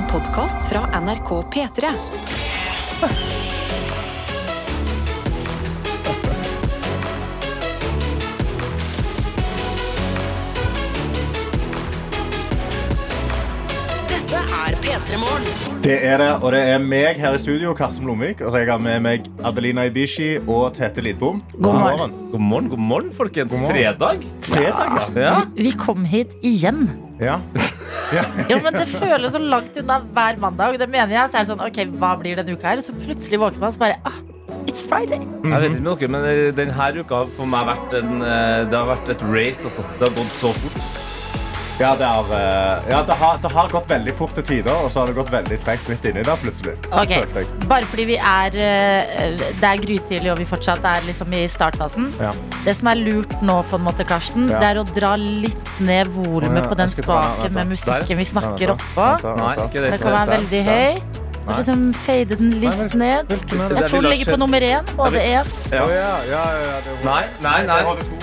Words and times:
En 0.00 0.06
podkast 0.06 0.68
fra 0.68 1.00
NRK 1.00 1.30
P3. 1.52 1.86
Dette 14.10 14.40
er 14.40 14.76
P3 14.82 15.18
Morgen. 15.20 15.46
Det 15.84 15.96
er 16.06 16.20
det, 16.20 16.30
og 16.42 16.52
det 16.54 16.60
er 16.74 16.82
meg 16.82 17.20
her 17.20 17.36
i 17.36 17.40
studio, 17.40 17.72
Karsten 17.76 18.04
Blomvik. 18.06 18.42
Og 18.44 18.52
så 18.52 18.62
jeg 18.62 18.70
har 18.70 18.82
med 18.82 19.00
meg 19.04 19.28
Adelina 19.46 19.86
Ibishi 19.88 20.32
og 20.44 20.74
Tete 20.76 21.04
Lidbom. 21.04 21.40
God 21.56 21.78
morgen. 21.80 22.16
God 22.32 22.44
morgen, 22.50 22.70
god 22.74 22.84
morgen, 22.92 23.12
folkens. 23.16 23.52
God 23.54 23.64
morgen. 23.64 23.76
Fredag. 23.76 24.26
Fredag, 24.50 24.96
ja. 24.98 25.22
Ja. 25.26 25.36
Vi 25.56 25.72
kom 25.86 26.04
hit 26.08 26.36
igjen. 26.46 26.88
ja. 27.22 27.40
Jo, 28.50 28.58
men 28.64 28.74
Det 28.74 28.86
føles 28.90 29.34
så 29.34 29.40
langt 29.42 29.76
unna 29.82 30.00
hver 30.16 30.40
mandag. 30.42 30.78
Det 30.80 30.88
mener 30.90 31.14
jeg, 31.14 31.30
så 31.30 31.40
er 31.40 31.46
det 31.46 31.52
sånn, 31.52 31.64
ok, 31.66 31.80
hva 32.00 32.14
blir 32.20 32.40
denne 32.40 32.56
uka 32.56 32.72
her? 32.72 32.84
Så 32.84 32.94
plutselig 32.96 33.40
våkner 33.42 33.64
man 33.64 33.72
og 33.72 33.76
så 33.76 33.84
bare 33.84 34.00
ah, 34.08 34.18
It's 34.70 34.82
Friday. 34.86 35.22
Jeg 35.44 35.62
vet 35.62 35.76
ikke 35.78 35.84
med 35.84 35.92
dere, 36.00 36.10
men 36.14 36.26
eh, 36.30 36.48
denne 36.56 36.90
uka 37.00 37.24
for 37.36 37.48
meg 37.50 37.64
har 37.64 37.70
vært 37.74 38.00
en, 38.02 38.16
eh, 38.22 38.58
det 38.70 38.76
har 38.76 38.90
vært 38.90 39.14
et 39.16 39.28
race. 39.30 39.64
Altså. 39.66 39.86
Det 39.98 40.08
har 40.08 40.18
gått 40.18 40.36
så 40.40 40.52
fort. 40.62 40.99
Ja, 41.80 41.94
det, 41.96 42.04
har, 42.04 42.24
eh, 42.36 42.90
ja 42.90 42.98
det, 43.08 43.14
har, 43.16 43.38
det 43.42 43.50
har 43.54 43.68
gått 43.72 43.86
veldig 43.90 44.12
fort 44.18 44.34
til 44.36 44.44
tider, 44.44 44.74
og 44.84 44.90
så 44.92 45.00
har 45.00 45.08
det 45.08 45.14
gått 45.16 45.30
veldig 45.32 45.56
tregt 45.64 45.88
midt 45.88 46.04
inni 46.10 46.24
der 46.26 46.36
plutselig. 46.42 46.74
Okay. 46.92 47.46
Bare 47.70 47.88
fordi 47.88 48.04
vi 48.10 48.18
er 48.20 48.58
eh, 48.60 49.38
Det 49.60 49.64
er 49.70 49.80
grytidlig 49.80 50.32
og 50.34 50.42
vi 50.42 50.46
fortsatt 50.50 50.84
er 50.84 51.06
liksom 51.06 51.32
i 51.32 51.46
startfasen. 51.48 52.10
Ja. 52.20 52.34
Det 52.66 52.76
som 52.76 52.90
er 52.92 53.00
lurt 53.00 53.32
nå, 53.40 53.56
på 53.70 53.80
en 53.80 53.86
måte, 53.88 54.04
Karsten, 54.04 54.50
Ja. 54.50 54.60
det 54.60 54.68
er 54.74 54.82
å 54.82 54.84
dra 54.92 55.14
litt 55.16 55.72
ned 55.80 56.12
volumet 56.12 56.68
på 56.68 56.76
den 56.76 56.92
spaken 56.92 57.56
med 57.56 57.72
musikken 57.72 58.20
vi 58.20 58.28
snakker 58.28 58.76
oppå. 58.76 59.08
Det 59.72 59.98
kan 60.04 60.18
være 60.18 60.36
veldig 60.36 60.62
høy. 60.68 61.02
Og 61.50 61.58
liksom 61.58 61.84
fade 62.04 62.36
den 62.38 62.52
litt 62.62 62.94
ned. 62.94 63.32
Er 63.32 63.74
Jeg 63.74 63.90
tror 63.90 64.04
den 64.04 64.10
ligger 64.12 64.32
på 64.32 64.38
nummer 64.40 64.60
én. 64.62 64.90
Både 64.96 65.18
én. 65.18 65.54
Ja, 65.72 65.84
ja, 65.90 66.10
ja, 66.30 66.44
ja, 66.62 66.96
Nei, 67.04 67.22
nei, 67.42 67.58
nei. 67.66 67.80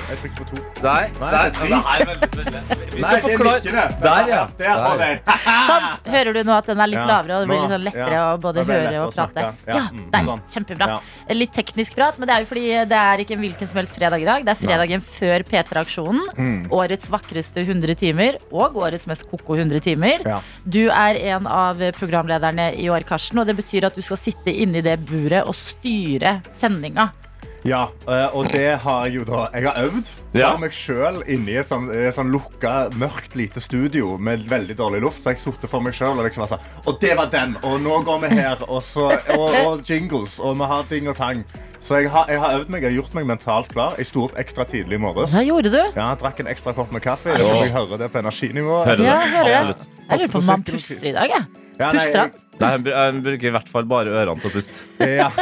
Jeg 0.08 0.19
trykte 0.22 0.44
på 0.44 0.45
to. 0.50 0.61
Nei, 0.84 1.03
Nei, 1.19 1.31
nei, 1.31 1.50
nei, 1.67 1.80
nei, 1.80 2.16
nei, 2.16 2.44
nei, 2.47 2.78
Nei, 2.97 3.16
det 3.22 3.73
er. 3.73 3.92
Der, 4.02 4.30
ja. 4.31 4.44
Der 4.58 4.97
Der. 4.97 5.19
Sånn. 5.69 5.88
Hører 6.08 6.38
du 6.38 6.42
nå 6.47 6.53
at 6.56 6.69
den 6.69 6.81
er 6.81 6.89
litt 6.89 7.03
lavere, 7.09 7.38
og 7.38 7.44
det 7.44 7.50
blir 7.52 7.61
litt 7.61 7.73
sånn 7.73 7.84
lettere 7.86 8.16
ja. 8.16 8.23
å 8.31 8.39
både 8.42 8.64
høre 8.67 9.02
og 9.03 9.11
prate? 9.14 9.45
Ja, 9.67 9.84
mm, 9.91 10.06
deilig. 10.14 10.30
sånn. 10.31 10.44
Kjempebra. 10.56 10.97
Litt 11.38 11.53
teknisk 11.58 11.97
prat, 11.97 12.17
men 12.17 12.30
det 12.30 12.36
er 12.38 12.45
jo 12.45 12.50
fordi 12.53 12.66
det 12.94 13.02
er 13.02 13.23
ikke 13.23 13.36
en 13.36 13.44
hvilken 13.44 13.69
som 13.69 13.81
helst 13.81 13.97
fredag 14.00 14.23
i 14.23 14.28
dag. 14.30 14.47
Det 14.47 14.53
er 14.53 14.62
fredagen 14.62 15.03
før 15.03 15.45
P3-aksjonen. 15.52 16.23
Mm. 16.38 16.58
Årets 16.80 17.12
vakreste 17.14 17.66
100 17.66 18.00
timer 18.00 18.39
og 18.52 18.80
årets 18.80 19.09
mest 19.12 19.28
koko 19.30 19.58
100 19.59 19.84
timer. 19.84 20.23
Du 20.64 20.86
er 20.88 21.22
en 21.36 21.50
av 21.52 21.84
programlederne 22.00 22.72
i 22.80 22.88
år, 22.94 23.03
Karsten, 23.03 23.17
og 23.44 23.48
det 23.50 23.58
betyr 23.58 23.88
at 23.90 23.96
du 23.98 24.02
skal 24.06 24.18
sitte 24.18 24.54
inni 24.54 24.82
det 24.86 25.00
buret 25.10 25.44
og 25.48 25.56
styre 25.58 26.40
sendinga. 26.52 27.10
Ja, 27.68 27.88
eh, 28.08 28.30
og 28.38 28.48
det 28.54 28.78
har 28.80 29.08
jeg 29.08 29.16
jo 29.18 29.24
da 29.28 29.48
Jeg 29.52 29.66
har 29.66 29.80
øvd 29.82 30.06
for 30.08 30.40
Ja. 30.40 30.52
meg 30.62 30.72
sjøl 30.72 31.18
inni 31.28 31.56
et 31.58 31.68
sånn, 31.68 31.90
sånn 32.14 32.30
lukka, 32.32 32.90
mørkt 32.96 33.36
lite 33.36 33.59
studio 33.59 34.14
med 34.18 34.46
veldig 34.48 34.76
dårlig 34.78 35.02
luft. 35.02 35.20
Så 35.24 35.34
jeg 35.34 35.42
sittet 35.42 35.70
for 35.70 35.82
meg 35.84 35.94
sjøl 35.98 36.16
og 36.20 36.24
liksom 36.28 36.46
var 36.46 36.52
sånn 36.54 36.86
Og 36.86 37.00
det 37.02 37.16
var 37.18 37.28
den! 37.34 37.58
Og 37.64 37.82
nå 37.82 37.98
går 38.08 38.22
vi 38.24 38.30
her! 38.38 38.58
Og, 38.70 38.80
så, 38.86 39.09
og, 39.36 39.58
og 39.66 39.84
jingles. 39.90 40.38
Og 40.40 40.56
vi 40.62 40.64
har 40.70 40.84
ting 40.88 41.09
og 41.09 41.18
tang. 41.18 41.44
Så 41.80 42.00
jeg 42.02 42.09
har, 42.14 42.26
jeg 42.31 42.40
har 42.40 42.56
øvd 42.62 42.70
meg, 42.70 42.84
jeg 42.84 42.92
har 42.94 42.98
gjort 43.02 43.14
meg 43.20 43.26
mentalt 43.34 43.74
klar. 43.74 43.94
Jeg 43.98 44.06
sto 44.14 44.24
opp 44.30 44.38
ekstra 44.40 44.64
tidlig 44.70 44.96
i 44.98 45.02
morges. 45.02 45.34
Hva 45.36 45.44
gjorde 45.44 45.74
du? 45.74 45.81
Ja, 45.81 46.12
jeg 46.14 46.22
drakk 46.24 46.40
en 46.46 46.48
ekstra 46.54 46.74
kopp 46.78 46.92
med 46.96 47.04
kaffe. 47.04 47.34
Jeg, 47.36 47.42
jeg 47.66 47.74
hører 47.76 47.98
det 48.06 48.12
på 48.14 48.22
energinivået. 48.22 48.88
Hører 48.94 49.04
Ja, 49.04 49.20
hører 49.34 49.74
det. 49.74 49.88
Jeg 50.08 50.20
lurer 50.24 50.31
på 50.31 50.38
om 50.46 50.46
man 50.54 50.64
puster 50.64 51.09
i 51.09 51.18
dag, 51.18 51.30
jeg. 51.36 51.46
Ja, 51.52 51.67
nei, 51.78 51.94
Puster 51.97 52.20
han? 52.23 52.31
Nei, 52.58 52.72
jeg 52.89 53.20
bruker 53.22 53.47
i 53.47 53.52
hvert 53.53 53.67
fall 53.70 53.86
bare 53.86 54.09
ørene 54.17 54.42
til 54.42 54.50
å 54.50 54.53
puste. 54.56 55.06
Ja. 55.06 55.28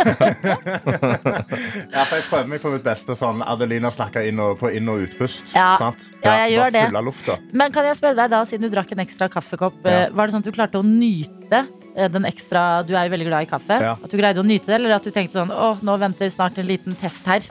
ja, 1.96 2.02
for 2.04 2.18
jeg 2.18 2.26
prøver 2.28 2.50
meg 2.52 2.60
på 2.64 2.74
mitt 2.74 2.84
beste 2.84 3.16
sånn 3.16 3.40
Adelina 3.46 3.88
snakker 3.94 4.28
inn 4.28 4.40
og, 4.44 4.58
på 4.60 4.68
inn- 4.76 4.90
og 4.92 5.06
utpust. 5.06 5.54
Ja. 5.56 5.76
Sant? 5.80 6.10
Ja, 6.26 6.34
jeg 6.44 6.58
gjør 6.58 6.66
bare 6.66 6.76
det. 6.76 6.84
Full 6.90 7.00
av 7.00 7.08
lufta. 7.08 7.38
Men 7.56 7.72
kan 7.76 7.88
jeg 7.88 7.96
spørre 8.02 8.20
deg 8.20 8.34
da, 8.36 8.42
siden 8.50 8.68
du 8.68 8.74
drakk 8.76 8.92
en 8.98 9.04
ekstra 9.06 9.30
kaffekopp, 9.32 9.80
Ja. 9.88 9.96
eh, 10.06 10.12
var 10.12 10.28
det 10.28 10.36
sånn 10.36 10.44
at 10.44 10.50
du 10.52 10.56
klarte 10.60 10.82
å 10.82 10.86
nyte 10.86 11.64
den 11.96 12.28
ekstra 12.28 12.84
Du 12.86 12.94
er 12.96 13.08
jo 13.08 13.14
veldig 13.14 13.28
glad 13.30 13.46
i 13.46 13.50
kaffe. 13.50 13.80
Ja. 13.82 13.94
At 13.96 14.12
du 14.12 14.18
greide 14.20 14.42
å 14.42 14.48
nyte 14.48 14.70
det, 14.70 14.80
eller 14.80 14.98
at 14.98 15.06
du 15.06 15.12
tenkte 15.16 15.40
sånn 15.40 15.54
Å, 15.54 15.76
nå 15.86 15.98
venter 16.02 16.32
snart 16.34 16.60
en 16.60 16.68
liten 16.68 16.98
test 17.00 17.28
her. 17.30 17.46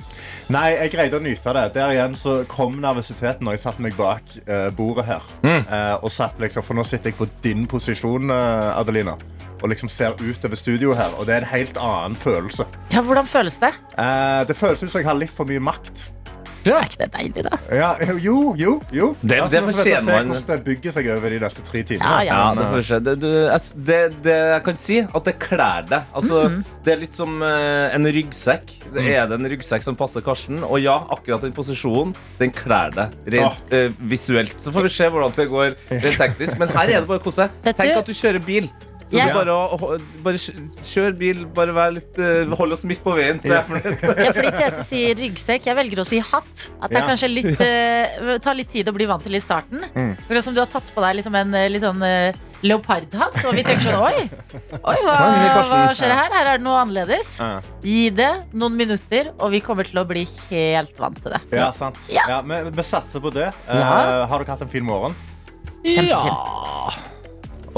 Nei, 0.52 0.66
jeg 0.76 0.92
greide 0.94 1.18
å 1.18 1.24
nyte 1.24 1.54
det. 1.56 1.64
Der 1.76 1.94
igjen 1.94 2.16
så 2.18 2.40
kom 2.50 2.76
nervøsiteten 2.82 3.46
når 3.46 3.56
jeg 3.56 3.64
satte 3.64 3.84
meg 3.84 3.96
bak 3.98 4.36
uh, 4.48 4.68
bordet 4.76 5.06
her. 5.08 5.30
Eh, 5.44 5.94
og 6.04 6.12
satt 6.12 6.40
liksom, 6.42 6.64
For 6.66 6.76
nå 6.76 6.84
sitter 6.86 7.12
jeg 7.12 7.18
på 7.18 7.28
din 7.44 7.64
posisjon, 7.70 8.32
uh, 8.32 8.76
Adelina. 8.78 9.16
Og 9.62 9.70
liksom 9.72 9.88
ser 9.88 10.16
utover 10.20 10.58
studioet 10.60 10.98
her. 10.98 11.14
Og 11.18 11.28
det 11.28 11.38
er 11.38 11.44
en 11.44 11.52
helt 11.54 11.78
annen 11.80 12.18
følelse. 12.18 12.66
Ja, 12.92 13.00
hvordan 13.04 13.28
føles 13.28 13.56
det? 13.62 13.72
Eh, 13.96 14.42
det 14.48 14.58
føles 14.58 14.82
ut 14.82 14.90
som 14.90 15.00
jeg 15.00 15.08
har 15.08 15.16
litt 15.16 15.32
for 15.32 15.48
mye 15.48 15.62
makt. 15.62 16.10
Er 16.72 16.86
ikke 16.88 16.98
det 17.02 17.10
deilig, 17.12 17.42
da? 17.44 17.58
Ja, 17.76 17.90
jo, 18.24 18.54
jo, 18.56 18.80
jo. 18.92 19.08
Det- 19.20 19.28
det, 19.36 19.50
det 19.50 19.62
får 19.66 19.72
se. 19.82 19.94
Hvordan 20.00 20.46
det 20.46 20.64
bygger 20.64 20.92
seg 20.96 21.08
over 21.12 21.28
de 21.34 21.38
neste 21.42 21.62
tre 21.66 21.82
timene. 21.82 22.08
Ja, 22.08 22.22
ja. 22.24 22.38
Ja, 22.38 22.54
det 22.54 22.68
får 22.72 22.82
se. 22.88 22.98
Det, 23.04 23.14
det, 23.20 24.22
det 24.24 24.36
jeg 24.54 24.62
kan 24.64 24.76
si, 24.80 24.98
at 25.04 25.24
det 25.28 25.34
kler 25.38 25.82
deg. 25.90 26.02
Altså, 26.14 26.44
Mhm. 26.48 26.64
Det 26.84 26.92
er 26.92 26.98
litt 27.00 27.12
som 27.16 27.42
eh, 27.42 27.94
en 27.96 28.04
ryggsekk. 28.04 28.72
Det 28.92 29.04
er 29.16 29.26
det 29.26 29.38
en 29.40 29.46
ryggsekk 29.48 29.82
som 29.82 29.96
passer 29.96 30.20
Karsten. 30.20 30.58
Og 30.64 30.78
ja, 30.80 30.98
akkurat 31.10 31.40
den 31.40 31.52
posisjonen, 31.56 32.14
den 32.38 32.50
kler 32.52 32.90
deg 32.92 33.08
rent 33.32 33.72
uh, 33.72 33.88
visuelt. 34.00 34.54
Så 34.60 34.70
får 34.72 34.82
vi 34.82 34.88
se 34.92 35.08
hvordan 35.08 35.32
det 35.36 35.48
går 35.48 35.72
rent 35.90 36.18
teknisk. 36.20 36.58
Men 36.58 36.68
her 36.68 36.84
er 36.84 37.00
det 37.00 37.08
bare 37.08 37.18
å 37.20 37.24
kose 37.24 37.46
seg. 37.46 37.50
Tenk 37.74 37.96
at 37.96 38.06
du 38.06 38.12
kjører 38.12 38.44
bil. 38.44 38.68
Så 39.04 39.18
Ja. 39.18 39.26
er 39.28 39.34
bare, 39.36 39.52
å, 39.52 39.98
bare 40.24 40.38
kjør 40.38 41.16
bil, 41.18 41.44
bare 41.54 41.72
vær 41.76 41.90
litt, 41.92 42.16
eh, 42.18 42.48
hold 42.56 42.72
oss 42.72 42.84
midt 42.88 43.02
på 43.04 43.12
veien. 43.14 43.36
Så 43.42 43.50
er 43.52 43.58
jeg 43.60 43.66
fornøyd. 43.68 44.04
Ja, 44.24 44.32
fordi 44.32 44.52
Tete 44.56 44.84
sier 44.86 45.14
ryggsekk. 45.18 45.66
Jeg 45.68 45.76
velger 45.76 46.00
å 46.00 46.06
si 46.08 46.18
hatt. 46.24 46.70
At 46.80 46.88
det 46.90 46.96
er 46.98 47.02
Ja. 47.02 47.08
kanskje 47.12 47.28
litt 47.28 47.60
uh, 47.60 48.38
tar 48.46 48.56
litt 48.56 48.70
tid 48.72 48.88
å 48.88 48.94
bli 48.96 49.04
vant 49.10 49.22
til 49.22 49.36
i 49.36 49.42
starten. 49.44 49.84
Akkurat 49.92 50.44
som 50.46 50.56
du 50.56 50.60
har 50.64 50.70
tatt 50.72 50.88
på 50.94 51.04
deg 51.04 51.18
liksom 51.20 51.36
en 51.36 51.52
eh, 51.54 51.68
litt 51.68 51.84
sånn 51.84 52.00
uh, 52.00 52.32
leopardhatt, 52.64 53.36
og 53.44 53.52
vi 53.58 53.62
tenker 53.66 53.84
sånn 53.84 54.00
Oi, 54.00 54.24
oi 54.72 54.96
hva, 55.04 55.16
hva 55.68 55.80
skjer 55.92 56.14
her? 56.16 56.32
Her 56.32 56.48
er 56.54 56.58
det 56.58 56.64
noe 56.64 56.80
annerledes. 56.80 57.34
Ja. 57.44 57.60
Gi 57.84 58.08
det 58.16 58.30
noen 58.56 58.78
minutter, 58.80 59.34
og 59.36 59.52
vi 59.52 59.60
kommer 59.60 59.84
til 59.84 60.00
å 60.00 60.06
bli 60.08 60.24
helt 60.48 60.96
vant 60.98 61.20
til 61.20 61.36
det. 61.36 61.42
Ja, 61.52 61.68
sant. 61.76 62.00
Ja. 62.08 62.24
Ja, 62.38 62.40
vi, 62.40 62.62
vi 62.72 62.86
satser 62.88 63.20
på 63.20 63.34
det. 63.36 63.50
Uh, 63.68 63.76
Ja. 63.76 64.24
har 64.32 64.38
dere 64.40 64.56
hatt 64.56 64.64
en 64.64 64.72
fin 64.72 64.86
morgen? 64.88 65.12
Ja. 65.84 66.24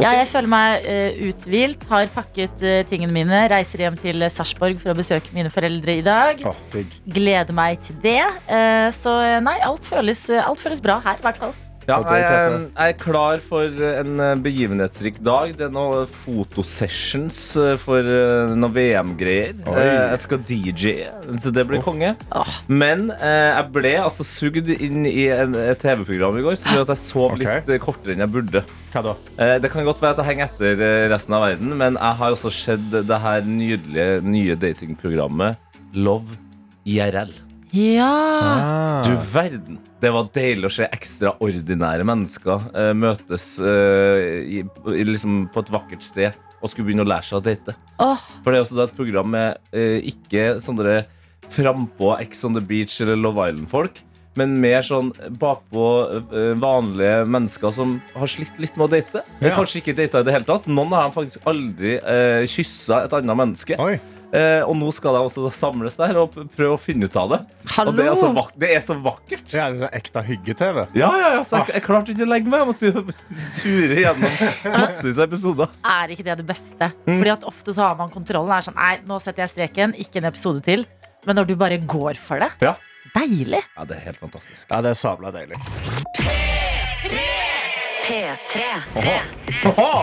Ja, 0.02 0.12
jeg 0.18 0.28
føler 0.28 0.50
meg 0.52 0.86
uh, 0.86 1.20
uthvilt, 1.30 1.86
har 1.90 2.08
pakket 2.14 2.64
uh, 2.64 2.80
tingene 2.88 3.14
mine, 3.14 3.42
reiser 3.52 3.86
hjem 3.86 3.96
til 4.00 4.26
Sarpsborg 4.32 4.80
for 4.82 4.92
å 4.92 4.98
besøke 4.98 5.32
mine 5.36 5.52
foreldre 5.52 5.98
i 6.00 6.04
dag. 6.04 6.42
Oh. 6.48 6.80
Gleder 7.06 7.56
meg 7.56 7.80
til 7.86 7.98
det. 8.04 8.20
Uh, 8.50 8.88
så 8.94 9.16
eh, 9.24 9.38
nei, 9.44 9.56
alt 9.64 9.88
føles, 9.88 10.28
alt 10.36 10.60
føles 10.62 10.84
bra 10.84 11.00
her, 11.04 11.20
i 11.20 11.26
hvert 11.26 11.40
fall. 11.40 11.56
Ja, 11.86 12.00
jeg, 12.02 12.22
er- 12.26 12.54
jeg 12.66 12.92
er 12.92 12.96
klar 12.98 13.38
for 13.38 13.62
en 13.86 14.18
eh, 14.18 14.32
begivenhetsrik 14.42 15.20
dag. 15.22 15.52
Det 15.54 15.68
er 15.68 15.70
noen 15.74 16.08
fotosessions 16.10 17.36
eh, 17.62 17.76
for 17.78 18.02
eh, 18.02 18.54
noen 18.58 18.72
VM-greier. 18.74 19.52
Eh, 19.70 19.92
Jeg 20.10 20.18
skal 20.24 20.40
DJ, 20.48 20.94
så 21.38 21.52
det 21.54 21.62
blir 21.68 21.82
konge. 21.84 22.10
Men 22.66 23.06
eh, 23.14 23.52
jeg 23.54 23.70
ble 23.76 23.92
altså 24.02 24.26
sugd 24.26 24.66
inn 24.74 25.06
i 25.06 25.28
en, 25.30 25.54
et 25.54 25.78
TV-program 25.84 26.40
i 26.40 26.44
går 26.48 26.58
som 26.58 26.74
gjør 26.74 26.88
at 26.88 26.94
jeg 26.96 27.02
sov 27.04 27.38
litt 27.38 27.70
eh, 27.70 27.78
kortere 27.86 28.16
enn 28.16 28.26
jeg 28.26 28.34
burde. 28.34 28.64
Hva 28.92 29.04
da? 29.06 29.14
Eh, 29.38 29.54
Det 29.62 29.70
kan 29.72 29.86
godt 29.86 30.02
være 30.02 30.16
at 30.18 30.24
jeg 30.24 30.30
henger 30.32 30.50
etter 30.50 30.84
eh, 30.90 31.06
resten 31.14 31.38
av 31.38 31.46
verden, 31.46 31.76
men 31.78 32.00
jeg 32.02 32.20
har 32.24 32.34
også 32.34 32.50
sett 32.54 32.90
det 32.96 33.22
her 33.22 33.46
nydelige 33.46 34.20
nye 34.26 34.58
datingprogrammet 34.58 35.62
Love 35.94 36.34
IRL. 36.86 37.30
Ja. 37.74 38.10
Ah. 38.10 39.02
Du 39.06 39.12
verden. 39.32 39.78
Det 40.00 40.10
var 40.12 40.28
deilig 40.34 40.68
å 40.68 40.72
se 40.76 40.86
ekstraordinære 40.92 42.04
mennesker 42.06 42.66
eh, 42.76 42.92
møtes 42.96 43.56
eh, 43.58 44.24
i, 44.58 44.60
i, 44.92 45.06
liksom 45.08 45.46
på 45.54 45.64
et 45.64 45.72
vakkert 45.72 46.04
sted 46.04 46.36
og 46.60 46.70
skulle 46.72 46.88
begynne 46.90 47.04
å 47.06 47.08
lære 47.08 47.26
seg 47.26 47.38
å 47.40 47.44
date. 47.44 47.76
Åh, 48.02 48.26
For 48.44 48.52
det 48.52 48.58
er 48.58 48.66
også 48.66 48.78
da 48.78 48.86
et 48.88 48.96
program 48.96 49.32
med 49.34 49.56
eh, 49.76 49.98
ikke 50.12 50.56
sånne 50.64 51.00
frampå 51.52 52.16
Ex 52.20 52.44
on 52.46 52.56
the 52.56 52.62
Beach 52.64 52.98
eller 53.04 53.18
Love 53.20 53.48
Island-folk, 53.48 54.00
men 54.36 54.56
mer 54.60 54.84
sånn 54.84 55.12
bakpå 55.40 55.84
eh, 56.28 56.52
vanlige 56.60 57.22
mennesker 57.32 57.72
som 57.76 57.96
har 58.16 58.28
slitt 58.30 58.58
litt 58.60 58.76
med 58.76 58.88
å 58.88 58.92
date. 58.96 59.22
Ja. 59.40 59.54
Kanskje 59.56 59.80
ikke 59.80 59.96
data 59.96 60.20
i 60.20 60.28
det 60.28 60.34
hele 60.36 60.48
tatt. 60.48 60.68
Noen 60.68 60.92
har 60.96 61.14
faktisk 61.14 61.46
aldri 61.48 61.96
eh, 62.00 62.44
kyssa 62.50 63.04
et 63.06 63.16
annet 63.16 63.40
menneske. 63.44 63.80
Oi. 63.80 63.96
Eh, 64.34 64.62
og 64.66 64.74
nå 64.76 64.88
skal 64.92 65.14
de 65.14 65.20
også 65.22 65.50
samles 65.54 65.94
der 65.96 66.16
og 66.18 66.34
prøve 66.56 66.74
å 66.74 66.80
finne 66.80 67.06
ut 67.06 67.16
av 67.16 67.30
det. 67.30 67.38
hallo. 67.76 67.92
Og 67.92 67.96
det 68.00 68.06
er 68.08 68.16
så, 68.18 68.30
vak 68.34 68.50
det 68.58 68.70
er 68.74 68.80
så 68.82 68.96
vakkert. 69.04 69.44
Ja, 69.54 69.68
det 69.70 69.76
er 69.76 69.84
sånn 69.84 69.94
ekte 70.00 70.22
hygge-TV. 70.26 70.80
Ja, 70.98 71.10
ja, 71.20 71.28
ja, 71.36 71.44
så 71.46 71.60
jeg, 71.62 71.76
jeg 71.76 71.84
klarte 71.86 72.12
ikke 72.12 72.26
å 72.26 72.30
legge 72.32 72.50
meg. 72.50 72.64
Jeg 72.64 72.70
måtte 72.72 73.14
ture 73.62 74.00
gjennom 74.02 74.34
massevis 74.74 75.20
av 75.22 75.28
episoder. 75.28 75.76
er 75.94 76.14
ikke 76.16 76.26
det 76.26 76.38
det 76.42 76.48
beste? 76.48 76.90
Fordi 77.06 77.32
at 77.36 77.46
ofte 77.46 77.76
så 77.76 77.86
har 77.86 77.96
man 78.02 78.10
kontrollen. 78.10 78.50
Er 78.56 78.66
sånn, 78.66 78.76
nei, 78.80 78.96
nå 79.06 79.20
setter 79.22 79.46
jeg 79.46 79.54
streken, 79.54 79.94
ikke 80.02 80.20
en 80.24 80.28
episode 80.32 80.64
til. 80.66 80.84
Men 81.26 81.38
når 81.40 81.48
du 81.52 81.56
bare 81.56 81.78
går 81.78 82.18
for 82.20 82.42
det, 82.42 82.50
Ja. 82.66 82.74
deilig. 83.14 83.62
ja, 83.76 83.84
det 83.84 83.96
er 84.00 84.04
helt 84.10 84.20
fantastisk. 84.20 84.66
Ja, 84.70 84.82
det 84.82 84.90
er 84.96 85.00
sabla 85.00 85.30
deilig. 85.34 85.58
P3. 88.06 88.62
Oha. 89.66 89.94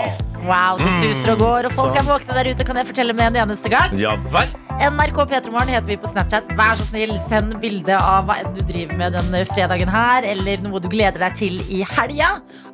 Wow, 0.43 0.75
det 0.75 0.89
suser 0.97 1.29
og 1.31 1.39
går, 1.39 1.67
og 1.69 1.75
folk 1.77 1.95
er 1.95 2.03
våkne 2.03 2.35
der 2.35 2.49
ute, 2.51 2.65
kan 2.67 2.75
jeg 2.75 2.89
fortelle 2.89 3.13
med 3.15 3.29
en 3.31 3.45
eneste 3.45 3.71
gang. 3.71 3.93
Ja 3.95 4.17
vel. 4.33 4.51
NRK 4.83 5.21
P3morgen 5.29 5.71
heter 5.71 5.87
vi 5.87 5.95
på 6.01 6.09
Snapchat. 6.11 6.49
Vær 6.57 6.75
så 6.75 6.89
snill, 6.89 7.13
send 7.23 7.55
bilde 7.63 7.95
av 7.95 8.27
hva 8.27 8.41
enn 8.41 8.51
du 8.51 8.59
driver 8.67 8.99
med 8.99 9.15
denne 9.15 9.45
fredagen 9.47 9.87
her, 9.93 10.27
eller 10.27 10.59
noe 10.65 10.83
du 10.83 10.89
gleder 10.91 11.23
deg 11.29 11.39
til 11.39 11.61
i 11.71 11.79
helga. 11.87 12.33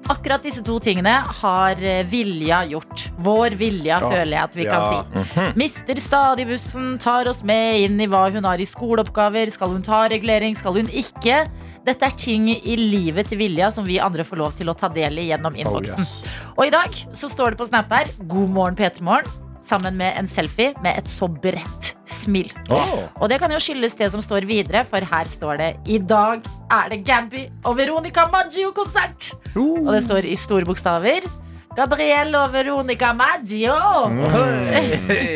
Akkurat 0.09 0.41
disse 0.41 0.65
to 0.65 0.79
tingene 0.81 1.19
har 1.43 1.77
eh, 1.77 2.01
Vilja 2.09 2.63
gjort. 2.71 3.11
Vår 3.21 3.53
Vilja, 3.59 3.99
føler 4.01 4.33
jeg 4.33 4.47
at 4.47 4.57
vi 4.57 4.65
kan 4.65 4.81
ja. 4.81 5.25
si. 5.29 5.49
Mister 5.61 6.01
stadig 6.01 6.49
bussen, 6.49 6.95
tar 6.97 7.29
oss 7.29 7.43
med 7.45 7.83
inn 7.85 8.01
i 8.01 8.09
hva 8.09 8.25
hun 8.33 8.49
har 8.49 8.57
i 8.57 8.65
skoleoppgaver. 8.65 9.53
Skal 9.53 9.77
hun 9.77 9.85
ta 9.85 10.07
regulering, 10.09 10.57
skal 10.57 10.81
hun 10.81 10.89
ikke? 10.89 11.43
Dette 11.85 12.05
er 12.09 12.15
ting 12.19 12.49
i 12.51 12.75
livet 12.79 13.29
til 13.31 13.39
Vilja 13.39 13.69
som 13.71 13.85
vi 13.87 13.99
andre 14.03 14.25
får 14.27 14.39
lov 14.41 14.55
til 14.57 14.69
å 14.71 14.75
ta 14.77 14.89
del 14.91 15.21
i 15.21 15.29
gjennom 15.29 15.55
innboksen. 15.55 15.99
yes. 16.03 16.41
Og 16.57 16.65
i 16.67 16.73
dag 16.73 16.95
så 17.15 17.29
står 17.31 17.53
det 17.55 17.61
på 17.61 17.69
Snap 17.69 17.91
her 17.93 18.11
God 18.27 18.49
morgen 18.55 18.79
P3morgen 18.79 19.29
Sammen 19.61 19.97
med 19.99 20.15
en 20.15 20.27
selfie 20.31 20.71
med 20.83 20.95
et 21.01 21.09
så 21.11 21.27
bredt 21.27 21.89
smil 22.09 22.47
Og 23.19 23.25
det 23.29 23.41
kan 23.41 23.51
jo 23.51 23.59
skyldes 23.59 23.97
det 23.99 24.07
som 24.13 24.23
står 24.23 24.47
videre 24.47 24.85
For 24.87 25.03
her 25.03 25.27
står 25.27 25.59
det 25.59 25.69
I 25.91 25.97
dag 25.99 26.47
er 26.71 26.93
det 26.93 27.01
Gamby 27.07 27.43
og 27.67 27.75
Veronica 27.77 28.23
Maggio-konsert 28.31 29.33
Og 29.59 29.91
det 29.91 30.03
står 30.07 30.27
i 30.31 30.37
store 30.39 30.67
bokstaver 30.69 31.27
Gabrielle 31.77 32.39
og 32.39 32.53
Veronica 32.53 33.11
Maggio 33.13 33.75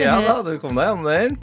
Ja 0.03 0.15
da, 0.23 0.35
du 0.45 0.55
kom 0.61 0.77
deg 0.77 0.89
gjennom 0.89 1.05
den. 1.05 1.37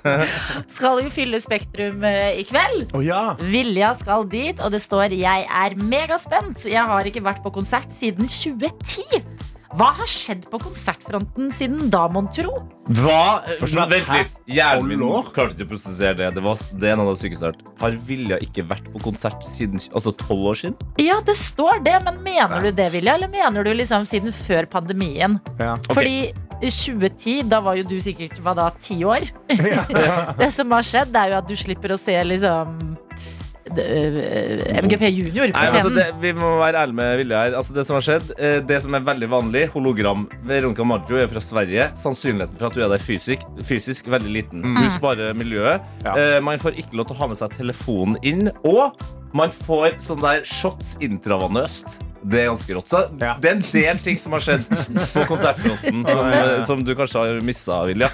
Skal 0.74 1.02
jo 1.04 1.12
fylle 1.12 1.40
Spektrum 1.42 2.04
eh, 2.08 2.40
i 2.40 2.46
kveld 2.48 2.94
Å 2.96 3.02
ja. 3.04 3.22
Vilja 3.40 3.92
skal 3.98 4.26
dit, 4.30 4.60
og 4.64 4.72
det 4.74 4.80
står 4.82 5.14
'Jeg 5.14 5.46
er 5.46 5.76
megaspent'. 5.78 6.64
Jeg 6.68 6.84
har 6.88 7.06
ikke 7.06 7.22
vært 7.24 7.42
på 7.44 7.52
konsert 7.54 7.92
siden 7.92 8.28
2010. 8.28 9.33
Hva 9.74 9.88
har 9.96 10.06
skjedd 10.06 10.44
på 10.52 10.58
konsertfronten 10.62 11.48
siden 11.54 11.88
da, 11.90 12.04
mon 12.12 12.28
tro? 12.30 12.52
Hva? 12.94 13.42
Har 13.42 13.88
Vent 13.90 14.10
litt. 14.12 14.36
Hjernen 14.46 14.86
min 14.92 15.02
klarte 15.34 15.56
ikke 15.56 15.66
å 15.66 15.70
prosessere 15.72 16.14
det. 16.20 16.28
Det, 16.36 16.44
var, 16.44 16.60
det 16.78 16.90
er 16.90 16.94
en 16.94 17.02
av 17.02 17.10
de 17.10 17.16
sykeste 17.18 17.42
jeg 17.42 17.50
har 17.50 17.56
hørt. 17.56 17.72
Har 17.80 17.96
Vilja 18.06 18.38
ikke 18.44 18.66
vært 18.70 18.86
på 18.94 19.02
konsert 19.02 19.42
siden 19.46 19.82
altså 19.90 20.12
tolv 20.20 20.46
år 20.52 20.60
siden? 20.60 20.78
Ja, 21.02 21.18
det 21.26 21.34
står 21.40 21.82
det, 21.86 21.96
men 22.06 22.22
mener 22.22 22.62
du 22.62 22.70
det, 22.70 22.86
Vilja? 22.94 23.16
Eller 23.18 23.32
mener 23.32 23.66
du 23.66 23.72
liksom 23.74 24.06
siden 24.06 24.34
før 24.44 24.70
pandemien? 24.70 25.40
ja. 25.58 25.74
Fordi 25.90 26.30
i 26.62 26.70
2010, 26.70 27.48
da 27.50 27.58
var 27.64 27.74
jo 27.76 27.88
du 27.90 27.96
sikkert 28.00 28.38
hva 28.44 28.54
da, 28.56 28.68
ti 28.78 29.00
år. 29.04 29.26
det 30.38 30.52
som 30.54 30.70
har 30.72 30.86
skjedd, 30.86 31.10
det 31.12 31.24
er 31.24 31.34
jo 31.34 31.40
at 31.42 31.50
du 31.50 31.56
slipper 31.58 31.96
å 31.96 31.98
se 32.00 32.14
liksom 32.30 32.78
MGP 33.64 35.08
Junior 35.08 35.48
på 35.48 35.56
Nei, 35.56 35.68
altså 35.70 35.88
scenen. 35.88 35.96
det, 35.96 36.06
vi 36.20 36.32
må 36.36 36.50
være 36.60 36.82
ærlige 36.84 36.98
med 36.98 37.16
Vilja 37.22 37.40
her. 37.46 37.56
Altså 37.58 37.76
det 37.76 37.84
som 37.88 37.96
har 37.98 38.04
skjedd, 38.04 38.32
eh, 38.36 38.58
det 38.68 38.80
som 38.84 38.94
er 38.98 39.06
veldig 39.06 39.28
vanlig, 39.32 39.64
hologram 39.72 40.26
Veronica 40.44 40.84
Maggio 40.84 41.18
er 41.22 41.30
fra 41.32 41.42
Sverige. 41.44 41.88
Sannsynligheten 42.00 42.60
for 42.60 42.68
at 42.68 42.76
du 42.76 42.84
er 42.84 42.92
der 42.92 43.02
fysisk, 43.02 43.46
fysisk 43.64 44.08
veldig 44.12 44.34
liten. 44.36 44.64
Du 44.76 44.84
sparer 44.98 45.32
miljøet. 45.38 45.84
Ja. 46.04 46.14
Eh, 46.16 46.38
man 46.44 46.60
får 46.60 46.76
ikke 46.84 46.98
lov 47.00 47.08
til 47.08 47.16
å 47.16 47.22
ha 47.22 47.30
med 47.32 47.40
seg 47.40 47.56
telefonen 47.56 48.18
inn. 48.22 48.50
Og 48.68 48.92
man 49.34 49.50
får 49.54 49.96
sånn 50.04 50.20
der 50.22 50.44
shots 50.46 50.96
intravenøst. 51.04 51.98
Det 52.24 52.40
er 52.40 52.46
ganske 52.48 52.74
rått. 52.78 52.88
Så 52.88 53.00
Ja. 53.20 53.34
det 53.38 53.50
er 53.50 53.54
en 53.56 53.64
del 53.72 53.98
ting 53.98 54.16
som 54.18 54.32
har 54.32 54.40
skjedd 54.40 54.64
på 54.68 55.24
konsertfronten 55.28 56.06
som, 56.08 56.32
eh, 56.32 56.64
som 56.64 56.84
du 56.84 56.94
kanskje 56.96 57.20
har 57.20 57.40
missa, 57.44 57.82
Vilja. 57.86 58.08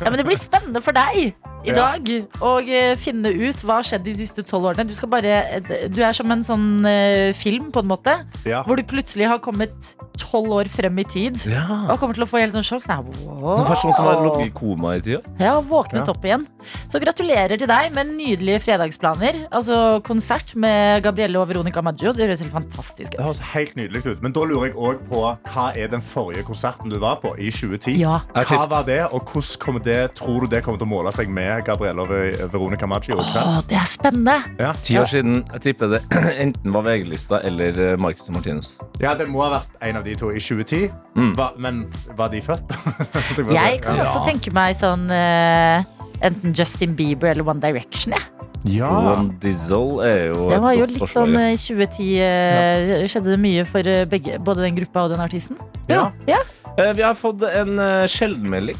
Ja, 0.00 0.10
men 0.10 0.16
det 0.20 0.26
blir 0.28 0.38
spennende 0.38 0.82
for 0.82 0.92
deg 0.92 1.16
i 1.18 1.72
Ja. 1.72 1.74
dag 1.74 2.06
å 2.40 2.52
eh, 2.62 2.94
finne 2.96 3.32
ut 3.34 3.56
hva 3.66 3.80
har 3.80 3.82
skjedd 3.88 4.04
de 4.06 4.12
siste 4.14 4.44
tolv 4.46 4.70
årene. 4.70 4.86
Du, 4.86 4.94
skal 4.94 5.08
bare, 5.10 5.60
du 5.90 6.00
er 6.06 6.12
som 6.14 6.30
en 6.30 6.40
sånn 6.46 6.86
eh, 6.86 7.32
film, 7.34 7.72
på 7.74 7.80
en 7.82 7.88
måte, 7.90 8.14
Ja. 8.46 8.62
hvor 8.62 8.76
du 8.78 8.84
plutselig 8.84 9.26
har 9.26 9.38
kommet 9.42 9.74
tolv 10.16 10.50
år 10.54 10.68
frem 10.70 10.96
i 10.98 11.04
tid. 11.04 11.36
Ja. 11.50 11.66
Og 11.90 11.98
kommer 11.98 12.14
til 12.14 12.22
å 12.24 12.28
få 12.30 12.38
helt 12.38 12.52
sånn 12.54 12.62
sjokk. 12.66 12.84
Sånn, 12.86 13.10
En 13.58 13.66
person 13.66 13.92
som 13.92 14.04
har 14.06 14.22
ligget 14.22 14.46
i 14.46 14.50
koma 14.54 14.94
i 14.96 15.00
tida. 15.00 15.20
Ja, 15.40 15.56
og 15.58 15.66
våknet 15.68 16.06
Ja. 16.06 16.12
opp 16.14 16.22
igjen. 16.24 16.46
Så 16.86 17.00
gratulerer 17.02 17.58
til 17.58 17.66
deg 17.66 17.92
med 17.92 18.06
nydelige 18.06 18.62
fredagsplaner. 18.62 19.48
Altså 19.50 20.00
konsert 20.02 20.54
med 20.54 21.02
Gabrielle 21.02 21.36
og 21.42 21.48
Veronica 21.48 21.82
Maggio. 21.82 22.12
Det 22.12 22.28
høres 22.28 22.40
helt 22.40 22.52
fantastisk 22.52 23.14
ut. 23.18 23.40
Helt 23.52 23.76
nydelig 23.78 24.04
ut. 24.06 24.22
Men 24.22 24.34
da 24.36 24.44
lurer 24.48 24.68
jeg 24.68 24.76
òg 24.76 25.00
på 25.08 25.22
hva 25.48 25.66
er 25.76 25.90
den 25.92 26.02
forrige 26.04 26.44
konserten 26.46 26.90
du 26.92 26.98
var 27.02 27.18
på 27.22 27.34
i 27.38 27.50
2010? 27.54 27.96
Ja. 28.02 28.18
Hva 28.34 28.64
var 28.70 28.86
det, 28.88 29.00
og 29.12 29.28
hvordan 29.32 29.80
det, 29.84 29.98
tror 30.18 30.44
du 30.44 30.52
det 30.52 30.62
kommer 30.66 30.80
til 30.80 30.88
å 30.88 30.92
måle 30.92 31.12
seg 31.14 31.30
med 31.32 31.68
Ve- 31.68 32.48
Veronica 32.52 32.86
Maggio? 32.86 33.18
Åh, 33.18 33.60
det 33.68 33.76
er 33.78 33.88
spennende! 33.88 34.38
Ja. 34.58 34.72
Ti 34.82 34.98
år 35.00 35.10
siden. 35.10 35.42
Jeg 35.54 35.64
tipper 35.68 35.94
det 35.96 36.02
enten 36.44 36.74
var 36.74 36.86
VG-lista 36.86 37.42
eller 37.44 37.78
eh, 37.92 37.96
Marcus 38.00 38.28
og 38.28 38.38
Martinus. 38.38 38.74
ja, 39.00 39.14
det 39.18 39.28
må 39.28 39.42
ha 39.44 39.50
vært 39.58 39.78
en 39.82 40.00
av 40.00 40.04
de 40.06 40.14
to 40.18 40.30
i 40.30 40.40
2010. 40.42 40.88
Mm. 41.18 41.32
Hva, 41.38 41.50
men 41.58 41.84
var 42.16 42.32
de 42.32 42.40
født? 42.42 42.74
Jeg 43.58 43.80
kan 43.84 43.96
ja. 43.98 44.04
også 44.04 44.22
tenke 44.26 44.52
meg 44.54 44.76
sånn 44.78 45.08
eh, 45.10 45.82
Enten 46.24 46.54
Justin 46.56 46.94
Bieber 46.98 47.30
eller 47.30 47.46
One 47.46 47.60
Direction. 47.62 48.14
Ja. 48.16 48.24
Ja. 48.66 48.90
One 49.14 49.36
Dizzle 49.40 50.02
er 50.02 50.24
jo 50.32 50.48
Det 50.48 50.56
et 50.56 50.62
var 50.64 50.72
jo 50.74 50.86
litt 50.90 50.98
forslag. 50.98 51.28
sånn 51.28 51.36
eh, 51.38 51.52
2010 51.62 52.08
ja. 52.18 53.06
Skjedde 53.06 53.30
det 53.30 53.38
mye 53.40 53.64
for 53.68 53.86
eh, 53.86 54.02
begge, 54.10 54.38
både 54.42 54.64
den 54.66 54.74
gruppa 54.80 55.06
og 55.06 55.14
den 55.14 55.22
artisten? 55.22 55.60
Ja. 55.88 56.08
ja. 56.26 56.40
Vi 56.76 57.02
har 57.06 57.14
fått 57.18 57.42
en 57.46 57.78
sjeldenmelding. 58.10 58.76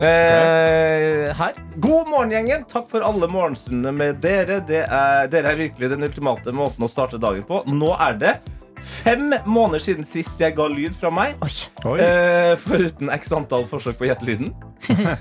Eh, 0.00 1.28
her. 1.36 1.52
God 1.76 2.08
morgen, 2.08 2.30
gjengen. 2.32 2.62
Takk 2.70 2.86
for 2.88 3.04
alle 3.04 3.28
morgenstundene 3.28 3.92
med 3.92 4.20
dere. 4.24 4.60
Det 4.66 4.82
er, 4.86 5.26
dere 5.32 5.52
er 5.52 5.58
virkelig 5.60 5.90
den 5.92 6.06
ultimate 6.06 6.54
måten 6.56 6.86
å 6.86 6.88
starte 6.88 7.20
dagen 7.20 7.44
på. 7.46 7.62
Nå 7.68 7.92
er 8.00 8.16
det 8.20 8.34
fem 8.82 9.30
måneder 9.46 9.82
siden 9.84 10.06
sist 10.06 10.40
jeg 10.40 10.56
ga 10.56 10.66
lyd 10.70 10.96
fra 10.96 11.10
meg. 11.14 11.36
Eh, 11.40 12.54
foruten 12.60 13.12
x 13.14 13.32
antall 13.36 13.66
forsøk 13.70 13.98
på 13.98 14.08
å 14.08 14.12
gjette 14.12 14.28
lyden. 14.28 14.52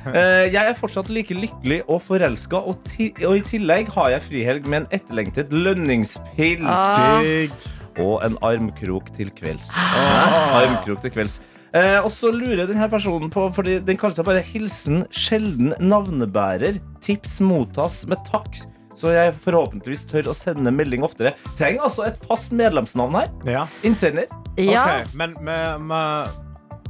Eh, 0.09 0.47
jeg 0.50 0.71
er 0.71 0.75
fortsatt 0.77 1.09
like 1.11 1.35
lykkelig 1.35 1.81
og 1.91 2.00
forelska, 2.01 2.61
og, 2.71 2.79
ti 2.88 3.09
og 3.27 3.35
i 3.38 3.44
tillegg 3.45 3.91
har 3.94 4.13
jeg 4.15 4.25
frihelg 4.25 4.69
med 4.71 4.83
en 4.83 4.88
etterlengtet 4.95 5.51
lønningspils. 5.53 6.63
Ah. 6.63 7.67
Og 8.00 8.23
en 8.25 8.38
armkrok 8.45 9.11
til 9.17 9.31
kvelds. 9.35 9.73
Armkrok 9.75 11.03
til 11.03 11.13
kvelds. 11.13 11.39
Eh, 11.75 12.00
og 12.01 12.09
så 12.13 12.31
lurer 12.33 12.65
denne 12.65 12.88
personen 12.89 13.29
på, 13.33 13.45
fordi 13.53 13.77
den 13.85 14.00
kaller 14.00 14.17
seg 14.17 14.25
bare 14.25 14.41
'Hilsen 14.45 15.03
sjelden 15.13 15.75
navnebærer'. 15.77 16.79
Tips 17.05 17.39
mottas 17.45 18.05
med 18.09 18.23
takk. 18.25 18.63
Så 19.00 19.13
jeg 19.13 19.31
forhåpentligvis 19.40 20.04
tør 20.10 20.34
å 20.34 20.36
sende 20.36 20.74
melding 20.75 21.06
oftere. 21.07 21.31
Trenger 21.56 21.88
altså 21.88 22.10
et 22.10 22.19
fast 22.28 22.51
medlemsnavn 22.56 23.16
her. 23.16 23.31
Ja. 23.48 23.63
Innsender. 23.88 24.28
Ja. 24.60 24.84
Ok, 24.84 25.13
men 25.19 25.38
med, 25.46 25.86
med 25.88 26.38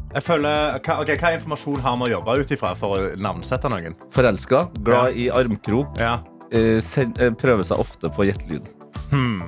jeg 0.09 0.25
føler, 0.25 0.79
okay, 0.79 1.03
ok, 1.03 1.11
hva 1.21 1.33
informasjon 1.37 1.83
har 1.85 1.97
vi 1.99 2.07
å 2.07 2.11
jobbe 2.15 2.37
ut 2.41 2.53
ifra 2.55 2.73
for 2.77 2.97
å 2.97 3.09
navnsette 3.21 3.69
noen? 3.69 3.93
Forelska, 4.15 4.63
glad 4.81 5.19
i 5.21 5.27
armkrok. 5.29 5.99
Ja. 6.01 6.15
Eh, 6.49 6.79
send, 6.81 7.19
eh, 7.21 7.29
prøver 7.37 7.67
seg 7.67 7.81
ofte 7.83 8.09
på 8.15 8.25
gjettelyden. 8.25 8.71
Hmm. 9.11 9.43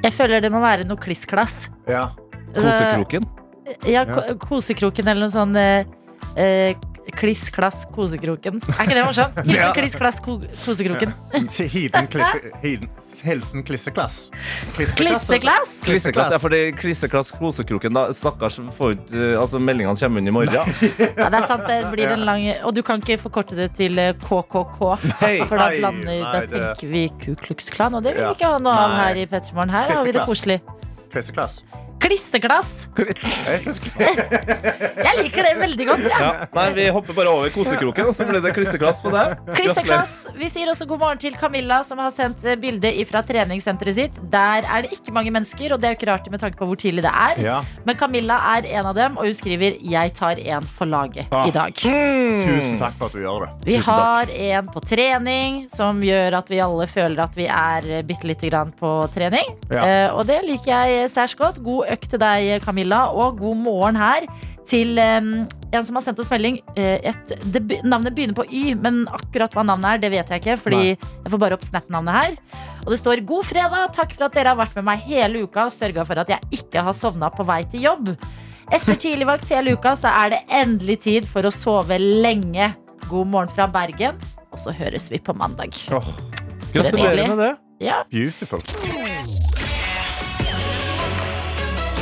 Jeg 0.00 0.14
føler 0.16 0.40
det 0.40 0.52
må 0.54 0.62
være 0.64 0.88
noe 0.88 1.00
kliss-klass. 1.00 1.66
ja. 1.90 2.08
Kosekroken. 2.56 3.26
Ja, 3.84 4.06
ko 4.06 4.22
kosekroken 4.40 5.08
eller 5.10 5.26
noe 5.26 5.32
sånn 5.34 5.56
eh, 5.60 5.84
eh, 7.06 7.14
Kliss-klass 7.16 7.86
kosekroken. 7.94 8.58
Er 8.74 8.82
ikke 8.84 8.96
det 8.98 9.04
morsomt? 9.06 9.38
Hilsen 9.46 9.72
kliss-klass 9.76 10.18
ko 10.24 10.38
kosekroken. 10.64 11.12
Hiden, 11.32 12.08
klisse, 12.12 12.40
hiden, 12.62 12.88
hilsen 13.24 13.64
klisseklass. 13.66 14.16
Klisseklass! 14.76 15.80
Klisseklass. 15.86 16.32
Ja, 16.34 16.38
fordi 16.42 16.60
klisseklass 16.76 17.30
kosekroken, 17.38 17.94
da 17.96 18.06
stakkars 18.16 18.58
får 18.76 18.96
ikke 18.96 19.22
eh, 19.32 19.40
Altså, 19.40 19.60
meldingene 19.62 19.96
kommer 20.00 20.22
inn 20.22 20.28
i 20.30 20.34
morgen. 20.34 20.54
Ja, 20.56 21.28
det 21.30 21.40
er 21.40 21.46
sant, 21.48 21.66
det 21.68 21.78
blir 21.92 22.10
en 22.16 22.24
lang 22.26 22.44
Og 22.66 22.74
du 22.76 22.82
kan 22.86 23.00
ikke 23.02 23.18
forkorte 23.22 23.56
det 23.58 23.70
til 23.78 23.98
eh, 24.02 24.12
KKK. 24.26 24.82
Hei. 25.22 25.34
For 25.46 25.56
da 25.60 25.70
blander 25.76 26.10
nei, 26.10 26.18
Da 26.24 26.40
det- 26.42 26.50
tenker 26.56 26.92
vi 26.92 27.06
Ku 27.22 27.34
Klux 27.46 27.70
Klan, 27.72 27.94
og 27.94 28.02
det 28.06 28.16
vil 28.16 28.26
vi 28.26 28.34
ikke 28.38 28.52
ha 28.56 28.60
noe 28.62 28.76
av 28.86 28.96
her 29.00 29.22
i 29.22 29.26
Pettermorgen. 29.30 29.70
Her 29.76 29.94
har 29.94 30.04
vi 30.06 30.14
det 30.16 30.26
koselig. 30.28 30.60
Klisseklass. 31.12 31.60
Klisseklass! 32.02 32.88
Jeg 33.96 35.14
liker 35.20 35.46
det 35.46 35.52
veldig 35.60 35.86
godt. 35.88 36.04
Ja. 36.06 36.18
Ja, 36.26 36.30
nei, 36.54 36.66
Vi 36.76 36.84
hopper 36.92 37.16
bare 37.16 37.30
over 37.32 37.50
kosekroken, 37.54 38.08
og 38.10 38.14
så 38.16 38.26
blir 38.28 38.42
det 38.44 38.52
klisseklass 38.56 39.00
på 39.04 39.10
deg. 39.14 39.36
Klisseglass. 39.56 40.12
Vi 40.36 40.48
sier 40.52 40.70
også 40.72 40.86
god 40.90 41.00
morgen 41.02 41.20
til 41.22 41.36
Camilla, 41.38 41.80
som 41.86 42.00
har 42.02 42.12
sendt 42.14 42.44
bilde 42.62 42.92
fra 43.08 43.22
treningssenteret 43.26 43.96
sitt. 43.98 44.20
Der 44.32 44.66
er 44.66 44.86
det 44.86 44.92
ikke 44.98 45.14
mange 45.16 45.32
mennesker, 45.34 45.72
og 45.74 45.80
det 45.82 45.88
er 45.90 45.94
jo 45.94 45.98
ikke 46.00 46.10
rart 46.12 46.30
med 46.32 46.42
tanke 46.42 46.58
på 46.60 46.68
hvor 46.70 46.80
tidlig 46.80 47.04
det 47.06 47.12
er. 47.12 47.40
ja. 47.44 47.58
Men 47.86 47.96
Camilla 48.00 48.36
er 48.56 48.66
en 48.78 48.86
av 48.92 48.94
dem, 48.98 49.16
og 49.16 49.24
hun 49.28 49.34
skriver 49.34 49.76
'Jeg 49.80 50.14
tar 50.14 50.38
en 50.38 50.62
for 50.62 50.84
laget' 50.86 51.26
Ah. 51.32 51.46
i 51.48 51.50
dag. 51.50 51.72
Tusen 51.74 52.78
takk 52.78 52.94
for 52.98 53.06
at 53.06 53.12
du 53.12 53.18
gjør 53.20 53.46
det. 53.46 53.50
Vi 53.66 53.72
Tusen 53.78 53.94
takk. 53.94 54.04
har 54.04 54.30
en 54.30 54.66
på 54.68 54.80
trening 54.84 55.66
som 55.70 56.00
gjør 56.02 56.36
at 56.38 56.48
vi 56.50 56.58
alle 56.60 56.86
føler 56.86 57.22
at 57.22 57.34
vi 57.36 57.46
er 57.46 58.02
bitte 58.02 58.24
lite 58.26 58.50
grann 58.50 58.72
på 58.72 59.08
trening. 59.14 59.46
Ja. 59.70 59.84
Eh, 60.06 60.14
og 60.14 60.26
det 60.26 60.42
liker 60.44 60.84
jeg 60.86 61.10
særs 61.10 61.34
godt. 61.34 61.62
God 61.62 61.85
økt 61.94 62.10
til 62.12 62.22
deg, 62.22 62.62
Camilla, 62.64 63.06
og 63.12 63.38
god 63.40 63.62
morgen 63.64 63.98
her 64.00 64.26
til 64.66 64.98
en 64.98 65.46
som 65.84 65.98
har 65.98 66.04
sendt 66.04 66.20
oss 66.22 66.30
melding. 66.30 66.58
Eh, 66.78 67.10
et, 67.10 67.34
det, 67.52 67.62
navnet 67.86 68.14
begynner 68.16 68.36
på 68.36 68.46
Y, 68.50 68.74
men 68.78 69.04
akkurat 69.14 69.54
hva 69.54 69.64
navnet 69.66 69.96
er, 69.96 70.02
det 70.04 70.12
vet 70.14 70.32
jeg 70.32 70.42
ikke. 70.42 70.56
Fordi 70.62 70.80
Nei. 70.82 70.96
jeg 70.96 71.32
får 71.34 71.42
bare 71.42 71.58
opp 71.58 71.66
Snap-navnet 71.66 72.16
her. 72.16 72.38
Og 72.84 72.94
det 72.94 73.00
står 73.02 73.22
'God 73.26 73.46
fredag, 73.48 73.92
takk 73.96 74.14
for 74.16 74.28
at 74.28 74.36
dere 74.36 74.54
har 74.54 74.60
vært 74.60 74.76
med 74.78 74.88
meg 74.90 75.04
hele 75.06 75.44
uka' 75.46 75.66
og 75.66 75.74
sørga 75.74 76.06
for 76.06 76.22
at 76.22 76.32
jeg 76.32 76.60
ikke 76.60 76.84
har 76.86 76.96
sovna 76.96 77.30
på 77.30 77.46
vei 77.46 77.62
til 77.70 77.86
jobb. 77.88 78.14
Etter 78.72 78.98
tidligvakt 78.98 79.50
hele 79.54 79.76
uka 79.78 79.94
så 79.94 80.10
er 80.24 80.34
det 80.34 80.40
endelig 80.50 81.00
tid 81.06 81.28
for 81.30 81.46
å 81.46 81.54
sove 81.54 81.98
lenge. 81.98 82.74
God 83.06 83.30
morgen 83.30 83.52
fra 83.54 83.68
Bergen, 83.70 84.18
og 84.50 84.58
så 84.58 84.74
høres 84.74 85.10
vi 85.12 85.22
på 85.22 85.34
mandag. 85.36 85.76
Oh, 85.94 86.10
Gratulerer 86.74 87.28
med 87.30 87.38
det. 87.38 87.52
Ja, 87.78 88.02
beautiful. 88.10 88.58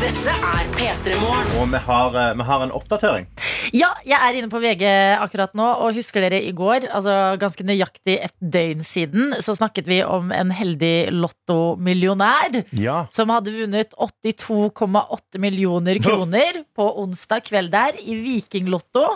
Dette 0.04 0.32
er 0.36 0.66
P3 0.76 1.14
Morgen. 1.20 1.46
Og 1.62 1.70
vi 1.72 1.78
har, 1.86 2.16
eh, 2.20 2.34
vi 2.36 2.44
har 2.44 2.62
en 2.64 2.72
oppdatering. 2.76 3.26
Ja, 3.72 3.88
jeg 4.04 4.18
er 4.20 4.36
inne 4.36 4.50
på 4.52 4.60
VG 4.60 4.84
akkurat 5.18 5.54
nå, 5.56 5.64
og 5.80 5.94
husker 5.96 6.20
dere 6.20 6.42
i 6.44 6.52
går, 6.52 6.84
altså 6.92 7.38
ganske 7.40 7.64
nøyaktig 7.64 8.18
et 8.22 8.34
døgn 8.38 8.84
siden, 8.84 9.32
så 9.40 9.54
snakket 9.56 9.86
vi 9.88 10.02
om 10.04 10.30
en 10.32 10.50
heldig 10.54 11.08
lottomillionær 11.10 12.60
Ja. 12.76 13.06
som 13.10 13.32
hadde 13.32 13.50
vunnet 13.56 13.94
82,8 13.96 15.40
millioner 15.40 15.98
kroner 16.04 16.60
på 16.76 16.90
onsdag 17.02 17.40
kveld 17.48 17.72
der 17.72 17.96
i 18.04 18.14
Vikinglotto. 18.20 19.06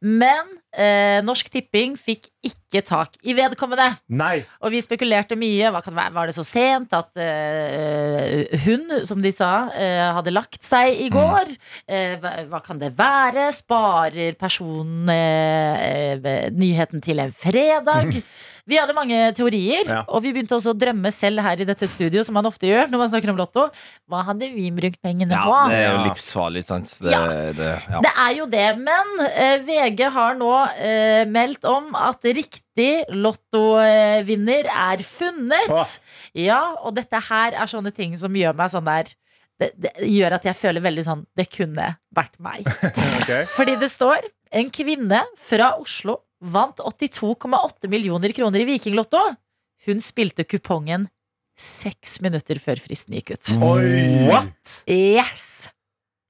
Men 0.00 0.56
eh, 0.76 1.20
Norsk 1.24 1.50
Tipping 1.52 1.96
fikk 2.00 2.28
ikke 2.44 2.82
tak 2.84 3.16
i 3.24 3.34
vedkommende. 3.36 3.86
Nei. 4.12 4.42
Og 4.60 4.74
vi 4.74 4.82
spekulerte 4.84 5.38
mye. 5.38 5.70
Det? 5.74 6.06
Var 6.16 6.30
det 6.30 6.36
så 6.36 6.44
sent 6.46 6.94
at 6.96 7.10
eh, 7.20 8.58
hun, 8.66 8.88
som 9.08 9.22
de 9.24 9.32
sa, 9.34 9.70
eh, 9.72 10.04
hadde 10.16 10.34
lagt 10.34 10.62
seg 10.66 10.98
i 11.06 11.10
går? 11.12 11.54
Eh, 11.88 12.16
hva, 12.22 12.34
hva 12.50 12.62
kan 12.64 12.80
det 12.82 12.92
være? 12.98 13.48
Sparer 13.54 14.36
personen 14.40 15.08
eh, 15.14 16.50
nyheten 16.54 17.04
til 17.04 17.22
en 17.24 17.32
fredag? 17.32 18.18
Vi 18.66 18.78
hadde 18.80 18.94
mange 18.96 19.16
teorier, 19.36 19.84
Ja. 19.84 19.98
og 20.08 20.22
vi 20.24 20.30
begynte 20.32 20.56
også 20.56 20.72
å 20.72 20.78
drømme 20.78 21.10
selv 21.12 21.42
her 21.44 21.60
i 21.60 21.66
dette 21.68 21.84
studio, 21.90 22.22
som 22.24 22.32
man 22.38 22.46
ofte 22.48 22.64
gjør 22.64 22.88
når 22.88 22.98
man 23.02 23.10
snakker 23.10 23.28
om 23.28 23.36
Lotto. 23.36 23.66
Hva 24.08 24.22
hadde 24.24 24.48
vi 24.54 24.70
brukt 24.72 25.02
pengene 25.04 25.36
på? 25.36 25.52
Ja, 25.52 25.68
det 25.68 25.80
er 25.82 25.90
jo 25.92 26.04
livsfarlig, 26.08 26.62
sant. 26.64 26.94
Det, 27.04 27.12
Ja. 27.12 27.26
det, 27.52 27.82
ja. 27.90 28.00
Det 28.00 28.12
er 28.16 28.32
jo 28.38 28.46
det, 28.46 28.78
men 28.78 29.26
eh, 29.28 29.58
VG 29.66 30.08
har 30.14 30.34
nå 30.40 30.52
eh, 30.78 31.24
meldt 31.28 31.64
om 31.68 31.92
at 31.94 32.24
riktig 32.24 33.04
lottovinner 33.12 34.64
er 34.72 35.04
funnet. 35.04 35.68
Åh. 35.68 35.92
Ja, 36.34 36.62
og 36.80 36.94
dette 36.96 37.20
her 37.28 37.52
er 37.52 37.66
sånne 37.70 37.92
ting 37.94 38.16
som 38.16 38.32
gjør 38.32 38.56
meg 38.56 38.72
sånn 38.72 38.88
der 38.88 39.12
det, 39.60 39.68
det 39.78 39.92
gjør 40.10 40.34
at 40.34 40.46
jeg 40.48 40.56
føler 40.58 40.82
veldig 40.82 41.04
sånn 41.06 41.20
Det 41.38 41.44
kunne 41.52 41.92
vært 42.16 42.34
meg. 42.42 42.64
okay. 43.20 43.44
Fordi 43.54 43.76
det 43.78 43.86
står 43.92 44.24
en 44.50 44.70
kvinne 44.74 45.20
fra 45.46 45.76
Oslo 45.78 46.16
vant 46.44 46.80
82,8 46.84 47.88
millioner 47.88 48.34
kroner 48.36 48.60
i 48.60 48.68
Vikinglotto. 48.68 49.20
Hun 49.86 50.00
spilte 50.04 50.46
kupongen 50.48 51.08
seks 51.58 52.18
minutter 52.24 52.58
før 52.62 52.80
fristen 52.82 53.14
gikk 53.16 53.36
ut. 53.36 53.52
Oi. 53.62 54.28
What? 54.28 54.74
Yes! 54.90 55.68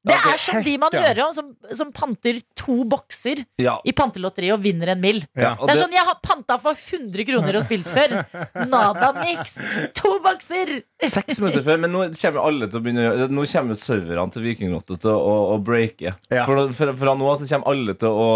Det 0.05 0.15
er 0.15 0.37
som 0.37 0.59
de 0.63 0.75
man 0.79 0.93
hører 0.93 1.21
om, 1.25 1.33
som, 1.33 1.47
som 1.73 1.91
panter 1.97 2.41
to 2.61 2.83
bokser 2.85 3.41
Ja. 3.61 3.79
i 3.89 3.93
pantelotteriet 3.97 4.53
og 4.53 4.61
vinner 4.65 4.91
en 4.93 5.01
mill. 5.01 5.23
Ja. 5.33 5.55
Det 5.57 5.63
er 5.65 5.73
det- 5.73 5.79
sånn, 5.81 5.95
Jeg 5.97 6.05
har 6.05 6.19
panta 6.23 6.59
for 6.61 6.75
100 6.77 7.25
kroner 7.25 7.57
og 7.57 7.65
spilt 7.65 7.89
før. 7.89 8.15
Nada 8.69 9.13
mix. 9.23 9.55
To 9.97 10.19
bokser! 10.25 10.83
Seks 11.05 11.41
minutter 11.41 11.65
før, 11.65 11.81
men 11.81 11.93
nå 11.93 12.05
kommer 12.21 12.45
alle 12.45 12.69
til 12.69 12.81
å 12.81 12.85
begynne 12.85 13.01
å 13.01 13.09
gjøre 13.17 13.31
Nå 13.35 13.45
kommer 13.51 13.81
serverne 13.81 14.33
til 14.33 14.43
Vikinglotto 14.45 14.97
til 15.01 15.11
å, 15.11 15.35
å 15.55 15.59
breake. 15.65 16.15
Ja. 16.33 16.45
For, 16.49 16.69
fra, 16.77 16.95
fra 17.01 17.15
nå 17.17 17.29
av 17.33 17.41
så 17.41 17.49
kommer 17.49 17.73
alle 17.73 17.97
til 18.01 18.09
å 18.09 18.29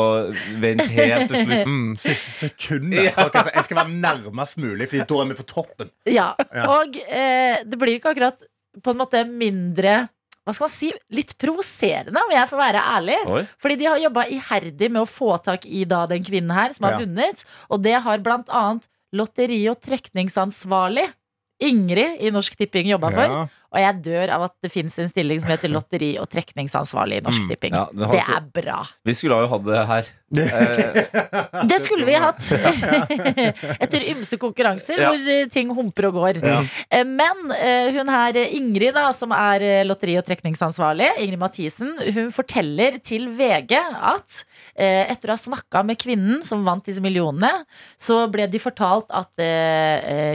vente 0.64 0.88
helt 0.88 1.28
til 1.32 1.44
slutt. 1.44 1.68
Mm, 1.68 1.88
siste 2.00 2.34
sekundet. 2.48 3.10
Ja. 3.10 3.26
Ok, 3.28 3.34
Jeg 3.54 3.64
skal 3.68 3.82
være 3.82 3.96
nærmest 4.00 4.56
mulig, 4.60 4.88
Fordi 4.88 5.04
da 5.08 5.20
er 5.22 5.32
vi 5.34 5.38
på 5.42 5.48
toppen. 5.52 5.90
Ja, 6.08 6.30
Ja. 6.48 6.64
Og 6.78 6.96
eh, 7.08 7.60
det 7.68 7.76
blir 7.78 7.98
ikke 7.98 8.14
akkurat 8.14 8.40
på 8.82 8.92
en 8.94 8.98
måte 9.00 9.20
mindre 9.28 10.08
hva 10.48 10.54
skal 10.56 10.64
man 10.64 10.72
si, 10.72 10.88
litt 11.12 11.34
provoserende, 11.36 12.16
om 12.24 12.32
jeg 12.32 12.48
får 12.48 12.60
være 12.62 12.84
ærlig. 12.96 13.18
Oi. 13.28 13.42
Fordi 13.60 13.76
de 13.82 13.88
har 13.90 14.00
jobba 14.00 14.24
iherdig 14.32 14.88
med 14.90 15.02
å 15.02 15.08
få 15.08 15.34
tak 15.44 15.66
i 15.68 15.84
da 15.84 16.06
den 16.08 16.24
kvinnen 16.24 16.54
her 16.56 16.72
som 16.72 16.88
har 16.88 16.96
Ja. 16.96 17.04
vunnet. 17.04 17.44
Og 17.68 17.82
det 17.84 17.98
har 18.00 18.18
blant 18.24 18.48
annet 18.48 18.88
lotteri- 19.12 19.68
og 19.68 19.80
trekningsansvarlig 19.84 21.06
Ingrid 21.60 22.20
i 22.22 22.30
Norsk 22.30 22.56
Tipping 22.56 22.86
jobba 22.86 23.10
for. 23.10 23.50
Og 23.68 23.78
jeg 23.82 23.98
dør 24.02 24.30
av 24.32 24.42
at 24.46 24.54
det 24.64 24.70
fins 24.72 24.94
en 24.98 25.08
stilling 25.10 25.40
som 25.42 25.50
heter 25.52 25.68
lotteri- 25.68 26.14
og 26.20 26.28
trekningsansvarlig 26.32 27.18
i 27.20 27.24
Norsk 27.26 27.42
Mm, 27.44 27.48
Tipping. 27.50 27.74
ja, 27.76 27.84
det 27.92 28.08
det 28.14 28.22
er 28.36 28.46
bra. 28.62 28.78
Vi 29.04 29.12
skulle 29.14 29.34
ha 29.36 29.42
jo 29.44 29.50
hatt 29.52 29.64
det 29.66 29.86
her. 29.90 30.04
Eh, 30.38 31.66
Det 31.68 31.78
skulle 31.80 32.04
vi 32.08 32.14
hatt. 32.14 32.40
Etter 33.84 34.04
ymse 34.12 34.38
konkurranser 34.40 34.98
Ja. 35.00 35.10
hvor 35.12 35.28
eh, 35.32 35.46
ting 35.52 35.68
humper 35.74 36.08
og 36.08 36.14
går. 36.18 36.40
Ja. 36.44 36.62
Eh, 36.90 37.04
Men 37.04 37.44
hun 37.94 38.08
her, 38.08 38.36
Ingrid, 38.56 38.94
da, 38.94 39.10
som 39.12 39.32
er 39.32 39.84
lotteri- 39.84 40.16
og 40.18 40.24
trekningsansvarlig, 40.26 41.10
Ingrid 41.24 41.38
Mathisen, 41.40 41.92
hun 42.14 42.30
forteller 42.32 42.98
til 43.04 43.28
VG 43.36 43.76
at 43.76 44.44
etter 44.76 45.28
å 45.28 45.36
ha 45.36 45.40
snakka 45.40 45.84
med 45.84 45.98
kvinnen 46.00 46.42
som 46.44 46.64
vant 46.64 46.84
disse 46.84 47.00
millionene, 47.04 47.64
så 47.98 48.24
ble 48.30 48.46
de 48.48 48.58
fortalt 48.62 49.06
at 49.10 49.32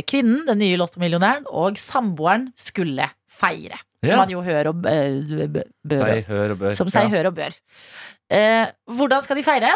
kvinnen, 0.10 0.46
den 0.48 0.60
nye 0.62 0.78
lottomillionæren, 0.78 1.46
og 1.50 1.78
samboeren 1.82 2.50
skulle 2.60 3.10
feire. 3.34 3.80
Ja. 4.04 4.14
Som 4.14 4.22
man 4.24 4.34
jo 4.34 4.42
hører 4.46 4.70
og 4.72 4.86
eh, 4.90 5.48
bør. 5.50 5.66
Si 5.90 6.22
hør 6.30 6.54
og 6.56 6.62
bør. 6.62 6.76
Som 6.78 6.92
seg 6.94 7.08
Ja. 7.08 7.14
hør 7.18 7.32
og 7.32 7.36
bør. 7.40 7.56
Eh, 8.34 8.68
hvordan 8.92 9.24
skal 9.26 9.40
de 9.40 9.44
feire? 9.48 9.72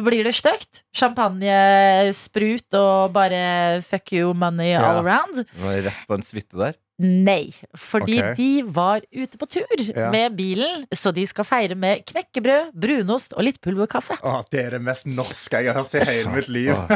Blir 0.00 0.22
det 0.24 0.34
stygt? 0.38 0.84
Champagne, 0.94 2.12
sprut 2.14 2.76
og 2.78 3.10
bare 3.12 3.80
fuck 3.82 4.12
you 4.14 4.32
money 4.34 4.70
Ja. 4.70 4.84
all 4.86 5.00
around? 5.04 5.34
Det 5.42 5.64
var 5.64 5.80
Rett 5.88 6.06
på 6.06 6.14
en 6.14 6.22
suite 6.22 6.54
der. 6.56 6.76
Nei, 7.00 7.48
fordi 7.80 8.18
okay. 8.20 8.34
de 8.36 8.62
var 8.76 9.00
ute 9.08 9.38
på 9.40 9.46
tur 9.48 9.64
Ja. 9.88 10.10
med 10.12 10.36
bilen, 10.36 10.84
så 10.92 11.12
de 11.16 11.24
skal 11.26 11.46
feire 11.48 11.74
med 11.74 12.02
knekkebrød, 12.04 12.74
brunost 12.76 13.32
og 13.32 13.46
litt 13.46 13.60
pulverkaffe. 13.64 14.18
Å, 14.20 14.42
det 14.52 14.66
er 14.66 14.70
det 14.76 14.82
mest 14.84 15.06
norske 15.08 15.62
jeg 15.64 15.72
har 15.72 15.80
hørt 15.80 15.94
i 15.96 16.04
hele 16.04 16.34
mitt 16.34 16.50
liv. 16.52 16.74
Åh. 16.76 16.90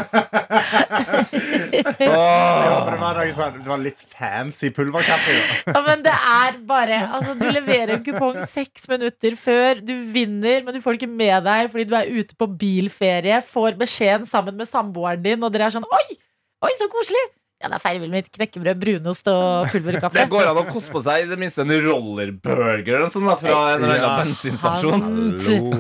Jeg 2.05 2.11
håper 2.13 2.91
det 2.91 3.01
var, 3.01 3.21
sånn, 3.39 3.57
det 3.63 3.71
var 3.71 3.81
litt 3.81 4.03
fancy 4.13 4.69
pulverkaffe. 4.77 5.37
Ja, 5.73 5.81
men 5.87 6.05
det 6.05 6.13
er 6.15 6.59
bare 6.69 7.01
Altså, 7.15 7.35
du 7.39 7.47
leverer 7.49 7.95
en 7.97 8.05
kupong 8.05 8.43
seks 8.49 8.85
minutter 8.91 9.39
før. 9.41 9.81
Du 9.81 9.95
vinner, 10.13 10.61
men 10.67 10.77
du 10.77 10.83
får 10.85 10.95
det 10.95 11.03
ikke 11.03 11.15
med 11.15 11.49
deg 11.49 11.71
fordi 11.73 11.87
du 11.89 11.97
er 11.97 12.13
ute 12.13 12.37
på 12.37 12.51
bilferie. 12.61 13.41
Får 13.49 13.81
beskjeden 13.81 14.29
sammen 14.29 14.61
med 14.61 14.69
samboeren 14.69 15.25
din, 15.25 15.41
og 15.41 15.55
dere 15.55 15.71
er 15.71 15.79
sånn 15.79 15.89
Oi! 15.89 16.19
Oi, 16.65 16.73
så 16.77 16.89
koselig! 16.93 17.25
Ja, 17.63 17.69
da 17.71 17.79
feirer 17.81 18.01
vi 18.03 18.09
med 18.11 18.25
litt 18.25 18.33
knekkebrød, 18.35 18.77
brunost 18.83 19.29
og 19.31 19.69
pulverkaffe. 19.73 20.19
Det 20.19 20.27
går 20.33 20.49
an 20.51 20.59
å 20.61 20.65
koste 20.69 20.91
på 20.93 21.01
seg 21.05 21.23
i 21.25 21.29
det 21.31 21.39
minste 21.41 21.63
en 21.63 21.71
rollerburger 21.87 22.97
eller 22.99 23.13
sånn 23.15 23.25
da, 23.31 23.37
fra 23.41 23.55
en 23.77 23.85
eller 23.85 23.95
annen 23.95 24.03
Ja. 24.05 24.15
bensinstasjon. 24.25 25.05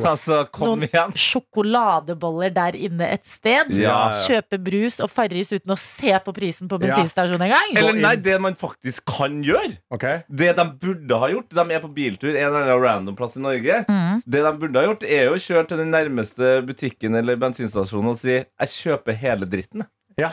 Altså, 0.14 0.44
kom 0.52 0.68
Noen 0.68 0.84
igjen. 0.86 1.12
Sjokoladeboller 1.18 2.52
der 2.54 2.76
inne 2.76 3.08
et 3.14 3.24
sted. 3.26 3.70
Ja. 3.76 4.10
Kjøpe 4.24 4.58
brus 4.62 5.00
og 5.02 5.10
Farris 5.12 5.50
uten 5.52 5.72
å 5.74 5.78
se 5.80 6.12
på 6.24 6.34
prisen 6.36 6.68
på 6.70 6.78
bensinstasjonen 6.82 7.46
engang. 7.48 7.72
Eller 7.76 7.98
nei, 7.98 8.14
det 8.22 8.36
man 8.42 8.56
faktisk 8.58 9.04
kan 9.08 9.40
gjøre. 9.44 9.74
Okay. 9.94 10.22
Det 10.28 10.52
de 10.56 10.64
burde 10.80 11.18
ha 11.20 11.28
gjort 11.32 11.50
De 11.54 11.64
er 11.74 11.82
på 11.82 11.90
biltur 11.96 12.30
en 12.34 12.40
eller 12.46 12.60
annen 12.64 12.82
random 12.84 13.16
plass 13.18 13.36
i 13.38 13.42
Norge. 13.44 13.80
Mm. 13.88 14.22
Det 14.26 14.44
de 14.46 14.52
burde 14.60 14.80
ha 14.80 14.86
gjort, 14.88 15.04
er 15.08 15.26
jo 15.28 15.34
å 15.38 15.42
kjøre 15.46 15.66
til 15.72 15.82
den 15.82 15.92
nærmeste 15.94 16.54
butikken 16.68 17.18
eller 17.20 17.36
bensinstasjonen 17.40 18.12
og 18.14 18.20
si 18.20 18.34
'jeg 18.38 18.70
kjøper 18.78 19.18
hele 19.24 19.46
dritten'. 19.46 19.86
Ja. 20.20 20.30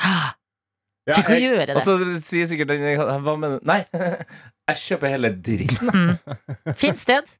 Ja, 1.09 1.15
Tenk 1.17 1.31
å 1.33 1.37
gjøre 1.41 1.75
Og 1.79 1.85
så 1.87 1.95
sier 2.21 2.49
sikkert 2.51 2.69
den 2.75 2.83
Hva 2.99 3.33
mener 3.33 3.57
du? 3.57 3.65
Nei, 3.65 3.79
jeg 4.69 4.81
kjøper 4.85 5.15
hele 5.15 5.31
dritten. 5.33 6.11
Fint 6.77 7.01
sted. 7.01 7.31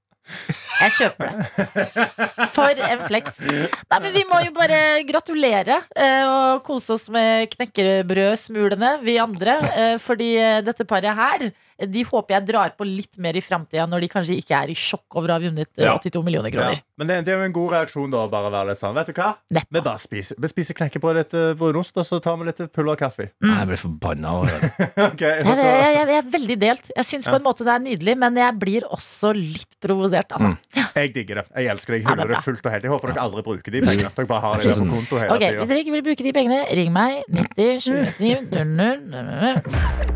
Jeg 0.82 0.92
kjøper 0.96 1.32
det. 1.34 2.08
For 2.54 2.82
en 2.86 3.02
flex. 3.08 3.40
Nei, 3.50 4.00
men 4.04 4.12
Vi 4.14 4.22
må 4.30 4.40
jo 4.46 4.52
bare 4.56 4.78
gratulere 5.08 5.80
eh, 5.98 6.26
og 6.30 6.62
kose 6.68 6.94
oss 6.96 7.08
med 7.14 7.50
knekkebrødsmulene, 7.56 8.92
vi 9.06 9.18
andre. 9.22 9.58
eh, 9.76 9.96
fordi 10.02 10.32
eh, 10.40 10.60
dette 10.66 10.86
paret 10.90 11.18
her, 11.18 11.48
de 11.88 12.04
håper 12.08 12.36
jeg 12.36 12.48
drar 12.50 12.74
på 12.78 12.86
litt 12.88 13.18
mer 13.22 13.38
i 13.38 13.44
framtida, 13.44 13.88
når 13.90 14.06
de 14.06 14.10
kanskje 14.12 14.38
ikke 14.42 14.60
er 14.64 14.74
i 14.74 14.78
sjokk 14.78 15.18
over 15.20 15.34
å 15.34 15.38
ha 15.38 15.44
vunnet 15.44 15.70
eh, 15.78 15.86
Ja. 15.88 15.96
82 15.98 16.24
millioner 16.26 16.52
ja. 16.52 16.58
kroner. 16.58 16.82
Men 17.02 17.10
det, 17.10 17.20
det 17.28 17.34
er 17.34 17.42
jo 17.42 17.48
en 17.50 17.56
god 17.56 17.74
reaksjon, 17.76 18.12
da. 18.14 18.26
bare 18.32 18.52
å 18.52 18.54
være 18.54 18.72
litt 18.72 18.82
sånn. 18.82 18.96
Vet 18.98 19.12
du 19.12 19.16
hva? 19.18 19.32
Neppa. 19.58 19.78
Vi 19.78 19.84
bare 19.88 20.02
spiser, 20.04 20.40
vi 20.42 20.52
spiser 20.52 20.78
knekkebrød, 20.78 21.20
litt 21.22 21.36
eh, 21.38 21.52
brunost, 21.58 21.98
og 21.98 22.08
så 22.08 22.22
tar 22.24 22.38
vi 22.42 22.50
litt 22.50 22.62
pulverkaffe. 22.76 23.30
Jeg 23.42 23.70
blir 23.70 23.82
forbanna 23.82 24.36
over 24.42 24.52
det. 24.52 24.72
okay, 25.10 25.42
Jeg, 25.42 25.48
jeg, 25.48 25.58
jeg, 25.58 26.10
jeg 26.12 26.20
er 26.22 26.30
veldig 26.38 26.60
delt. 26.66 26.92
Jeg 26.98 27.10
syns 27.10 27.30
på 27.32 27.38
en 27.40 27.46
måte 27.46 27.68
det 27.68 27.74
er 27.76 27.86
nydelig, 27.88 28.18
men 28.22 28.42
jeg 28.42 28.58
blir 28.62 28.88
også 28.90 29.34
litt 29.38 29.78
provosert. 29.82 30.36
Altså. 30.38 30.88
Jeg 30.96 31.14
digger 31.16 31.42
det. 31.42 31.46
Jeg 31.56 31.72
elsker 31.76 31.96
det. 31.96 32.02
Jeg 32.02 32.10
Ja, 32.12 32.16
det 32.20 32.26
er 32.26 32.34
det 32.36 32.44
fullt 32.46 32.66
og 32.66 32.72
helt. 32.74 32.84
Jeg 32.88 32.92
håper 32.92 33.14
dere 33.14 33.24
aldri 33.26 33.44
bruker 33.46 33.72
de 33.74 33.82
pengene. 33.86 34.12
Dere 34.16 34.28
bare 34.30 34.44
har 34.46 34.62
det 34.62 34.76
på 34.76 34.88
konto 34.90 35.22
hele 35.22 35.38
Ok, 35.38 35.44
Hvis 35.62 35.72
dere 35.72 35.84
ikke 35.86 35.96
vil 35.98 36.06
bruke 36.10 36.28
de 36.28 36.34
pengene, 36.36 36.60
ring 36.82 36.92
meg. 36.96 37.24
90 37.32 37.80
27 37.88 38.52
00 38.52 40.12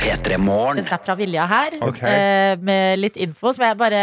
P3morgen. 0.00 0.79
En 0.80 0.88
snap 0.88 1.04
fra 1.06 1.16
Vilja 1.18 1.46
her, 1.50 1.76
okay. 1.86 2.10
eh, 2.10 2.54
med 2.60 3.00
litt 3.02 3.18
info 3.20 3.52
som 3.54 3.66
jeg 3.68 3.78
bare 3.80 4.02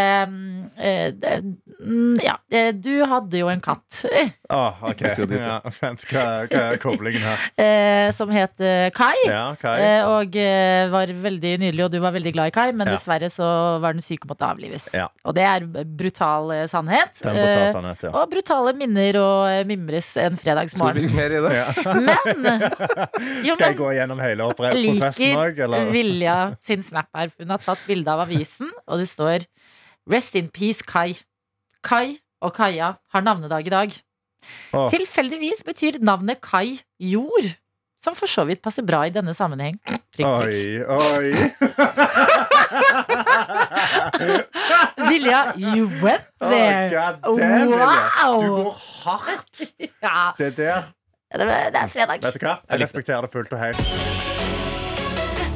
mm, 1.79 2.15
eh, 2.19 2.25
ja, 2.25 2.35
eh, 2.51 2.69
du 2.73 3.05
hadde 3.09 3.39
jo 3.41 3.47
en 3.51 3.61
katt 3.63 4.01
Åh, 4.07 4.83
ok. 4.91 5.01
Ja, 5.29 5.57
vent, 5.81 6.03
hva, 6.09 6.23
hva 6.47 6.61
er 6.73 6.79
koblingen 6.81 7.23
her? 7.25 7.43
eh, 7.65 8.09
som 8.15 8.31
het 8.33 8.59
eh, 8.63 8.87
Kai. 8.95 9.15
Ja, 9.27 9.43
Kai? 9.59 9.75
Eh, 9.83 10.07
og 10.07 10.37
eh, 10.39 10.87
var 10.93 11.11
veldig 11.11 11.53
nydelig, 11.63 11.83
og 11.85 11.91
du 11.93 11.99
var 12.03 12.15
veldig 12.15 12.33
glad 12.35 12.51
i 12.51 12.55
Kai, 12.55 12.67
men 12.71 12.87
Ja. 12.87 12.95
dessverre 12.95 13.29
så 13.33 13.47
var 13.83 13.97
den 13.97 14.01
syk 14.05 14.23
og 14.25 14.31
måtte 14.31 14.47
avlives. 14.47 14.87
Ja. 14.95 15.07
Og 15.27 15.35
det 15.37 15.43
er 15.47 15.65
brutal 15.85 16.53
eh, 16.55 16.63
sannhet. 16.71 17.19
Eh, 17.27 17.71
sannhet, 17.75 18.05
ja. 18.07 18.13
og 18.15 18.31
brutale 18.31 18.73
minner 18.77 19.19
og 19.21 19.49
eh, 19.51 19.63
mimres 19.67 20.13
en 20.23 20.37
fredagsmorgen. 20.39 21.03
virke 21.03 21.17
mer 21.17 21.35
i 21.37 21.43
det? 21.43 21.53
ja. 21.57 21.93
Men 21.97 22.47
jo, 23.47 23.57
Skal 23.57 23.67
jeg 23.73 23.79
gå 23.81 23.91
gjennom 23.99 24.21
hele 24.23 24.47
prosessen 24.57 24.83
liker 24.87 25.43
òg, 25.43 25.63
eller? 25.67 25.89
Vilja 25.93 26.37
sin 26.63 26.83
snap 26.85 27.11
her. 27.17 27.31
Hun 27.39 27.51
har 27.53 27.63
tatt 27.63 27.83
bilde 27.87 28.13
av 28.13 28.23
avisen, 28.27 28.71
og 28.87 29.01
det 29.03 29.09
står 29.11 29.47
Rest 30.07 30.37
in 30.39 30.47
peace, 30.47 30.79
Kai. 30.87 31.17
Kai 31.87 32.17
og 32.43 32.51
Kaja 32.57 32.91
har 33.13 33.21
navnedag 33.25 33.67
i 33.67 33.73
dag. 33.73 33.95
Åh. 34.77 34.89
Tilfeldigvis 34.91 35.63
betyr 35.67 35.97
navnet 36.05 36.41
Kai 36.43 36.77
jord, 37.01 37.47
som 38.03 38.15
for 38.15 38.27
så 38.29 38.43
vidt 38.47 38.61
passer 38.63 38.85
bra 38.87 39.01
i 39.07 39.13
denne 39.15 39.33
sammenheng. 39.35 39.79
Prikk, 39.87 40.03
prikk. 40.13 40.27
Oi, 40.27 40.83
oi. 40.85 41.27
Vilja, 45.09 45.53
you 45.57 45.87
went 46.03 46.23
Oh, 46.41 46.49
there. 46.49 46.89
God 46.89 47.37
damn, 47.39 47.71
Wow. 47.71 48.41
Du 48.41 48.47
går 48.63 48.73
hardt. 49.03 49.61
Ja, 50.03 50.31
Det 50.37 50.55
der 50.57 50.83
det, 51.33 51.45
det 51.73 51.79
er 51.81 51.87
fredag. 51.91 52.21
Vet 52.23 52.33
du 52.39 52.45
hva? 52.45 52.53
Jeg 52.71 52.81
respekterer 52.81 53.21
det 53.25 53.31
fullt 53.33 53.51
og 53.53 53.59
helt. 53.59 54.36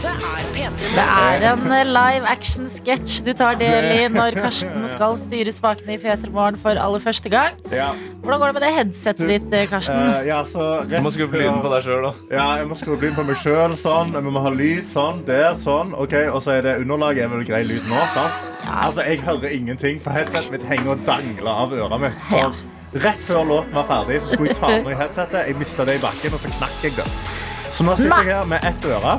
Dette 0.02 0.30
P3 0.56 0.88
Det 0.96 1.04
er 1.04 1.44
en 1.52 1.74
eh, 1.76 1.84
live 1.86 2.26
action-sketsj 2.32 3.20
du 3.28 3.32
tar 3.38 3.58
del 3.60 3.86
i 3.94 4.00
når 4.10 4.34
Karsten 4.40 4.88
skal 4.90 5.18
styre 5.22 5.52
spakene 5.54 5.94
i 5.94 6.00
P3 6.02 6.32
Morgen 6.34 6.58
for 6.62 6.74
aller 6.74 7.04
første 7.04 7.30
gang. 7.30 7.60
Ja, 7.70 7.92
Hvordan 8.24 8.42
går 8.42 8.50
det 8.50 8.56
med 8.56 8.64
det 8.66 8.72
headsetet 8.78 9.30
ditt, 9.30 9.54
eh, 9.54 9.68
Karsten? 9.70 10.00
Uh, 10.10 10.24
ja, 10.26 10.40
så 10.48 10.70
Du 10.90 10.96
må 11.06 11.12
skru 11.14 11.28
opp 11.28 11.36
lyden 11.38 11.60
på 11.62 11.70
deg 11.76 11.86
sjøl, 11.86 12.08
da. 12.08 12.14
Ja, 12.34 12.48
jeg 12.62 12.70
må 12.72 12.78
skru 12.80 12.96
opp 12.96 13.06
lyden 13.06 13.20
på 13.20 13.26
meg 13.28 13.38
sjøl. 13.44 13.76
Sånn. 13.78 14.16
Jeg 14.18 14.26
må 14.26 14.42
ha 14.42 14.54
lyd 14.56 14.90
sånn. 14.90 15.22
Der. 15.28 15.52
Sånn. 15.62 15.94
Ok, 15.94 16.16
Og 16.32 16.42
så 16.42 16.56
er 16.58 16.66
det 16.66 16.74
underlaget. 16.82 17.28
Er 17.28 17.34
vel 17.36 17.46
grei 17.46 17.62
lyd 17.70 17.86
nå? 17.92 18.02
sant? 18.16 18.40
Altså, 18.72 19.06
Jeg 19.06 19.22
hører 19.28 19.54
ingenting, 19.54 20.02
for 20.02 20.18
headsetet 20.18 20.50
mitt 20.56 20.66
henger 20.66 20.96
og 20.96 21.06
dangler 21.06 21.52
av 21.68 21.78
øret 21.78 22.02
mitt. 22.08 22.26
For 22.32 22.58
Rett 23.06 23.22
før 23.24 23.46
låten 23.48 23.78
var 23.78 23.86
ferdig, 23.88 24.18
så 24.24 24.34
skulle 24.34 24.50
jeg 24.50 24.58
ta 24.58 24.74
av 24.80 24.90
i 24.90 24.98
headsetet. 24.98 25.46
Jeg 25.48 25.62
mista 25.62 25.86
det 25.86 26.00
i 26.00 26.04
bakken, 26.04 26.34
og 26.34 26.42
så 26.42 26.52
knakk 26.58 26.82
jeg 26.84 26.98
det. 26.98 27.06
Så 27.70 27.86
nå 27.88 27.96
sitter 28.02 28.26
jeg 28.26 28.36
her 28.42 28.50
med 28.50 28.66
ett 28.68 28.90
øre. 28.90 29.16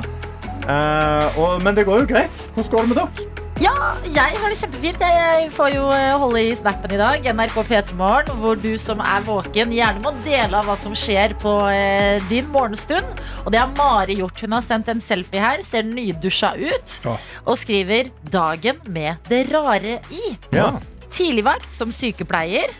Eh, 0.63 1.39
og, 1.39 1.61
men 1.63 1.75
det 1.75 1.87
går 1.87 2.03
jo 2.03 2.11
greit. 2.15 2.43
Hvordan 2.55 2.71
går 2.71 2.85
det 2.85 2.91
med 2.93 3.01
dere? 3.01 3.29
Ja, 3.61 3.93
jeg 4.09 4.33
har 4.41 4.49
det 4.49 4.57
kjempefint. 4.57 5.03
Jeg 5.05 5.49
får 5.53 5.75
jo 5.75 5.83
eh, 5.93 6.15
holde 6.19 6.41
i 6.41 6.55
snappen 6.57 6.95
i 6.95 6.99
dag. 6.99 7.27
NRK 7.35 7.59
P3 7.69 7.97
Morgen, 7.99 8.39
hvor 8.41 8.57
du 8.59 8.71
som 8.81 8.99
er 9.03 9.23
våken, 9.27 9.71
gjerne 9.75 10.01
må 10.03 10.11
dele 10.25 10.57
av 10.57 10.67
hva 10.67 10.75
som 10.79 10.95
skjer 10.97 11.35
på 11.39 11.53
eh, 11.69 12.17
din 12.31 12.49
morgenstund. 12.51 13.21
Og 13.45 13.53
det 13.53 13.61
har 13.61 13.71
Mari 13.77 14.17
gjort. 14.19 14.41
Hun 14.43 14.57
har 14.57 14.65
sendt 14.65 14.89
en 14.91 15.03
selfie 15.03 15.43
her, 15.43 15.63
ser 15.63 15.85
nydusja 15.87 16.55
ut, 16.57 16.97
og 17.45 17.55
skriver 17.61 18.09
'Dagen 18.23 18.81
med 18.87 19.21
det 19.29 19.45
rare 19.53 19.99
i'. 20.09 20.35
Ja. 20.51 20.73
Tidligvakt 21.13 21.69
som 21.77 21.93
sykepleier, 21.93 22.73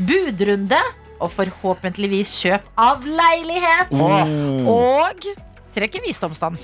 budrunde 0.00 0.80
og 1.20 1.30
forhåpentligvis 1.36 2.32
kjøp 2.40 2.64
av 2.80 3.04
leilighet. 3.06 3.92
Og 4.66 5.28
trekker 5.74 6.02
visdomstann. 6.04 6.56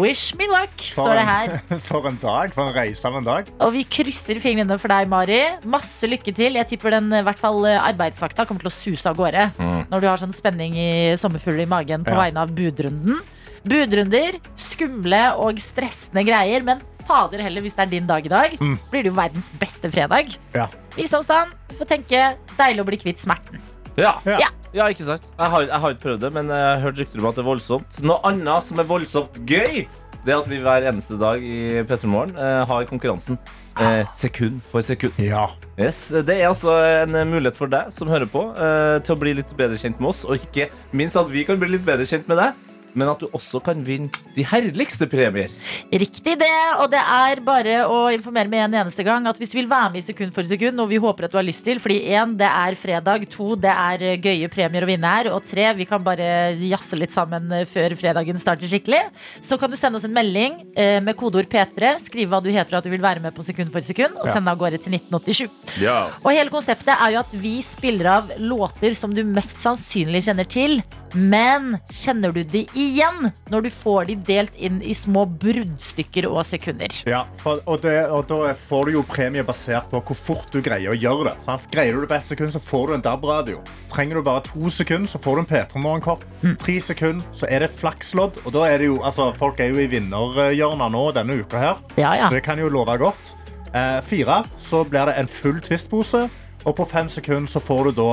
Wish 0.00 0.34
me 0.38 0.46
luck, 0.50 0.72
står 0.78 1.18
det 1.18 1.24
her. 1.28 1.54
For 1.88 2.06
en 2.08 2.16
dag. 2.22 2.54
For 2.54 2.70
en 2.70 2.74
reise 2.76 3.04
av 3.10 3.18
en 3.18 3.26
dag. 3.26 3.50
Og 3.60 3.74
vi 3.74 3.82
krysser 3.84 4.40
fingrene 4.42 4.78
for 4.80 4.92
deg, 4.94 5.10
Mari. 5.10 5.40
Masse 5.68 6.08
lykke 6.10 6.32
til. 6.36 6.56
Jeg 6.60 6.70
tipper 6.72 6.96
den 6.96 7.10
i 7.18 7.22
hvert 7.26 7.40
fall 7.42 7.60
eh, 7.68 7.78
arbeidsvakta 7.90 8.46
kommer 8.48 8.64
til 8.64 8.72
å 8.72 8.74
suse 8.74 9.10
av 9.10 9.18
gårde 9.18 9.48
når 9.58 10.00
du 10.00 10.06
har 10.08 10.20
sånn 10.20 10.32
spenning 10.34 10.74
i 10.80 10.90
sommerfugl 11.20 11.60
i 11.64 11.68
magen 11.70 12.04
på 12.06 12.14
Ja. 12.14 12.22
vegne 12.24 12.42
av 12.46 12.52
budrunden. 12.56 13.20
Budrunder, 13.64 14.36
skumle 14.60 15.22
og 15.40 15.56
stressende 15.62 16.24
greier, 16.26 16.64
men 16.66 16.82
fader 17.08 17.40
heller, 17.44 17.64
hvis 17.64 17.74
det 17.76 17.84
er 17.86 17.90
din 17.94 18.06
dag 18.08 18.24
i 18.26 18.32
dag, 18.32 18.56
blir 18.60 19.04
det 19.04 19.10
jo 19.10 19.16
verdens 19.16 19.50
beste 19.60 19.88
fredag. 19.92 20.34
Ja. 20.56 20.66
Visdomstann, 20.96 21.52
du 21.70 21.74
får 21.78 21.88
tenke 21.94 22.20
deilig 22.58 22.84
å 22.84 22.88
bli 22.88 22.98
kvitt 23.00 23.20
smerten. 23.24 23.60
Ja. 23.96 24.14
Ja. 24.28 24.38
Ja. 24.44 24.50
Ja, 24.74 24.88
ikke 24.90 25.06
sant? 25.06 25.26
Jeg 25.38 25.52
har, 25.52 25.66
jeg 25.68 25.80
har 25.84 25.94
ikke 25.94 26.04
prøvd 26.08 26.24
det, 26.26 26.32
men 26.34 26.50
jeg 26.50 26.64
har 26.66 26.80
hørt 26.82 27.02
rykter 27.02 27.20
om 27.22 27.28
at 27.30 27.36
det 27.38 27.44
er 27.44 27.50
voldsomt. 27.50 28.00
Noe 28.04 28.18
annet 28.26 28.66
som 28.66 28.80
er 28.82 28.88
voldsomt 28.88 29.38
gøy, 29.46 29.84
det 30.24 30.32
er 30.32 30.40
at 30.40 30.48
vi 30.48 30.58
hver 30.64 30.86
eneste 30.88 31.18
dag 31.20 31.42
i 31.44 31.84
P3 31.84 32.08
Morgen 32.08 32.32
eh, 32.40 32.62
har 32.66 32.86
konkurransen 32.88 33.36
eh, 33.78 34.02
sekund 34.16 34.62
for 34.72 34.84
sekund. 34.84 35.16
Ja. 35.20 35.46
Yes, 35.78 36.08
Det 36.08 36.38
er 36.38 36.48
altså 36.48 36.74
en 37.04 37.16
mulighet 37.28 37.58
for 37.58 37.70
deg 37.70 37.92
som 37.94 38.08
hører 38.08 38.30
på, 38.30 38.46
eh, 38.56 38.98
til 39.04 39.16
å 39.16 39.20
bli 39.20 39.34
litt 39.40 39.52
bedre 39.58 39.76
kjent 39.80 40.00
med 40.00 40.14
oss. 40.14 40.24
Og 40.24 40.40
ikke 40.40 40.70
minst 40.96 41.18
at 41.20 41.28
vi 41.30 41.44
kan 41.46 41.60
bli 41.60 41.74
litt 41.76 41.84
bedre 41.86 42.08
kjent 42.08 42.30
med 42.30 42.40
deg, 42.40 42.62
men 42.94 43.10
at 43.10 43.22
du 43.22 43.28
også 43.34 43.60
kan 43.64 43.82
vinne 43.84 44.10
de 44.34 44.44
herligste 44.46 45.06
premier. 45.10 45.52
Riktig 45.92 46.36
det, 46.40 46.52
og 46.80 46.88
det 46.92 47.00
er 47.00 47.42
bare 47.44 47.80
å 47.90 48.06
informere 48.14 48.50
med 48.50 48.64
en 48.66 48.78
eneste 48.84 49.04
gang 49.06 49.26
at 49.28 49.38
hvis 49.40 49.52
du 49.52 49.58
vil 49.58 49.70
være 49.70 49.92
med 49.92 50.02
i 50.02 50.06
sekund 50.06 50.34
for 50.34 50.46
sekund, 50.48 50.78
noe 50.78 50.90
vi 50.90 51.00
håper 51.02 51.26
at 51.26 51.34
du 51.34 51.38
har 51.38 51.46
lyst 51.46 51.64
til, 51.66 51.80
fordi 51.82 52.00
én, 52.14 52.36
det 52.38 52.48
er 52.48 52.78
fredag, 52.78 53.26
to, 53.32 53.52
det 53.60 53.72
er 53.72 54.06
eh, 54.06 54.18
gøye 54.22 54.50
premier 54.52 54.86
å 54.86 54.90
vinne 54.90 55.14
her, 55.16 55.30
og 55.34 55.44
tre, 55.48 55.66
vi 55.78 55.86
kan 55.90 56.02
bare 56.04 56.54
jazze 56.62 56.98
litt 56.98 57.14
sammen 57.14 57.50
eh, 57.54 57.66
før 57.68 57.96
fredagen 57.98 58.40
starter 58.40 58.70
skikkelig, 58.70 59.02
så 59.44 59.58
kan 59.60 59.72
du 59.72 59.78
sende 59.80 60.00
oss 60.00 60.08
en 60.08 60.14
melding 60.14 60.60
eh, 60.72 61.00
med 61.04 61.18
kodeord 61.18 61.50
P3, 61.50 61.96
skrive 62.06 62.32
hva 62.32 62.42
du 62.44 62.50
heter 62.54 62.74
og 62.76 62.82
at 62.82 62.88
du 62.88 62.92
vil 62.94 63.04
være 63.04 63.22
med 63.24 63.34
på 63.36 63.46
sekund 63.46 63.74
for 63.74 63.84
sekund, 63.84 64.18
og 64.20 64.30
sende 64.30 64.52
av 64.52 64.60
gårde 64.60 64.82
til 64.82 64.96
1987. 64.98 65.46
Ja. 65.82 65.98
Og 66.22 66.32
hele 66.34 66.52
konseptet 66.52 66.94
er 66.94 67.16
jo 67.16 67.22
at 67.24 67.38
vi 67.38 67.56
spiller 67.64 68.12
av 68.18 68.34
låter 68.40 68.96
som 68.98 69.14
du 69.14 69.24
mest 69.26 69.62
sannsynlig 69.64 70.24
kjenner 70.28 70.48
til. 70.48 70.80
Men 71.14 71.76
kjenner 71.90 72.32
du 72.34 72.40
de 72.42 72.64
igjen 72.74 73.28
når 73.52 73.66
du 73.66 73.70
får 73.70 74.08
de 74.10 74.16
delt 74.26 74.56
inn 74.58 74.80
i 74.82 74.94
små 74.98 75.24
bruddstykker 75.30 76.26
og 76.26 76.40
sekunder? 76.46 76.90
Ja, 77.08 77.22
for, 77.42 77.60
og, 77.70 77.80
det, 77.84 77.94
og 78.10 78.26
da 78.30 78.50
får 78.58 78.90
du 78.90 78.96
jo 78.96 79.04
premie 79.06 79.44
basert 79.46 79.86
på 79.92 80.00
hvor 80.02 80.18
fort 80.18 80.50
du 80.54 80.58
greier 80.64 80.90
å 80.90 80.98
gjøre 80.98 81.30
det. 81.30 81.36
Sant? 81.46 81.68
Greier 81.72 81.94
du 81.94 82.02
det 82.02 82.10
på 82.10 82.18
ett 82.18 82.26
sekund, 82.32 82.52
så 82.54 82.62
får 82.62 82.90
du 82.90 82.96
en 82.98 83.04
DAB-radio. 83.06 83.62
Trenger 83.92 84.18
du 84.18 84.26
bare 84.26 84.42
to 84.48 84.72
sekunder, 84.74 85.10
så 85.10 85.20
får 85.22 85.38
du 85.38 85.44
en 85.44 85.50
P3 85.52 85.82
Morgenkopp. 85.84 86.26
Tre 86.60 86.76
sekunder, 86.82 87.24
så 87.36 87.46
er 87.48 87.62
det 87.62 87.70
et 87.70 87.78
flakslodd. 87.78 88.42
Og 88.44 88.54
da 88.58 88.66
er 88.72 88.82
det 88.82 88.90
jo, 88.90 88.98
altså, 89.06 89.30
folk 89.38 89.62
er 89.62 89.70
jo 89.70 89.80
i 89.84 89.88
vinnerhjørnet 89.94 90.94
nå 90.94 91.04
denne 91.16 91.38
uka 91.44 91.62
her, 91.62 91.82
Ja, 92.00 92.14
ja. 92.18 92.28
så 92.28 92.38
det 92.40 92.44
kan 92.46 92.58
jo 92.58 92.72
love 92.74 92.98
godt. 93.00 93.34
Eh, 93.74 94.00
fire, 94.06 94.42
så 94.58 94.82
blir 94.86 95.10
det 95.10 95.16
en 95.22 95.30
full 95.30 95.62
Twist-pose. 95.62 96.26
Og 96.64 96.72
på 96.78 96.86
fem 96.88 97.08
sekunder 97.12 97.50
så 97.50 97.60
får 97.60 97.90
du 97.90 97.98
da 98.00 98.10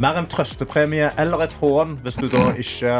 mer 0.00 0.16
en 0.20 0.28
trøstepremie 0.32 1.10
eller 1.20 1.42
et 1.46 1.56
hån 1.60 1.98
hvis 2.04 2.16
du 2.16 2.26
da 2.32 2.46
ikke 2.58 2.92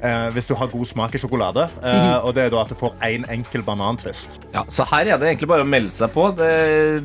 eh, 0.00 0.28
hvis 0.36 0.46
du 0.46 0.54
har 0.58 0.70
god 0.70 0.86
smak 0.86 1.14
i 1.16 1.20
sjokolade. 1.22 1.66
Eh, 1.82 2.16
og 2.22 2.34
det 2.36 2.44
er 2.46 2.52
da 2.54 2.62
at 2.62 2.70
du 2.70 2.76
får 2.78 2.94
én 3.02 3.24
en 3.24 3.30
enkel 3.40 3.64
banantvist. 3.66 4.38
Ja, 4.54 4.62
så 4.70 4.86
her 4.92 5.10
er 5.14 5.18
det 5.18 5.30
egentlig 5.32 5.48
bare 5.50 5.66
å 5.66 5.68
melde 5.68 5.90
seg 5.94 6.12
på. 6.14 6.28
Det, 6.38 6.50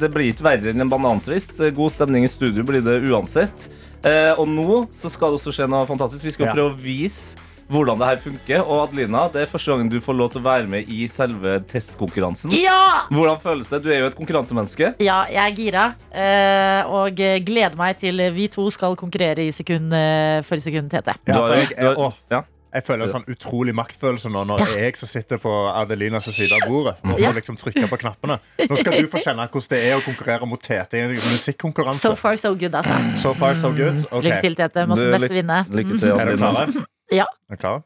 det 0.02 0.12
blir 0.14 0.30
ikke 0.34 0.46
verre 0.46 0.74
enn 0.74 0.86
en 0.86 0.92
banantvist. 0.92 1.62
God 1.78 1.94
stemning 1.96 2.28
i 2.28 2.32
studio 2.32 2.66
blir 2.68 2.84
det 2.86 3.00
uansett. 3.10 3.70
Eh, 4.06 4.34
og 4.38 4.48
nå 4.50 4.84
så 4.94 5.10
skal 5.14 5.34
det 5.34 5.42
også 5.42 5.54
skje 5.58 5.70
noe 5.70 5.86
fantastisk. 5.90 6.26
Vi 6.26 6.36
skal 6.38 6.52
Ja. 6.52 6.54
prøve 6.58 6.74
å 6.74 6.78
vise 6.82 7.38
hvordan 7.72 8.00
det 8.02 8.10
her 8.12 8.20
funker. 8.24 8.62
Og 8.66 8.84
Adelina, 8.86 9.26
det 9.34 9.46
er 9.46 9.52
første 9.52 9.72
gangen 9.72 9.90
du 9.92 9.98
får 10.04 10.18
lov 10.20 10.32
til 10.36 10.44
å 10.44 10.46
være 10.50 10.68
med 10.72 10.92
i 10.92 11.06
selve 11.12 11.58
testkonkurransen. 11.72 12.54
Ja! 12.60 13.08
Hvordan 13.12 13.40
føles 13.42 13.72
det? 13.72 13.82
Du 13.86 13.90
er 13.94 14.04
jo 14.04 14.12
et 14.12 14.18
konkurransemenneske. 14.20 14.94
Ja, 15.04 15.24
jeg 15.32 15.42
er 15.42 15.56
gira. 15.58 15.88
eh, 16.12 16.86
Og 16.92 17.16
gleder 17.48 17.78
meg 17.80 17.98
til 18.02 18.20
vi 18.36 18.48
to 18.52 18.68
skal 18.74 18.96
konkurrere 19.00 19.48
i 19.48 19.52
sekund 19.56 19.94
eh, 19.96 20.42
for 20.48 20.60
sekund, 20.62 20.92
Tete. 20.92 21.16
Ja, 21.28 21.38
for 21.40 21.56
jeg, 21.56 21.72
jeg, 21.78 21.96
å, 21.98 22.12
ja. 22.32 22.42
jeg 22.76 22.86
føler 22.88 23.08
en 23.08 23.14
sånn 23.16 23.28
utrolig 23.32 23.74
maktfølelse 23.78 24.32
nå 24.32 24.44
når 24.50 24.64
det 24.66 24.70
er 24.76 24.86
jeg 24.90 25.00
som 25.00 25.12
sitter 25.12 25.42
på 25.42 25.52
Adelinas 25.72 26.28
side 26.32 26.56
av 26.58 26.68
bordet. 26.68 26.96
Og 27.08 27.20
får 27.20 27.38
liksom 27.40 27.60
trykke 27.62 27.88
på 27.92 28.00
knappene. 28.04 28.40
Nå 28.68 28.80
skal 28.80 28.98
du 29.00 29.10
få 29.12 29.24
kjenne 29.24 29.48
hvordan 29.48 29.74
det 29.76 29.82
er 29.90 29.98
å 30.00 30.06
konkurrere 30.06 30.50
mot 30.50 30.62
Tete 30.64 31.00
i 31.00 31.06
en 31.08 31.16
musikkonkurranse. 31.16 32.04
So 32.04 32.16
far, 32.20 32.36
so 32.42 32.54
good, 32.56 32.76
altså. 32.76 32.98
So 33.24 33.36
far, 33.38 33.56
so 33.60 33.72
good. 33.76 34.04
Okay. 34.12 34.28
Lykke 34.30 34.42
til, 34.48 34.58
Tete. 34.64 34.88
Må 34.90 35.00
den 35.00 35.14
beste 35.16 35.34
vinne. 35.36 35.64
Lykke 35.72 36.00
til, 36.02 36.18
Adelina. 36.18 36.88
Ja. 37.12 37.26
Er 37.50 37.56
du 37.56 37.62
klare? 37.62 37.82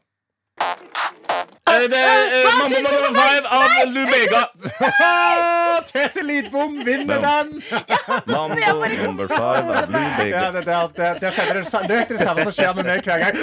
Eh, 1.66 1.80
det 1.90 1.98
er, 1.98 2.26
eh, 2.32 2.44
Mamma 2.58 2.78
nummer 2.78 3.10
five 3.16 3.46
av 3.48 3.70
Lumega. 3.90 4.42
Tete 5.92 6.22
Lidbom 6.22 6.84
vinner 6.84 7.20
den! 7.20 7.62
Mambo 8.24 8.54
number 9.02 9.28
five 9.28 9.78
av 9.78 9.90
Lubega 9.90 10.50
Lumega. 10.52 10.62
det 11.88 11.96
er 11.96 12.06
det 12.08 12.20
samme 12.22 12.42
som 12.46 12.52
skjer 12.52 12.74
med 12.78 12.84
meg 12.86 13.02
hver 13.02 13.18
gang. 13.18 13.34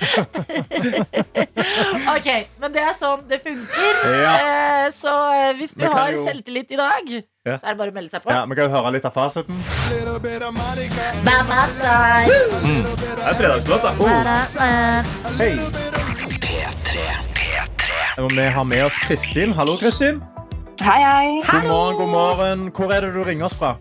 Ok, 2.12 2.26
men 2.60 2.72
det 2.74 2.82
er 2.82 2.92
sånn 2.96 3.20
det 3.30 3.38
funker. 3.42 3.94
Ja. 4.22 4.32
Eh, 4.38 4.90
Så 4.94 5.12
eh, 5.34 5.52
hvis 5.58 5.72
du 5.78 5.86
har 5.88 6.10
jo- 6.12 6.24
selvtillit 6.26 6.70
i 6.70 6.76
dag, 6.80 7.04
Ja. 7.46 7.56
så 7.58 7.64
er 7.66 7.70
det 7.74 7.78
bare 7.78 7.90
å 7.90 7.94
melde 7.94 8.10
seg 8.10 8.22
på. 8.22 8.30
Ja, 8.30 8.44
Vi 8.46 8.54
kan 8.54 8.64
jo 8.70 8.76
høre 8.76 8.92
litt 8.92 9.04
av 9.04 9.12
fasiten. 9.14 9.52
Mm. 9.52 9.62
Det 12.82 13.28
er 13.28 13.34
fredagslåt, 13.34 13.82
da. 13.82 13.92
Ba-da, 13.98 14.36
Hei. 15.38 15.58
Og 18.18 18.30
vi 18.36 18.42
har 18.54 18.64
med 18.64 18.84
oss 18.84 18.94
Kristin. 19.06 19.52
Hallo, 19.56 19.76
Kristin. 19.80 20.16
Hei, 20.82 21.00
hei. 21.02 21.42
God 21.46 21.64
morgen, 21.68 21.96
god 21.96 22.08
morgen. 22.08 22.70
Hvor 22.72 22.92
er 22.92 23.00
det 23.06 23.12
du 23.14 23.22
ringer 23.24 23.44
oss 23.48 23.54
fra? 23.54 23.76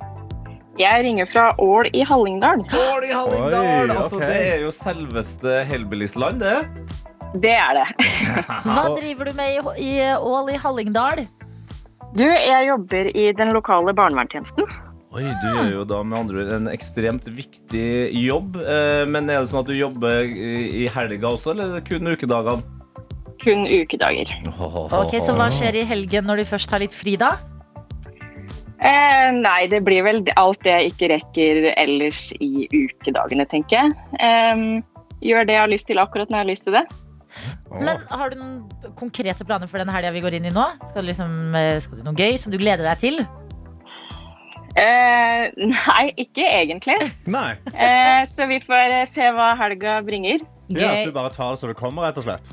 Jeg 0.80 1.04
ringer 1.04 1.28
fra 1.30 1.50
Ål 1.60 1.90
i 1.94 2.04
Hallingdal. 2.08 2.62
Ål 2.72 3.04
i 3.06 3.12
Hallingdal! 3.12 3.92
Oi, 3.92 3.98
Altså, 3.98 4.20
det 4.24 4.38
er 4.54 4.62
jo 4.64 4.72
selveste 4.76 5.58
Hellbillies-land, 5.68 6.40
det. 6.42 6.56
Det 7.44 7.54
er 7.56 7.76
det. 7.80 7.88
Hva 8.68 8.86
driver 8.96 9.30
du 9.30 9.34
med 9.38 9.52
i, 9.52 9.90
i 9.90 9.92
Ål 10.16 10.54
i 10.54 10.58
Hallingdal? 10.62 11.26
Du, 12.16 12.26
jeg 12.28 12.68
jobber 12.68 13.12
i 13.16 13.28
den 13.36 13.54
lokale 13.56 13.94
barnevernstjenesten. 13.96 14.68
Oi, 15.12 15.26
Du 15.44 15.48
gjør 15.52 15.72
jo 15.74 15.84
da 15.88 15.98
med 16.08 16.18
andre 16.22 16.44
ord 16.46 16.52
en 16.56 16.68
ekstremt 16.72 17.26
viktig 17.28 17.86
jobb. 18.16 18.56
Eh, 18.64 19.04
Men 19.12 19.28
er 19.30 19.42
det 19.44 19.50
sånn 19.52 19.66
at 19.66 19.68
du 19.72 19.76
jobber 19.76 20.24
i 20.24 20.86
i 20.86 20.88
helga 20.92 21.34
også, 21.36 21.52
eller 21.52 21.68
er 21.68 21.80
det 21.82 21.88
kun 21.90 22.08
ukedagene? 22.08 22.64
Kun 23.42 23.66
ukedager. 23.68 24.32
Ok, 25.02 25.18
Så 25.20 25.34
hva 25.36 25.50
skjer 25.52 25.82
i 25.82 25.84
helgen 25.88 26.28
når 26.30 26.44
du 26.44 26.46
først 26.52 26.72
har 26.72 26.80
litt 26.84 26.96
fri, 26.96 27.18
da? 27.20 27.34
Eh, 28.82 29.28
nei, 29.38 29.68
det 29.70 29.84
blir 29.86 30.02
vel 30.08 30.24
alt 30.42 30.64
det 30.66 30.74
jeg 30.74 30.94
ikke 30.94 31.10
rekker 31.12 31.60
ellers 31.76 32.32
i 32.42 32.66
ukedagene, 32.74 33.46
tenker 33.50 33.78
jeg. 33.78 33.94
Eh, 34.18 34.64
gjør 35.22 35.46
det 35.46 35.58
jeg 35.58 35.64
har 35.64 35.72
lyst 35.72 35.90
til 35.92 36.02
akkurat 36.02 36.32
når 36.32 36.42
jeg 36.42 36.46
har 36.48 36.52
lyst 36.52 36.68
til 36.68 36.78
det. 36.80 36.86
Men 37.72 38.02
Har 38.12 38.32
du 38.32 38.40
noen 38.40 38.96
konkrete 39.00 39.46
planer 39.48 39.70
for 39.72 39.80
den 39.80 39.92
helga 39.94 40.12
vi 40.12 40.24
går 40.24 40.40
inn 40.40 40.50
i 40.50 40.56
nå? 40.56 40.66
Skal 40.90 41.06
du, 41.06 41.12
liksom, 41.12 41.38
eh, 41.56 41.78
skal 41.84 42.02
du 42.02 42.10
noe 42.10 42.18
gøy 42.18 42.36
som 42.42 42.52
du 42.52 42.58
gleder 42.60 42.84
deg 42.90 43.04
til? 43.04 43.22
Eh, 44.80 45.46
nei, 45.58 46.04
ikke 46.20 46.46
egentlig. 46.48 46.98
Nei. 47.38 47.54
Eh, 47.76 48.24
så 48.32 48.48
vi 48.50 48.62
får 48.64 48.98
eh, 49.02 49.08
se 49.12 49.30
hva 49.36 49.52
helga 49.60 50.00
bringer. 50.08 50.44
Ja, 50.72 50.94
Gøy. 50.96 51.10
du 51.12 51.16
bare 51.16 51.32
tar 51.36 51.54
det 51.54 51.60
så 51.62 51.68
det 51.68 51.76
kommer, 51.80 52.08
rett 52.08 52.20
og 52.22 52.24
slett. 52.28 52.52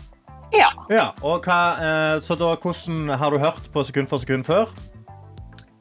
Ja. 0.50 0.70
Ja, 0.90 1.08
og 1.22 1.44
hva, 1.46 1.58
eh, 1.78 2.14
så 2.24 2.34
da, 2.38 2.54
hvordan 2.58 3.12
har 3.20 3.30
du 3.34 3.38
hørt 3.42 3.68
på 3.72 3.84
sekund 3.86 4.10
for 4.10 4.18
sekund 4.22 4.46
før? 4.48 4.72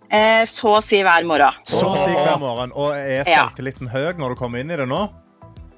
Eh, 0.10 0.44
så 0.48 0.78
å 0.78 0.82
si 0.84 1.02
hver 1.04 1.26
morgen. 1.28 1.56
Så 1.68 1.82
å 1.84 1.96
si 2.06 2.14
hver 2.16 2.38
morgen. 2.40 2.72
Og 2.76 2.94
er 2.96 3.24
Ja. 3.28 3.48
selvtilliten 3.48 3.90
høy 3.92 4.14
når 4.16 4.30
du 4.30 4.36
kommer 4.40 4.60
inn 4.64 4.72
i 4.72 4.76
det 4.80 4.88
nå? 4.88 5.02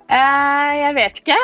Eh, 0.09 0.71
jeg 0.79 0.95
vet 0.95 1.19
ikke. 1.21 1.37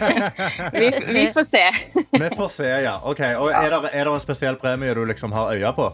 vi, 0.80 0.90
vi 1.12 1.24
får 1.34 1.44
se. 1.46 1.64
Vi 2.22 2.30
får 2.36 2.48
se, 2.50 2.66
ja. 2.82 2.96
Ok, 3.04 3.20
og 3.38 3.50
Er 3.54 3.70
det, 3.70 3.90
er 3.92 4.04
det 4.04 4.12
en 4.14 4.20
spesiell 4.22 4.56
premie 4.58 4.94
du 4.94 5.04
liksom 5.06 5.32
har 5.34 5.52
øya 5.54 5.70
på? 5.76 5.92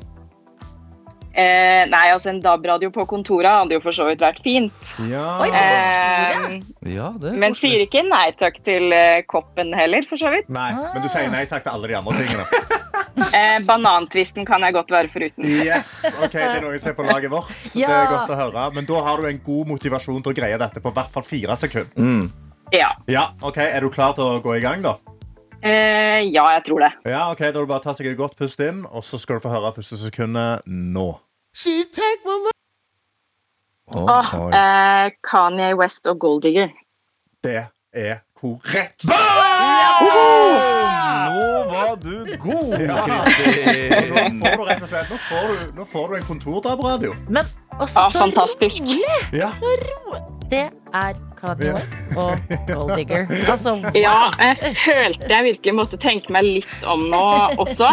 Eh, 1.34 1.86
nei, 1.88 2.10
altså 2.12 2.28
en 2.28 2.42
DAB-radio 2.44 2.90
på 2.92 3.06
kontoret 3.08 3.48
hadde 3.48 3.72
jo 3.78 3.80
for 3.80 3.96
så 3.96 4.04
vidt 4.04 4.20
vært 4.20 4.42
fint. 4.44 4.72
Ja. 5.08 5.24
Oi. 5.40 5.48
Eh, 5.48 6.58
Ja, 6.92 7.08
det 7.16 7.32
men 7.40 7.54
sier 7.56 7.80
ikke 7.86 8.02
nei 8.04 8.32
takk 8.36 8.58
til 8.66 8.92
eh, 8.92 9.22
koppen 9.28 9.72
heller, 9.72 10.04
for 10.08 10.20
så 10.20 10.28
vidt. 10.34 10.50
Nei, 10.52 10.70
men 10.76 11.00
du 11.04 11.08
sier 11.08 11.30
nei 11.32 11.46
takk 11.48 11.64
til 11.64 11.72
alle 11.72 11.88
de 11.88 11.96
andre 11.96 12.18
tingene. 12.20 12.44
Eh, 13.32 13.58
banantvisten 13.64 14.44
kan 14.48 14.62
jeg 14.66 14.74
godt 14.76 14.90
være 14.92 15.08
foruten. 15.12 15.44
Yes, 15.44 16.04
ok, 16.18 16.32
Det 16.32 16.42
er 16.42 16.60
noen 16.64 16.78
som 16.78 16.90
ser 16.90 16.96
på 16.96 17.04
laget 17.06 17.32
vårt. 17.32 17.52
Ja. 17.76 17.88
Det 17.88 17.96
er 17.96 18.10
godt 18.10 18.32
å 18.34 18.38
høre. 18.38 18.64
Men 18.76 18.88
da 18.88 19.00
har 19.06 19.20
du 19.20 19.28
en 19.28 19.40
god 19.44 19.70
motivasjon 19.72 20.22
til 20.24 20.32
å 20.32 20.36
greie 20.36 20.58
dette 20.60 20.82
på 20.84 20.92
hvert 20.92 21.12
fall 21.14 21.24
fire 21.26 21.56
sekunder. 21.56 21.92
Mm. 21.96 22.28
Ja. 22.72 22.92
Ja, 23.08 23.24
ok, 23.44 23.58
Er 23.58 23.80
du 23.80 23.90
klar 23.92 24.14
til 24.16 24.24
å 24.24 24.40
gå 24.44 24.56
i 24.56 24.62
gang, 24.64 24.84
da? 24.84 24.96
Eh, 25.62 26.24
ja, 26.32 26.44
jeg 26.56 26.64
tror 26.66 26.80
det. 26.80 26.92
Ja, 27.06 27.30
ok, 27.30 27.38
Da 27.38 27.48
er 27.48 27.60
det 27.60 27.68
bare 27.68 27.80
å 27.80 27.84
ta 27.84 27.94
seg 27.94 28.06
et 28.10 28.18
godt 28.18 28.36
pust 28.36 28.60
inn, 28.60 28.84
og 28.90 29.04
så 29.06 29.20
skal 29.20 29.38
du 29.38 29.44
få 29.44 29.52
høre 29.52 29.74
første 29.76 29.96
sekundet 30.00 30.66
nå. 30.66 31.08
Å, 33.92 34.00
oh, 34.00 34.34
oh, 34.38 34.48
eh, 34.56 35.12
Kanye 35.22 35.74
West 35.76 36.06
og 36.08 36.18
Golddigger. 36.18 36.72
Det 37.44 37.68
er 37.92 38.22
korrekt. 38.38 39.04
Nå 41.32 41.64
var 41.70 41.96
du 42.02 42.36
god, 42.42 42.80
Ja. 42.80 43.24
Kristin. 43.26 44.38
Nå 44.38 44.52
får 44.52 44.64
du 44.64 44.70
rett 44.70 44.82
og 44.82 44.92
slett 44.92 45.10
Nå 45.10 45.18
får 45.30 45.48
du, 45.48 45.72
nå 45.78 45.88
får 45.94 46.08
du 46.08 46.16
en 46.20 46.28
kontordrabradio. 46.28 47.16
Men 47.28 47.44
også 47.78 48.10
så 48.10 48.18
fantastisk. 48.18 48.80
rolig! 48.82 49.40
Ja. 49.40 49.52
Det 50.52 50.66
er 50.92 51.14
Kanye 51.38 51.72
West 51.72 52.16
og 52.20 52.56
Gold 52.68 52.90
Digger. 52.98 53.22
Altså, 53.52 53.72
wow. 53.80 53.94
Ja, 53.96 54.16
jeg 54.36 54.74
følte 54.76 55.30
jeg 55.30 55.46
virkelig 55.46 55.74
måtte 55.78 55.98
tenke 56.00 56.34
meg 56.34 56.44
litt 56.44 56.84
om 56.84 57.06
nå 57.12 57.22
også. 57.62 57.88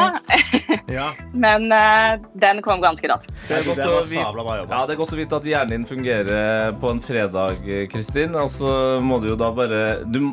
ja. 0.97 1.07
Men 1.31 1.69
uh, 1.71 2.19
den 2.43 2.59
kom 2.65 2.83
ganske 2.83 3.07
raskt. 3.07 3.31
Det 3.47 3.61
er 3.61 3.69
Det. 3.79 4.19
Ja, 4.19 4.83
det 4.83 4.97
er 4.97 4.99
godt 4.99 5.15
å 5.15 5.19
vite 5.21 5.39
at 5.39 5.47
hjernen 5.47 5.71
din 5.77 5.87
fungerer 5.87 6.75
på 6.81 6.91
en 6.91 6.99
fredag, 7.03 7.63
Kristin. 7.93 8.35
Og 8.35 8.51
så 8.51 8.99
må 8.99 9.21
du 9.23 9.31
jo 9.31 9.39
da 9.39 9.53
bare 9.55 9.83
du, 10.03 10.25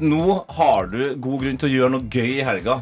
Nå 0.00 0.44
har 0.56 0.86
du 0.92 1.02
god 1.20 1.42
grunn 1.44 1.58
til 1.60 1.68
å 1.68 1.72
gjøre 1.74 1.92
noe 1.96 2.08
gøy 2.08 2.38
i 2.40 2.46
helga. 2.46 2.80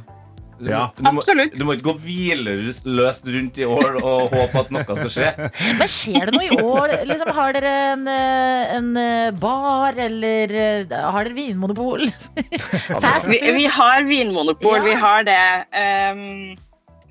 Du, 0.58 0.66
Ja. 0.72 0.88
du, 0.96 1.04
må, 1.14 1.22
du 1.22 1.60
må 1.64 1.74
ikke 1.76 1.84
gå 1.86 1.92
hvileløst 2.02 3.26
rundt 3.30 3.58
i 3.62 3.66
år 3.70 3.98
og 4.02 4.32
håpe 4.32 4.58
at 4.64 4.70
noe 4.74 4.82
skal 4.88 5.10
skje. 5.14 5.28
Men 5.78 5.86
skjer 5.92 6.26
det 6.26 6.34
noe 6.34 6.48
i 6.48 6.58
år? 6.58 6.94
Liksom, 7.06 7.30
har 7.36 7.52
dere 7.54 7.74
en, 7.92 8.02
eh, 8.10 8.72
en 8.78 8.88
eh, 8.98 9.30
bar, 9.38 9.94
eller 10.02 10.54
eh, 10.58 10.96
har 10.98 11.28
dere 11.28 11.36
vinmonopol? 11.36 12.02
Vi, 13.28 13.38
vi 13.54 13.66
har 13.70 14.02
vinmonopol, 14.08 14.78
Ja. 14.80 14.82
vi 14.88 14.94
har 14.98 15.22
det. 15.28 15.38
Um, 15.78 16.56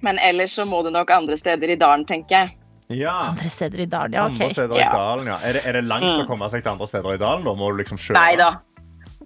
men 0.04 0.20
ellers 0.22 0.54
så 0.60 0.65
må 0.67 0.84
du 0.86 0.91
nok 0.93 1.10
andre 1.15 1.38
steder 1.39 1.72
i 1.74 1.76
dalen, 1.80 2.04
tenker 2.06 2.36
jeg. 2.43 2.52
ja. 3.00 3.13
Andre 3.32 3.50
steder 3.50 3.80
i 3.82 3.86
dalen, 3.89 4.13
ja. 4.13 4.26
Andre 4.28 4.46
ok 4.46 4.54
steder 4.60 4.76
i 4.78 4.86
dalen, 4.91 5.28
ja. 5.32 5.38
Er 5.43 5.54
det, 5.58 5.63
er 5.65 5.74
det 5.80 5.86
langt 5.88 6.06
Mm. 6.06 6.22
å 6.24 6.28
komme 6.30 6.50
seg 6.52 6.62
til 6.63 6.72
andre 6.76 6.88
steder 6.88 7.15
i 7.15 7.17
dalen? 7.24 7.43
Da 7.48 7.54
må 7.58 7.72
du 7.72 7.80
liksom 7.82 7.98
kjøre? 7.98 8.20
Nei 8.20 8.36
da. 8.39 8.52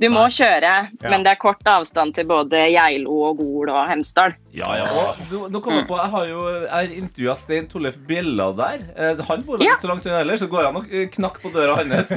Du 0.01 0.07
må 0.09 0.23
Nei. 0.25 0.31
kjøre, 0.33 0.69
Ja. 1.03 1.09
men 1.11 1.21
det 1.23 1.29
er 1.35 1.37
kort 1.37 1.61
avstand 1.69 2.15
til 2.17 2.25
både 2.25 2.57
Geilo 2.73 3.13
og 3.29 3.37
Gol 3.37 3.69
og 3.69 3.83
Hemsedal. 3.87 4.33
Ja, 4.51 4.71
ja, 4.79 4.85
nå 5.29 5.61
kom 5.61 5.75
jeg 5.77 5.85
på, 5.87 5.93
jeg 5.99 6.09
har 6.15 6.25
jo 6.25 6.65
intervjua 6.97 7.35
Stein 7.37 7.67
Tollef 7.69 7.97
Bjella 8.09 8.47
der. 8.57 8.79
Eh, 8.97 9.13
Han 9.29 9.41
bor 9.45 9.61
Ja. 9.61 9.69
ikke 9.75 9.81
så 9.85 9.89
langt 9.91 10.05
unna 10.09 10.17
heller, 10.17 10.37
så 10.41 10.47
går 10.49 10.65
han 10.65 10.75
og 10.81 10.85
knakker 10.89 11.13
knakk 11.15 11.37
på 11.43 11.49
døra 11.53 11.75
hans. 11.77 12.09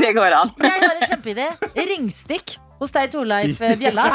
Det 0.00 0.12
går 0.14 0.32
an. 0.38 0.50
Jeg 0.60 0.70
har 0.70 0.96
en 0.96 1.02
kjempeidé. 1.10 1.46
Ringstikk 1.74 2.56
hos 2.78 2.90
deg, 2.92 3.08
Torleif 3.10 3.60
eh, 3.64 3.72
Bjella. 3.80 4.10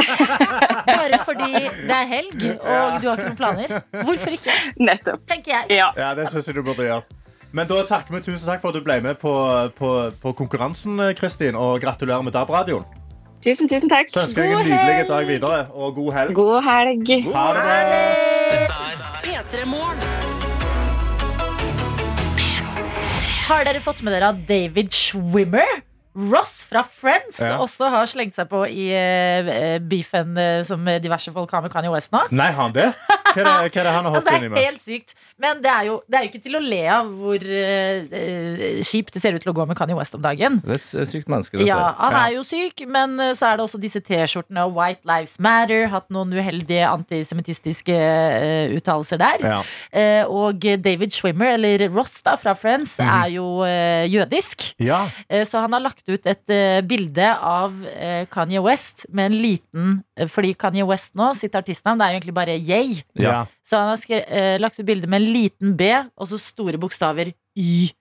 Bare 0.85 1.17
fordi 1.25 1.51
det 1.57 1.95
er 1.97 2.05
helg 2.11 2.43
og 2.61 3.01
du 3.01 3.07
har 3.09 3.17
ikke 3.17 3.31
noen 3.31 3.39
planer. 3.39 3.67
Hvorfor 4.05 4.31
ikke? 4.37 4.53
Nettopp. 4.79 5.25
Tenker 5.27 5.51
jeg. 5.57 5.65
Ja. 5.81 5.89
Ja, 5.97 6.13
det 6.17 6.29
syns 6.31 6.47
jeg 6.47 6.55
du 6.55 6.61
burde 6.63 6.83
gjøre. 6.87 7.03
Men 7.51 7.67
da 7.67 7.81
takker 7.83 8.15
vi 8.15 8.21
tusen 8.23 8.47
takk 8.47 8.61
for 8.63 8.71
at 8.71 8.79
du 8.79 8.83
ble 8.85 9.01
med 9.03 9.17
på, 9.19 9.31
på, 9.75 9.89
på 10.23 10.31
konkurransen, 10.39 10.95
Kristin. 11.19 11.55
Og 11.59 11.81
gratulerer 11.83 12.23
med 12.23 12.31
DAB-radioen. 12.35 12.85
Tusen, 13.43 13.67
tusen 13.67 13.89
takk. 13.91 14.11
Så 14.13 14.23
ønsker 14.27 14.45
jeg 14.45 14.53
en 14.53 14.67
nydelig 14.69 15.07
dag 15.09 15.27
videre, 15.27 15.65
og 15.73 15.95
god 15.97 16.11
helg. 16.13 16.35
God 16.37 16.61
helg. 16.63 17.11
Ha 17.33 17.45
det 17.57 17.63
bra. 17.65 17.77
Dette 18.53 18.73
er 18.87 18.95
P3 19.25 19.65
Har 23.49 23.65
dere 23.67 23.81
fått 23.83 23.99
med 24.05 24.13
dere 24.15 24.31
at 24.31 24.43
David 24.47 24.93
Schwimmer? 24.95 25.81
Ross 26.15 26.65
fra 26.67 26.81
Friends 26.83 27.39
Ja. 27.39 27.57
også 27.63 27.87
har 27.89 28.05
slengt 28.05 28.35
seg 28.35 28.49
på 28.51 28.65
i 28.67 28.89
uh, 28.91 29.79
beefen 29.79 30.35
uh, 30.37 30.61
som 30.67 30.83
diverse 31.01 31.31
folk 31.31 31.51
har 31.55 31.61
med 31.63 31.71
Kanye 31.71 31.91
West 31.93 32.11
nå. 32.11 32.25
Nei, 32.31 32.49
har 32.51 32.67
han 32.67 32.73
det? 32.75 32.89
Hva 33.31 33.39
er 33.39 33.45
det, 33.47 33.51
hva 33.51 33.79
er 33.79 33.85
det 33.87 33.93
han 33.95 34.05
har 34.05 34.15
Altså, 34.17 34.27
hoppet 34.27 34.41
det 34.41 34.47
inn 34.49 34.55
i 34.57 34.59
er 34.59 34.65
helt 34.67 34.81
sykt. 34.83 35.13
Men 35.39 35.61
det 35.63 35.71
er, 35.71 35.85
jo, 35.87 36.01
det 36.11 36.17
er 36.19 36.25
jo 36.25 36.29
ikke 36.33 36.41
til 36.43 36.57
å 36.59 36.61
le 36.61 36.81
av 36.91 37.07
hvor 37.15 37.45
eh, 37.47 38.81
kjipt 38.83 39.13
det 39.15 39.21
ser 39.23 39.37
ut 39.37 39.41
til 39.45 39.53
å 39.53 39.55
gå 39.55 39.65
med 39.69 39.77
Kanye 39.79 39.95
West 39.95 40.17
om 40.17 40.21
dagen. 40.23 40.59
Det 40.65 40.75
er 40.75 40.81
et 40.81 41.09
sykt 41.09 41.31
menneske, 41.31 41.57
det 41.61 41.67
Ja, 41.69 41.77
ser. 41.79 41.95
han 42.01 42.11
Ja. 42.17 42.25
er 42.27 42.35
jo 42.35 42.43
syk, 42.43 42.83
men 42.91 43.15
så 43.37 43.47
er 43.53 43.57
det 43.57 43.65
også 43.65 43.79
disse 43.81 44.01
T-skjortene 44.03 44.65
og 44.67 44.75
White 44.75 45.07
Lives 45.07 45.37
Matter. 45.39 45.87
Hatt 45.93 46.09
noen 46.11 46.33
uheldige 46.35 46.83
antisemittistiske 46.91 47.95
uh, 47.95 48.75
uttalelser 48.75 49.17
der. 49.21 49.47
Ja. 49.47 49.61
Eh, 49.95 50.25
og 50.27 50.59
David 50.83 51.15
Schwimmer, 51.15 51.55
eller 51.55 51.87
Ross 51.95 52.19
da, 52.25 52.35
fra 52.35 52.53
Friends, 52.53 52.97
Mhm. 52.99 53.07
er 53.23 53.27
jo 53.37 53.47
jødisk. 54.11 54.73
ja. 54.79 55.05
Så 55.47 55.59
han 55.61 55.71
har 55.73 55.79
lagt 55.81 56.00
ut 56.09 56.25
et 56.31 56.53
uh, 56.55 56.81
bilde 56.87 57.27
av 57.35 57.75
uh, 57.85 58.23
Kanye 58.31 58.61
West 58.65 59.05
med 59.13 59.29
en 59.29 59.37
liten 59.43 59.93
uh, 60.19 60.27
Fordi 60.31 60.53
Kanye 60.57 60.85
West 60.87 61.13
nå, 61.19 61.31
sitt 61.37 61.55
artistnavn, 61.57 61.99
det 61.99 62.07
er 62.07 62.13
jo 62.13 62.19
egentlig 62.21 62.37
bare 62.37 62.57
Yay. 62.57 63.01
Ja. 63.19 63.45
Så 63.65 63.77
han 63.77 63.91
har 63.91 64.01
skre, 64.01 64.21
lagt 64.61 64.79
ut 64.79 64.87
bilde 64.87 65.09
med 65.09 65.21
en 65.21 65.33
liten 65.33 65.75
B 65.77 65.91
og 65.93 66.29
så 66.31 66.39
store 66.41 66.79
bokstaver 66.81 67.33
Y. 67.57 67.91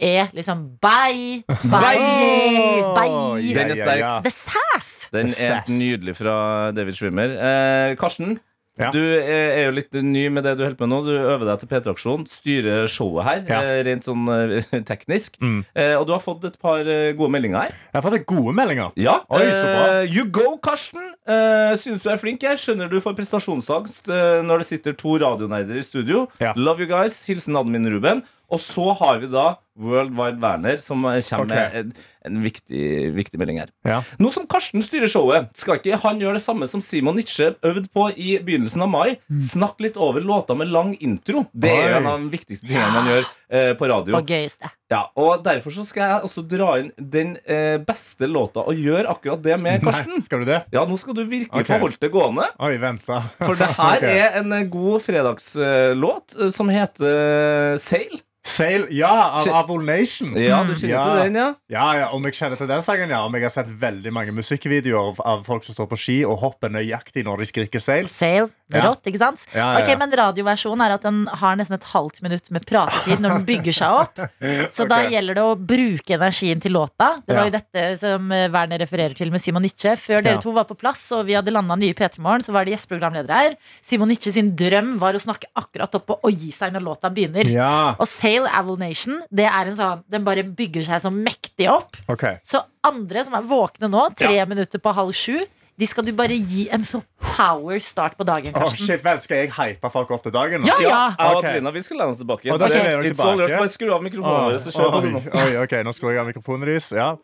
E. 0.00 0.26
Liksom 0.32 0.62
bye. 0.80 1.42
Bye. 1.46 1.70
bye. 1.70 2.94
Bye. 2.96 3.54
Den 3.54 3.70
er 3.70 3.76
ja, 3.76 3.84
sterk. 3.84 4.00
ja. 4.00 4.12
The 4.24 4.32
sass! 4.32 5.08
Den 5.12 5.34
er 5.34 5.58
helt 5.58 5.68
nydelig 5.68 6.16
fra 6.16 6.70
David 6.72 6.96
Schwimmer. 6.96 7.34
Eh, 7.36 7.96
Karsten, 8.00 8.38
Ja. 8.80 8.90
du 8.94 9.00
er, 9.00 9.50
er 9.60 9.64
jo 9.66 9.74
litt 9.76 9.92
ny 9.92 10.28
med 10.32 10.44
det 10.46 10.56
du 10.58 10.64
holder 10.64 10.76
på 10.80 10.86
med 10.88 10.92
nå. 10.94 11.00
Du 11.06 11.12
øver 11.14 11.44
deg 11.50 11.60
til 11.62 11.68
P3-aksjon, 11.70 12.26
styrer 12.30 12.88
showet 12.88 13.24
her, 13.28 13.42
Ja. 13.48 13.60
eh, 13.62 13.82
rent 13.86 14.04
sånn 14.06 14.24
eh, 14.32 14.82
teknisk. 14.90 15.36
Mm. 15.42 15.60
Eh, 15.74 15.94
og 15.98 16.06
du 16.08 16.12
har 16.14 16.22
fått 16.24 16.44
et 16.48 16.58
par 16.62 16.80
eh, 16.86 17.12
gode 17.18 17.30
meldinger 17.34 17.66
her. 17.66 17.76
Jeg 17.92 17.98
har 18.00 18.06
fått 18.08 18.26
gode 18.30 18.54
meldinger. 18.56 18.92
Ja, 19.00 19.18
Oi, 19.28 19.42
så 19.44 19.66
bra. 19.68 19.84
eh, 20.00 20.14
You 20.14 20.26
go, 20.30 20.56
Karsten! 20.62 21.12
Uh, 21.30 21.76
Syns 21.78 22.02
du 22.02 22.10
er 22.10 22.18
flink. 22.18 22.42
Jeg 22.42 22.58
skjønner 22.58 22.88
du 22.90 22.98
får 23.04 23.14
prestasjonsangst 23.18 24.08
eh, 24.10 24.40
når 24.46 24.62
det 24.64 24.66
sitter 24.70 24.96
to 24.98 25.16
radionerder 25.22 25.76
i 25.78 25.84
studio. 25.86 26.26
Ja. 26.42 26.52
Love 26.56 26.82
you 26.84 26.90
guys. 26.90 27.20
Hilsen 27.28 27.56
admin 27.60 27.86
Ruben. 27.92 28.24
Og 28.50 28.58
så 28.58 28.88
har 28.98 29.20
vi 29.22 29.28
da 29.30 29.52
World 29.78 30.16
Wide 30.16 30.40
Werner, 30.42 30.76
som 30.82 31.02
kommer 31.02 31.44
okay. 31.44 31.46
med 31.46 31.76
en, 31.80 31.92
en 32.24 32.42
viktig, 32.42 33.10
viktig 33.16 33.40
melding 33.40 33.60
her. 33.62 33.70
Ja. 33.86 34.00
Nå 34.20 34.32
som 34.34 34.46
Karsten 34.50 34.82
styrer 34.84 35.10
showet, 35.10 35.50
skal 35.56 35.78
ikke 35.78 36.00
han 36.02 36.20
gjøre 36.20 36.38
det 36.38 36.44
samme 36.44 36.68
som 36.70 36.82
Simon 36.84 37.16
Nietzsche 37.18 37.52
øvde 37.66 37.86
på 37.92 38.10
i 38.16 38.34
begynnelsen 38.44 38.84
av 38.84 38.90
mai? 38.92 39.16
Snakk 39.50 39.80
litt 39.84 39.98
over 40.00 40.24
låta 40.24 40.56
med 40.58 40.72
lang 40.72 40.94
intro. 41.00 41.46
Det 41.52 41.72
er 41.72 41.98
en 42.00 42.10
av 42.10 42.20
de 42.20 42.32
viktigste 42.32 42.68
tingene 42.68 42.92
man 42.94 43.10
gjør 43.12 43.24
eh, 43.24 43.72
på 43.78 43.90
radio. 43.90 44.16
Og 44.18 44.34
gøyeste. 44.34 44.72
Ja, 44.90 45.04
og 45.14 45.44
Derfor 45.44 45.74
så 45.74 45.84
skal 45.88 46.06
jeg 46.06 46.28
også 46.28 46.44
dra 46.50 46.72
inn 46.80 46.90
den 46.98 47.36
eh, 47.44 47.76
beste 47.82 48.28
låta 48.30 48.64
og 48.66 48.78
gjøre 48.78 49.10
akkurat 49.12 49.42
det 49.44 49.56
med 49.62 49.84
Karsten. 49.84 50.16
Nei, 50.18 50.24
skal 50.26 50.44
du 50.44 50.50
det? 50.50 50.62
Ja, 50.74 50.84
nå 50.88 50.98
skal 51.00 51.16
du 51.16 51.22
virkelig 51.24 51.62
okay. 51.62 51.76
få 51.76 51.84
holdt 51.86 52.00
det 52.02 52.10
gående. 52.14 52.48
Oi, 52.60 52.74
vent, 52.82 53.06
da. 53.06 53.22
For 53.40 53.58
det 53.58 53.70
her 53.78 53.96
okay. 54.02 54.24
er 54.24 54.40
en 54.42 54.56
eh, 54.56 54.66
god 54.70 55.06
fredagslåt 55.06 56.36
eh, 56.38 56.50
som 56.54 56.72
heter 56.72 57.14
eh, 57.14 57.78
Sail. 57.82 58.20
Sail, 58.46 58.86
ja, 58.96 59.12
av 59.52 59.59
Avol 59.60 59.84
Nation. 59.86 60.32
Ja, 60.36 60.62
du 60.64 60.74
kjenner 60.74 60.88
Ja. 60.94 61.04
til 61.04 61.24
den, 61.32 61.34
ja? 61.40 61.48
Ja, 61.70 61.86
ja, 62.00 62.08
Om 62.16 62.22
jeg 62.24 62.32
kjenner 62.34 62.56
til 62.60 62.66
den 62.68 62.82
sangen, 62.82 63.08
ja. 63.10 63.20
Om 63.24 63.34
jeg 63.34 63.42
har 63.42 63.50
sett 63.54 63.68
veldig 63.80 64.12
mange 64.12 64.32
musikkvideoer 64.32 65.10
av- 65.12 65.20
av 65.26 65.44
folk 65.44 65.64
som 65.64 65.74
står 65.74 65.86
på 65.90 65.98
ski 65.98 66.18
og 66.24 66.38
hopper 66.38 66.68
nøyaktig 66.68 67.24
når 67.24 67.38
de 67.38 67.46
skriker 67.46 67.78
'sail'. 67.80 68.08
Sail. 68.08 68.50
Ja. 68.72 68.84
Rått, 68.88 69.02
ikke 69.10 69.18
sant? 69.18 69.46
Ja, 69.54 69.72
ja, 69.74 69.80
Ok, 69.82 69.88
ja. 69.92 69.96
Men 70.00 70.12
radioversjonen 70.20 70.84
er 70.86 70.94
at 70.94 71.02
den 71.06 71.22
har 71.40 71.56
nesten 71.58 71.74
et 71.78 71.86
halvt 71.92 72.20
minutt 72.22 72.50
med 72.54 72.64
pratetid 72.68 73.20
når 73.20 73.34
den 73.38 73.46
bygger 73.48 73.76
seg 73.80 73.96
opp. 74.04 74.20
Så 74.76 74.86
da 74.90 75.00
gjelder 75.10 75.34
det 75.40 75.44
å 75.44 75.56
bruke 75.58 76.14
energien 76.16 76.60
til 76.62 76.72
låta. 76.76 77.12
Det 77.26 77.34
var 77.34 77.44
Ja. 77.44 77.50
jo 77.50 77.54
dette 77.58 77.84
som 78.00 78.30
eh, 78.32 78.48
Werner 78.52 78.78
refererer 78.82 79.14
til 79.18 79.30
med 79.34 79.40
Simon 79.42 79.62
Nietzsche. 79.66 79.96
Før 79.98 80.22
dere 80.22 80.40
to 80.42 80.52
var 80.56 80.64
på 80.70 80.76
plass 80.78 81.02
og 81.16 81.26
vi 81.26 81.34
hadde 81.38 81.50
landa 81.54 81.76
nye 81.76 81.94
P3 81.98 82.18
Morgen, 82.22 82.42
så 82.46 82.52
var 82.54 82.64
det 82.64 82.76
gjesteprogramledere 82.76 83.40
her. 83.42 83.56
Simon 83.82 84.08
Nietzsche 84.12 84.32
sin 84.34 84.52
drøm 84.56 84.96
var 85.02 85.14
å 85.18 85.22
snakke 85.22 85.50
akkurat 85.58 85.94
opp 85.98 86.14
og 86.20 86.30
gi 86.30 86.50
seg 86.54 86.72
når 86.74 86.86
låta 86.86 87.10
begynner. 87.10 87.48
Ja, 87.50 87.94
Og 87.98 88.06
Sail 88.08 88.46
Avil 88.46 88.78
Nation, 88.80 89.20
det 89.30 89.46
er 89.50 89.66
en 89.70 89.76
sånn 89.76 90.04
Den 90.10 90.24
bare 90.26 90.42
bygger 90.44 90.84
seg 90.86 91.00
så 91.02 91.10
mektig 91.12 91.66
opp. 91.70 91.96
Okay. 92.10 92.38
Så 92.46 92.62
andre 92.86 93.24
som 93.26 93.34
er 93.36 93.42
våkne 93.46 93.88
nå, 93.90 94.06
tre 94.16 94.44
minutter 94.48 94.78
på 94.80 94.92
halv 94.96 95.12
sju, 95.16 95.40
de 95.80 95.86
skal 95.88 96.04
du 96.06 96.12
bare 96.12 96.36
gi 96.36 96.66
en 96.72 96.84
så 96.86 97.00
power 97.24 97.78
start 97.80 98.16
på 98.20 98.24
dagen, 98.28 98.52
Karsten. 98.52 98.86
shit, 98.86 99.02
vel, 99.04 99.20
Skal 99.24 99.42
jeg 99.46 99.52
hype 99.56 99.90
folk 99.90 100.10
opp 100.12 100.22
til 100.26 100.32
dagen? 100.34 100.60
nå? 100.60 100.68
Ja, 100.68 100.76
ja! 100.84 101.00
Jeg 101.16 101.36
Okay. 101.40 101.48
Adelina 101.56 101.70
vi 101.72 101.82
skal 101.86 101.96
lene 102.02 102.12
oss 102.14 102.20
tilbake. 102.20 102.46
Er 102.46 103.02
litt 103.02 103.16
så 103.16 103.32
tilbake. 103.32 103.58
Bare 103.58 103.72
skru 103.72 103.92
av 103.96 104.02
mikrofonen 104.04 104.44
vår, 104.50 104.60
Oh, 104.90 105.00
du 105.00 105.10
nå. 105.16 105.22
oi, 105.24 105.56
oi, 105.56 105.64
ok, 105.64 105.74
nå 105.88 105.92
skrur 105.96 106.12
jeg 106.12 106.20
av 106.20 106.28
mikrofonen 106.28 106.66
deres. 106.68 106.90
Ja. 106.92 107.16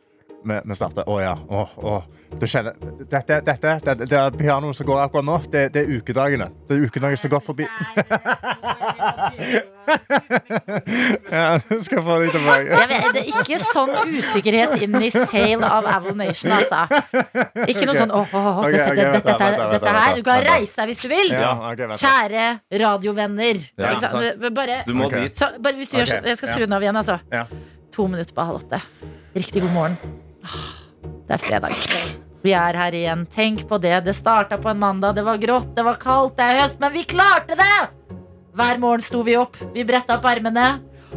Vi, 0.46 0.74
starter. 0.78 1.06
Å 1.10 1.16
ja. 1.22 1.34
Å, 1.48 1.62
å. 1.76 1.94
Du 2.38 2.46
kjenner 2.46 2.76
Dette, 3.10 3.40
dette, 3.46 3.72
det, 3.84 3.94
det 4.10 4.18
er 4.18 4.34
pianoet 4.36 4.76
som 4.78 4.86
går 4.86 5.00
akkurat 5.06 5.26
nå. 5.26 5.38
Det, 5.50 5.64
det 5.74 5.82
er 5.82 5.94
ukedagene. 5.98 6.48
Det 6.68 6.76
er 6.76 6.84
ukedagene 6.86 7.18
som 7.20 7.32
går 7.32 7.42
forbi. 7.42 7.66
Ja, 11.30 11.58
du 11.68 11.80
skal 11.84 12.02
få 12.02 12.18
det 12.22 12.30
tilbake. 12.34 12.78
Vet, 12.80 13.06
det 13.14 13.22
er 13.22 13.30
ikke 13.30 13.58
sånn 13.62 13.92
usikkerhet 14.10 14.76
inn 14.86 14.96
i 15.00 15.10
Sail 15.14 15.62
av 15.66 15.86
Avil 15.96 16.16
Nation, 16.18 16.54
altså. 16.56 16.84
Ikke 17.66 17.86
noe 17.88 17.96
sånn 17.98 18.12
åh, 18.14 18.34
åh, 18.34 18.50
åh, 18.52 18.68
dette, 18.74 18.94
dette, 18.98 19.22
dette, 19.26 19.68
dette 19.76 19.96
her. 19.98 20.18
Du 20.18 20.22
kan 20.26 20.42
reise 20.46 20.82
deg 20.82 20.92
hvis 20.92 21.02
du 21.02 21.08
vil. 21.12 21.32
Kjære 22.02 22.46
radiovenner. 22.84 23.62
Bare, 23.80 24.78
bare 25.62 25.76
hvis 25.78 25.90
du 25.92 25.98
gjør 26.00 26.14
sånn 26.16 26.30
Jeg 26.30 26.40
skal 26.40 26.54
skru 26.54 26.66
den 26.66 26.76
av 26.78 26.86
igjen, 26.86 27.02
altså. 27.02 27.18
To 27.96 28.08
minutter 28.10 28.34
på 28.36 28.44
halv 28.50 28.62
åtte. 28.64 28.82
Riktig 29.36 29.62
god 29.64 29.74
morgen. 29.76 30.22
Det 31.26 31.36
er 31.36 31.42
fredag. 31.42 31.76
Vi 32.46 32.52
er 32.54 32.78
her 32.78 32.94
igjen. 32.94 33.24
Tenk 33.30 33.64
på 33.68 33.78
det. 33.82 33.94
Det 34.06 34.14
starta 34.14 34.58
på 34.62 34.70
en 34.70 34.78
mandag. 34.78 35.16
Det 35.16 35.24
var 35.26 35.38
grått, 35.42 35.72
det 35.76 35.84
var 35.86 35.98
kaldt, 35.98 36.36
det 36.38 36.46
er 36.46 36.60
høst, 36.62 36.78
men 36.82 36.92
vi 36.94 37.02
klarte 37.08 37.58
det! 37.58 37.78
Hver 38.56 38.78
morgen 38.80 39.02
sto 39.04 39.22
vi 39.26 39.34
opp, 39.36 39.58
vi 39.74 39.82
bretta 39.84 40.16
opp 40.16 40.28
ermene, 40.30 40.68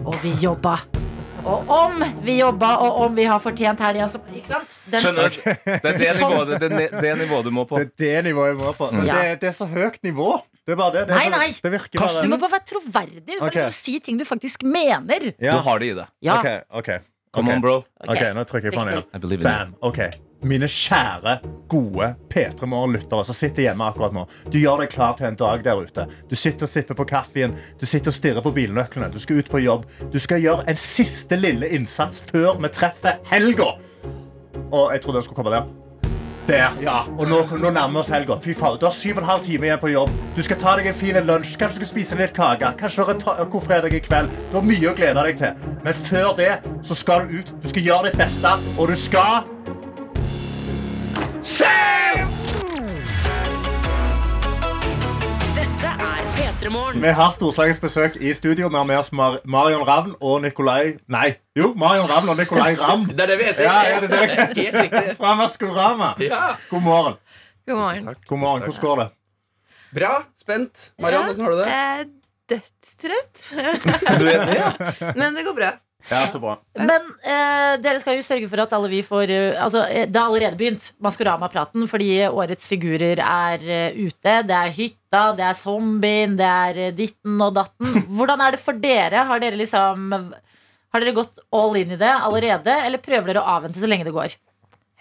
og 0.02 0.18
vi 0.24 0.34
jobba. 0.42 0.80
Og 1.48 1.70
om 1.72 2.02
vi 2.26 2.36
jobba, 2.40 2.74
og 2.84 2.98
om 3.06 3.14
vi 3.16 3.24
har 3.30 3.40
fortjent 3.40 3.80
helga 3.80 4.10
som 4.12 4.26
Ikke 4.36 4.50
sant? 4.50 4.74
Den 4.92 5.04
Skjønner. 5.06 5.38
Det 5.40 5.94
er 5.94 6.00
det 6.02 6.10
nivået, 6.20 6.52
det, 6.60 6.90
det 7.00 7.14
nivået 7.22 7.48
du 7.48 7.54
må 7.56 7.64
på. 7.70 7.80
Det 7.80 8.10
er 8.10 8.26
det 8.26 8.32
nivået 8.32 8.52
jeg 8.52 8.58
må 8.60 8.74
på. 8.76 8.90
Men 8.92 9.08
det, 9.08 9.38
det 9.46 9.52
er 9.54 9.56
så 9.56 9.70
høyt 9.70 10.02
nivå. 10.04 10.34
Det 10.68 10.76
er 10.76 10.82
bare 10.82 10.98
det. 10.98 11.06
det 11.08 11.16
er 11.16 11.32
Nei, 11.32 11.52
så. 11.56 11.64
Det 11.64 11.72
virker 11.78 12.04
Du 12.20 12.28
må 12.34 12.42
bare 12.42 12.58
være 12.58 12.68
troverdig. 12.74 13.24
Du 13.24 13.32
må 13.38 13.48
okay. 13.48 13.56
liksom 13.56 13.72
si 13.78 13.96
ting 14.04 14.20
du 14.20 14.26
faktisk 14.28 14.68
mener. 14.68 15.32
Ja. 15.40 15.56
Du 15.56 15.64
har 15.70 15.80
det 15.80 15.94
i 15.94 15.96
det. 16.02 16.10
Ja. 16.26 16.42
OK. 16.42 16.82
ok 16.82 16.92
Come 17.36 17.54
on, 17.54 17.62
bro. 17.62 17.76
ok. 17.78 18.10
Ok, 18.10 18.24
nå 18.34 18.44
trykker 18.50 18.72
jeg 18.72 18.74
på 18.74 18.84
den 18.84 18.94
igjen. 18.96 19.08
I 19.14 19.20
believe 19.22 19.42
in 19.44 19.48
you. 19.48 19.54
Bam. 19.54 19.76
ok 19.86 20.00
Mine 20.50 20.70
kjære, 20.72 21.34
gode 21.68 22.14
P3 22.32 22.66
Morgen-lyttere 22.72 23.26
som 23.28 23.36
sitter 23.36 23.66
hjemme 23.66 23.84
akkurat 23.92 24.14
nå. 24.16 24.24
Du 24.48 24.56
gjør 24.62 24.86
deg 24.86 24.94
klar 24.94 25.18
til 25.20 25.28
en 25.28 25.36
dag 25.36 25.66
der 25.66 25.82
ute. 25.84 26.06
Du 26.32 26.36
sitter 26.40 26.64
og 26.64 26.72
sipper 26.72 26.96
på 26.96 27.06
kaffen. 27.10 27.58
Du 27.82 27.84
sitter 27.86 28.14
og 28.14 28.16
stirrer 28.16 28.46
på 28.46 28.54
bilnøklene. 28.56 29.12
Du 29.12 29.20
skal 29.20 29.42
ut 29.44 29.52
på 29.52 29.60
jobb. 29.60 29.84
Du 30.14 30.16
skal 30.24 30.40
gjøre 30.40 30.64
en 30.72 30.80
siste 30.80 31.36
lille 31.36 31.68
innsats 31.76 32.24
før 32.32 32.56
vi 32.64 32.72
treffer 32.72 33.20
helga. 33.28 33.74
Og 34.72 34.94
jeg 34.96 35.04
trodde 35.04 35.20
jeg 35.20 35.28
skulle 35.28 35.42
komme 35.44 35.54
der. 35.58 35.68
Der, 36.50 36.72
ja. 36.82 37.04
Og 37.18 37.28
nå, 37.30 37.44
nå 37.62 37.70
nærmer 37.70 37.92
vi 37.94 38.00
oss 38.02 38.08
helga. 38.10 38.34
Fy 38.42 38.56
faen, 38.58 38.80
Du 38.82 38.88
har 38.88 38.94
syv 38.96 39.20
og 39.20 39.22
en 39.22 39.28
halv 39.30 39.44
time 39.46 39.68
igjen 39.68 39.82
på 39.84 39.92
jobb. 39.92 40.10
Du 40.34 40.42
skal 40.42 40.58
ta 40.58 40.72
deg 40.80 40.88
en 40.90 40.96
fin 40.98 41.20
lunsj. 41.28 41.52
Kanskje 41.62 41.78
du 41.78 41.86
skal 41.86 41.92
spise 41.92 42.18
litt 42.18 42.34
kake. 42.34 42.72
Kanskje 42.80 43.06
du 43.06 43.26
har 43.28 43.44
en 43.44 43.62
fredag 43.62 43.94
i 43.94 44.00
kveld. 44.02 44.34
Du 44.50 44.58
har 44.58 44.66
mye 44.66 44.90
å 44.90 44.96
glede 44.98 45.26
deg 45.28 45.38
til. 45.38 45.70
Men 45.86 45.94
før 46.10 46.34
det 46.40 46.50
så 46.82 46.98
skal 46.98 47.28
du 47.28 47.38
ut. 47.38 47.54
Du 47.62 47.70
skal 47.70 47.86
gjøre 47.86 48.10
ditt 48.10 48.18
beste, 48.18 48.56
og 48.80 48.90
du 48.90 48.98
skal 48.98 49.46
Dette 55.60 55.94
er 56.10 56.19
P3 56.60 57.00
Vi 57.00 57.12
har 57.16 57.30
storslagens 57.32 57.78
besøk 57.80 58.18
i 58.20 58.34
studio. 58.36 58.68
Vi 58.68 58.76
har 58.76 58.84
med 58.84 58.98
oss 59.00 59.14
Mar 59.16 59.38
Marion 59.48 59.86
Ravn 59.88 60.16
og 60.20 60.42
Nikolai 60.44 60.98
Nei, 61.08 61.38
jo, 61.56 61.72
Marion 61.80 62.10
Ravn 62.10 62.34
og 62.34 62.36
Nikolai 62.36 62.74
Ramm. 62.76 63.06
Det 63.16 63.24
er 63.24 63.32
det 63.32 63.38
vi 63.40 63.48
heter. 63.48 63.64
Ja, 63.64 63.78
ja, 63.88 64.02
det 64.04 64.68
er 64.68 64.90
det. 64.92 65.16
Fra 65.16 65.38
Maskorama. 65.40 66.10
Ja. 66.20 66.58
God 66.70 66.84
morgen. 66.84 67.16
God 67.64 67.80
morgen. 67.80 68.10
God 68.28 68.40
morgen. 68.44 68.68
Hvordan 68.68 68.82
går 68.84 69.04
det? 69.04 69.08
Bra. 70.02 70.12
Spent. 70.36 70.90
Mariann, 71.00 71.30
hvordan 71.30 71.46
har 71.46 71.56
du 71.56 71.62
det? 71.62 71.70
Er 71.78 72.04
dødstrøtt, 72.50 73.42
Du 74.20 74.28
er 74.28 74.46
det, 74.46 74.58
ja? 74.60 74.72
men 75.22 75.40
det 75.40 75.46
går 75.48 75.56
bra. 75.62 75.72
Ja, 76.08 76.22
så 76.32 76.40
bra. 76.40 76.56
Men 76.80 77.10
eh, 77.28 77.76
dere 77.84 78.00
skal 78.02 78.16
jo 78.18 78.24
sørge 78.26 78.48
for 78.50 78.64
at 78.64 78.72
alle 78.74 78.90
vi 78.92 79.02
får 79.06 79.32
eh, 79.36 79.60
Altså, 79.60 79.84
eh, 79.92 80.08
det 80.08 80.16
har 80.16 80.30
allerede 80.30 80.58
begynt, 80.58 80.92
Maskorama-praten, 81.04 81.84
fordi 81.92 82.08
årets 82.30 82.70
figurer 82.72 83.20
er 83.20 83.66
eh, 83.68 83.98
ute. 84.00 84.38
Det 84.48 84.56
er 84.56 84.72
hytta, 84.78 85.24
det 85.38 85.46
er 85.50 85.58
zombien, 85.60 86.38
det 86.40 86.48
er 86.48 86.80
eh, 86.88 86.94
ditten 86.96 87.36
og 87.44 87.58
datten. 87.60 88.06
Hvordan 88.16 88.46
er 88.46 88.56
det 88.56 88.62
for 88.64 88.80
dere? 88.80 89.26
Har 89.30 89.44
dere 89.44 89.60
liksom 89.60 90.08
Har 90.90 91.04
dere 91.04 91.18
gått 91.20 91.44
all 91.54 91.76
in 91.78 91.92
i 91.94 92.00
det 92.00 92.14
allerede, 92.16 92.80
eller 92.88 93.04
prøver 93.04 93.34
dere 93.34 93.44
å 93.44 93.58
avvente 93.60 93.84
så 93.84 93.90
lenge 93.92 94.08
det 94.08 94.16
går? 94.16 94.40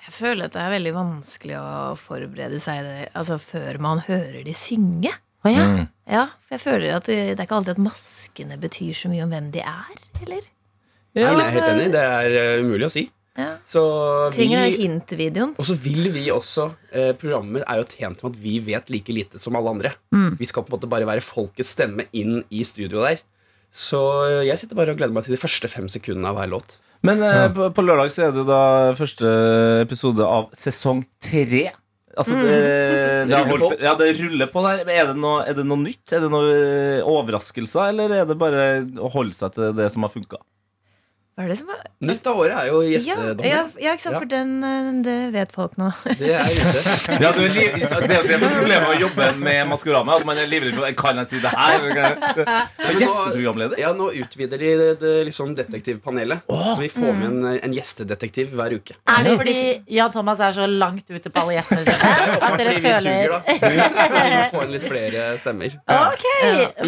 Jeg 0.09 0.15
føler 0.17 0.49
at 0.49 0.55
det 0.57 0.61
er 0.65 0.75
veldig 0.75 0.93
vanskelig 0.97 1.57
å 1.61 1.71
forberede 2.01 2.61
seg 2.65 2.83
det, 2.85 3.09
altså, 3.15 3.39
før 3.41 3.81
man 3.85 4.03
hører 4.09 4.43
de 4.45 4.55
synge. 4.57 5.15
Å 5.47 5.51
ja. 5.53 5.65
Mm. 5.65 5.89
Ja, 6.11 6.23
for 6.45 6.57
jeg 6.57 6.65
føler 6.65 6.95
at 6.97 7.09
det, 7.09 7.19
det 7.31 7.43
er 7.43 7.47
ikke 7.47 7.59
alltid 7.63 7.77
at 7.77 7.83
maskene 7.87 8.57
betyr 8.61 8.97
så 8.97 9.11
mye 9.13 9.25
om 9.25 9.33
hvem 9.33 9.53
de 9.55 9.63
er, 9.63 10.07
eller? 10.25 10.49
Nei, 11.17 11.25
jeg 11.25 11.45
er 11.45 11.55
helt 11.57 11.71
enig. 11.73 11.87
Det 11.95 12.03
er 12.03 12.37
eh, 12.41 12.65
umulig 12.65 12.89
å 12.89 12.93
si. 12.93 13.07
Ja. 13.39 13.53
Så 13.69 13.81
Trenger 14.35 14.67
vi, 14.67 14.83
hint-videoen. 14.83 15.55
Og 15.61 15.67
så 15.69 15.77
vil 15.79 16.09
vi 16.11 16.25
også 16.35 16.73
eh, 16.91 17.13
Programmet 17.21 17.63
er 17.71 17.79
jo 17.79 17.87
tjent 17.93 18.25
med 18.25 18.33
at 18.33 18.39
vi 18.43 18.57
vet 18.67 18.91
like 18.91 19.15
lite 19.15 19.39
som 19.39 19.55
alle 19.59 19.77
andre. 19.77 19.93
Vi 20.41 20.49
skal 20.49 20.67
på 20.67 20.73
en 20.73 20.79
måte 20.79 20.91
bare 20.91 21.07
være 21.07 21.23
folkets 21.23 21.77
stemme 21.77 22.09
inn 22.11 22.41
i 22.51 22.65
studio 22.67 23.05
der. 23.05 23.23
Så 23.75 24.01
eh, 24.27 24.47
jeg 24.49 24.61
sitter 24.61 24.79
bare 24.79 24.95
og 24.95 25.01
gleder 25.01 25.15
meg 25.15 25.27
til 25.27 25.37
de 25.37 25.41
første 25.41 25.71
fem 25.71 25.89
sekundene 25.93 26.33
av 26.33 26.39
hver 26.41 26.51
låt. 26.57 26.79
Men 27.07 27.23
eh, 27.23 27.45
på, 27.55 27.69
på 27.75 27.85
lørdag 27.85 28.11
så 28.15 28.27
er 28.27 28.35
det 28.35 28.47
da 28.49 28.63
første 28.99 29.35
episode 29.85 30.25
av 30.27 30.49
sesong 30.57 31.05
tre. 31.23 31.69
Altså, 32.19 32.35
det, 32.35 32.51
det, 32.59 33.31
det, 33.31 33.39
ruller 33.39 33.67
holdt, 33.69 33.85
ja, 33.85 33.95
det 34.01 34.11
ruller 34.19 34.51
på 34.51 34.65
der. 34.67 34.83
Er 34.83 35.13
det, 35.13 35.19
noe, 35.21 35.45
er 35.47 35.55
det 35.55 35.67
noe 35.69 35.85
nytt? 35.85 36.07
Er 36.11 36.25
det 36.25 36.31
noen 36.33 36.51
eh, 36.51 37.07
overraskelser, 37.07 37.93
eller 37.93 38.17
er 38.23 38.27
det 38.29 38.39
bare 38.41 38.69
å 38.99 39.13
holde 39.15 39.37
seg 39.37 39.55
til 39.55 39.77
det 39.79 39.93
som 39.95 40.07
har 40.09 40.15
funka? 40.15 40.41
Hva 41.39 41.45
er 41.47 41.53
det 41.53 41.57
som 41.61 41.69
er 41.71 41.85
Nytt 42.03 42.25
av 42.27 42.39
året 42.43 42.57
er 42.59 42.67
jo 42.67 42.79
ja, 42.83 42.99
gjestedommer. 42.99 43.47
ja, 43.47 43.61
ja, 43.79 43.93
ikke 43.95 44.03
sant, 44.05 44.15
Ja. 44.17 44.19
for 44.25 44.31
den, 44.31 44.51
eh, 44.67 44.89
det 45.07 45.15
vet 45.35 45.53
folk 45.55 45.77
nå. 45.79 45.89
Det 46.19 46.33
er 46.35 46.49
ute. 46.51 46.81
Ja, 47.23 47.31
du 47.35 47.39
er 47.45 47.53
liv, 47.55 47.77
det 47.79 47.93
er 47.93 48.27
det 48.27 48.39
som 48.41 48.49
er 48.49 48.57
problemet 48.59 48.83
med 48.83 48.91
å 48.91 49.01
jobbe 49.05 49.29
med 49.39 49.61
Maskorama. 49.71 50.17
At 50.19 50.27
man 50.27 50.39
er 50.43 50.51
livredd 50.51 50.75
for 50.75 50.91
Kan 50.99 51.21
jeg 51.23 51.31
si 51.31 51.41
det 51.43 51.53
her? 51.55 51.87
Gjesteprogramleder? 52.99 53.79
Ja, 53.81 53.93
nå 53.97 54.09
utvider 54.19 54.59
de 54.59 54.73
det, 54.81 54.89
det 55.01 55.13
liksom 55.29 55.55
detektivpanelet. 55.59 56.43
Så 56.49 56.77
vi 56.83 56.89
får 56.93 57.13
med 57.19 57.27
en, 57.29 57.47
en 57.69 57.75
gjestedetektiv 57.77 58.53
hver 58.59 58.75
uke. 58.79 58.97
Er 59.11 59.27
det 59.27 59.37
fordi 59.41 59.57
Jan 59.95 60.13
Thomas 60.15 60.43
er 60.45 60.55
så 60.57 60.67
langt 60.71 61.07
ute 61.11 61.31
på 61.33 61.43
alle 61.45 61.59
gjettene 61.59 61.87
sine 61.87 62.39
at 62.49 62.59
dere 62.59 62.75
Fordi 62.79 62.83
vi 62.83 62.95
suger, 63.07 63.35
da. 63.35 63.41
Så 63.49 64.25
vi 64.27 64.43
får 64.55 64.67
inn 64.67 64.75
litt 64.77 64.87
flere 64.89 65.27
stemmer. 65.43 65.79
Ok, 65.99 66.27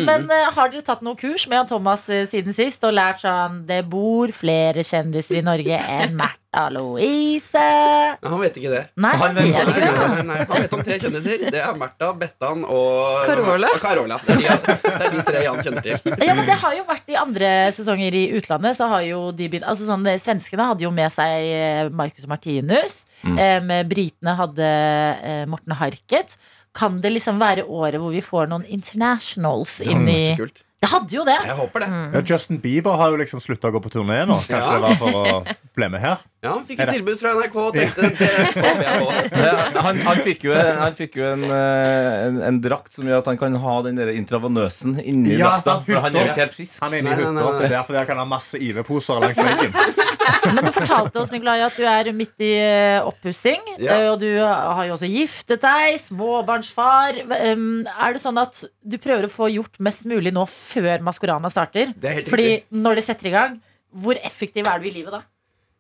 Men 0.07 0.27
eh, 0.31 0.47
har 0.57 0.73
dere 0.75 0.85
tatt 0.87 1.03
noe 1.07 1.19
kurs 1.21 1.47
med 1.51 1.61
Jan 1.61 1.71
Thomas 1.71 2.07
eh, 2.13 2.27
siden 2.31 2.57
sist 2.57 2.85
og 2.87 2.95
lært 2.97 3.23
sånn 3.25 3.63
Det 3.69 3.83
bor 3.91 4.33
flere 4.41 4.85
kjendiser 4.87 5.41
i 5.41 5.43
Norge 5.45 5.77
enn 5.79 6.15
Märtha 6.19 6.65
Louise. 6.75 7.61
Nei, 7.61 8.31
han 8.33 8.41
vet 8.43 8.57
ikke 8.59 8.73
det. 8.73 8.83
Nei, 9.01 9.13
Han 9.21 9.37
vet 9.37 9.51
han, 9.55 9.71
ikke 9.71 9.81
det. 9.81 10.25
Nei, 10.31 10.39
han 10.41 10.65
vet 10.65 10.77
om 10.77 10.85
tre 10.87 10.99
kjendiser. 11.03 11.45
Det 11.53 11.61
er 11.63 11.77
Märtha, 11.79 12.11
Bettan 12.21 12.65
og 12.65 13.27
Carola. 13.29 13.73
Og 13.75 13.83
Carola. 13.85 14.21
Det, 14.27 14.39
er 14.41 14.63
de, 14.65 14.77
det 14.85 14.95
er 14.95 15.17
de 15.17 15.27
tre 15.29 15.43
Jan 15.47 15.61
kjenner 15.65 15.87
til. 15.87 16.15
Ja, 16.27 16.37
men 16.39 16.49
det 16.49 16.57
har 16.63 16.77
jo 16.77 16.87
vært 16.89 17.13
i 17.13 17.19
andre 17.21 17.51
sesonger 17.77 18.17
i 18.17 18.25
utlandet. 18.39 18.79
Så 18.79 18.89
har 18.91 19.05
jo 19.07 19.27
de 19.37 19.51
begynt 19.51 19.69
altså 19.69 19.89
sånn, 19.89 20.09
Svenskene 20.21 20.71
hadde 20.73 20.87
jo 20.87 20.95
med 20.95 21.13
seg 21.15 21.51
eh, 21.51 21.91
Marcus 21.95 22.29
Martinus. 22.31 23.03
Mm. 23.27 23.37
Eh, 23.37 23.85
britene 23.91 24.37
hadde 24.41 24.73
eh, 25.21 25.45
Morten 25.51 25.77
Harket. 25.81 26.39
Kan 26.77 27.01
det 27.03 27.13
liksom 27.17 27.41
være 27.43 27.67
året 27.67 27.99
hvor 28.01 28.15
vi 28.15 28.23
får 28.23 28.51
noen 28.51 28.67
internationals 28.71 29.81
inn 29.83 30.07
i 30.11 30.23
vært 30.39 30.65
Det 30.81 30.89
hadde 30.89 31.13
jo 31.13 31.23
det! 31.29 31.35
Jeg 31.45 31.55
håper 31.59 31.83
det. 31.85 31.89
Ja, 32.15 32.21
Justin 32.25 32.57
Bieber 32.63 32.95
har 32.97 33.11
jo 33.13 33.19
liksom 33.21 33.41
slutta 33.45 33.69
å 33.69 33.73
gå 33.75 33.83
på 33.85 33.91
turné 33.93 34.23
nå. 34.25 34.33
Kanskje 34.49 34.57
Ja. 34.57 34.71
det 34.73 34.81
var 34.81 34.95
for 34.97 35.19
å 35.19 35.57
bli 35.77 35.89
med 35.93 36.01
her? 36.01 36.23
Ja, 36.41 36.55
han 36.55 36.63
fikk 36.65 36.81
et 36.81 36.89
tilbud 36.95 37.19
fra 37.21 37.35
NRK 37.37 37.57
og 37.61 37.75
tenkte 37.77 38.09
det 38.09 38.29
håper 38.57 38.81
jeg 38.87 39.03
på. 39.03 39.43
Ja, 39.45 39.83
han, 39.85 40.01
han 40.07 40.23
fikk 40.25 40.47
jo, 40.49 40.55
han 40.57 40.97
fikk 40.97 41.19
jo 41.21 41.27
en, 41.35 41.45
eh, 41.45 42.25
en, 42.31 42.41
en 42.49 42.61
drakt 42.65 42.97
som 42.97 43.05
gjør 43.11 43.21
at 43.21 43.29
han 43.29 43.37
kan 43.43 43.59
ha 43.61 43.75
den 43.85 44.01
der 44.01 44.09
intravenøsen 44.17 44.97
inni 45.05 45.37
Ja, 45.37 45.59
drakta. 45.59 45.75
sant, 45.77 45.85
For 45.91 46.01
han 46.07 46.17
er 46.17 46.25
jo 46.25 46.33
ikke 46.33 46.45
helt 46.47 46.57
frisk. 46.57 46.79
Han 46.81 46.97
er 46.97 47.05
inne 47.05 47.13
i 47.13 47.13
Nei, 47.13 47.19
nei, 47.21 47.29
hytta. 47.29 47.35
nei, 47.37 47.45
nei. 47.45 47.59
Det 47.61 47.69
er 47.69 47.77
derfor 47.77 48.01
der 48.01 48.09
kan 48.15 48.23
ha 48.25 48.25
masse 48.33 48.57
IV-poser 48.71 49.21
langs 49.27 49.37
veggen. 49.37 49.77
Men 50.55 50.65
du 50.67 50.71
fortalte 50.75 51.21
oss 51.23 51.31
Nikolai, 51.33 51.59
at 51.65 51.77
du 51.79 51.85
er 51.89 52.11
midt 52.17 52.43
i 52.45 52.51
eh, 52.61 53.01
oppussing. 53.07 53.63
Ja. 53.81 53.97
eh, 53.97 54.09
Og 54.13 54.21
du 54.23 54.29
har 54.43 54.85
jo 54.89 54.95
også 54.97 55.09
giftet 55.11 55.63
deg, 55.65 55.97
småbarnsfar. 56.03 57.23
Um, 57.53 57.83
Er 57.87 58.15
det 58.17 58.23
sånn 58.23 58.41
at 58.41 58.63
du 58.83 58.99
prøver 59.01 59.29
å 59.29 59.33
få 59.33 59.51
gjort 59.53 59.81
mest 59.83 60.07
mulig 60.09 60.33
nå 60.37 60.45
før 60.51 61.03
Maskorama 61.07 61.51
starter? 61.53 61.95
Er 62.05 62.23
Fordi 62.29 62.63
når 62.71 63.01
det 63.01 63.07
setter 63.09 63.31
i 63.31 63.35
gang, 63.35 63.59
hvor 63.91 64.19
effektiv 64.23 64.69
er 64.71 64.79
du 64.83 64.87
i 64.91 64.95
livet 64.95 65.17
da? 65.17 65.23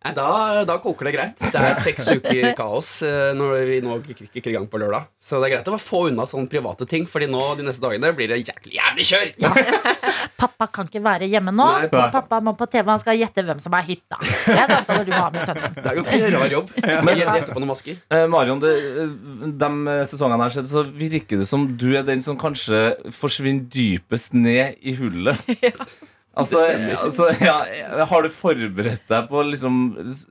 Da, 0.00 0.64
da 0.64 0.78
koker 0.80 1.10
det 1.10 1.12
greit. 1.12 1.42
Det 1.52 1.60
er 1.60 1.74
seks 1.76 2.06
uker 2.16 2.54
kaos 2.56 2.88
eh, 3.04 3.34
når 3.36 3.66
vi 3.68 3.80
nå 3.84 3.98
kicker 4.08 4.48
i 4.48 4.54
gang 4.54 4.64
på 4.70 4.80
lørdag. 4.80 5.10
Så 5.20 5.36
det 5.42 5.50
er 5.50 5.58
greit 5.58 5.68
å 5.68 5.76
få 5.76 6.06
unna 6.08 6.24
sånne 6.28 6.48
private 6.48 6.86
ting, 6.88 7.04
Fordi 7.08 7.28
nå 7.28 7.42
de 7.58 7.66
neste 7.66 7.84
dagene 7.84 8.12
blir 8.16 8.32
det 8.32 8.40
jævlig, 8.40 8.72
jævlig 8.78 9.06
kjør. 9.10 9.34
Pappa 10.40 10.70
kan 10.72 10.88
ikke 10.88 11.02
være 11.04 11.28
hjemme 11.28 11.52
nå. 11.52 11.66
Nei, 11.68 11.90
pappa. 11.92 12.22
Pappa 12.22 12.40
må 12.44 12.54
på 12.56 12.68
TV, 12.72 12.88
han 12.88 13.02
skal 13.02 13.18
gjette 13.20 13.44
hvem 13.44 13.60
som 13.60 13.76
er 13.76 13.84
hytta. 13.90 14.16
Det 14.24 14.56
er 14.56 14.70
sant 14.72 14.88
når 14.88 15.04
du 15.04 15.12
må 15.12 15.20
ha 15.20 15.30
med 15.34 15.44
sønnen. 15.50 15.76
Det 15.76 15.84
er 15.84 15.98
ganske 16.00 16.20
rar 16.36 16.54
jobb. 16.56 16.72
Men 17.06 17.20
gjette 17.20 17.52
på 17.52 17.60
noen 17.60 17.72
masker. 17.74 18.00
Eh, 18.08 18.24
Marion, 18.32 18.62
det, 18.64 18.72
de 19.60 19.98
sesongene 20.08 20.46
her 20.46 20.54
skjedde, 20.56 20.72
så 20.72 20.86
virker 20.88 21.42
det 21.42 21.48
som 21.50 21.68
du 21.76 21.90
er 21.92 22.08
den 22.08 22.24
som 22.24 22.40
kanskje 22.40 22.86
forsvinner 23.16 23.68
dypest 23.68 24.32
ned 24.36 24.80
i 24.80 24.96
hullet. 24.96 25.44
Altså, 26.40 26.64
altså 26.96 27.28
ja, 27.40 27.56
Har 28.10 28.24
du 28.24 28.30
forberedt 28.34 29.06
deg 29.10 29.28
på 29.30 29.42
liksom 29.50 29.80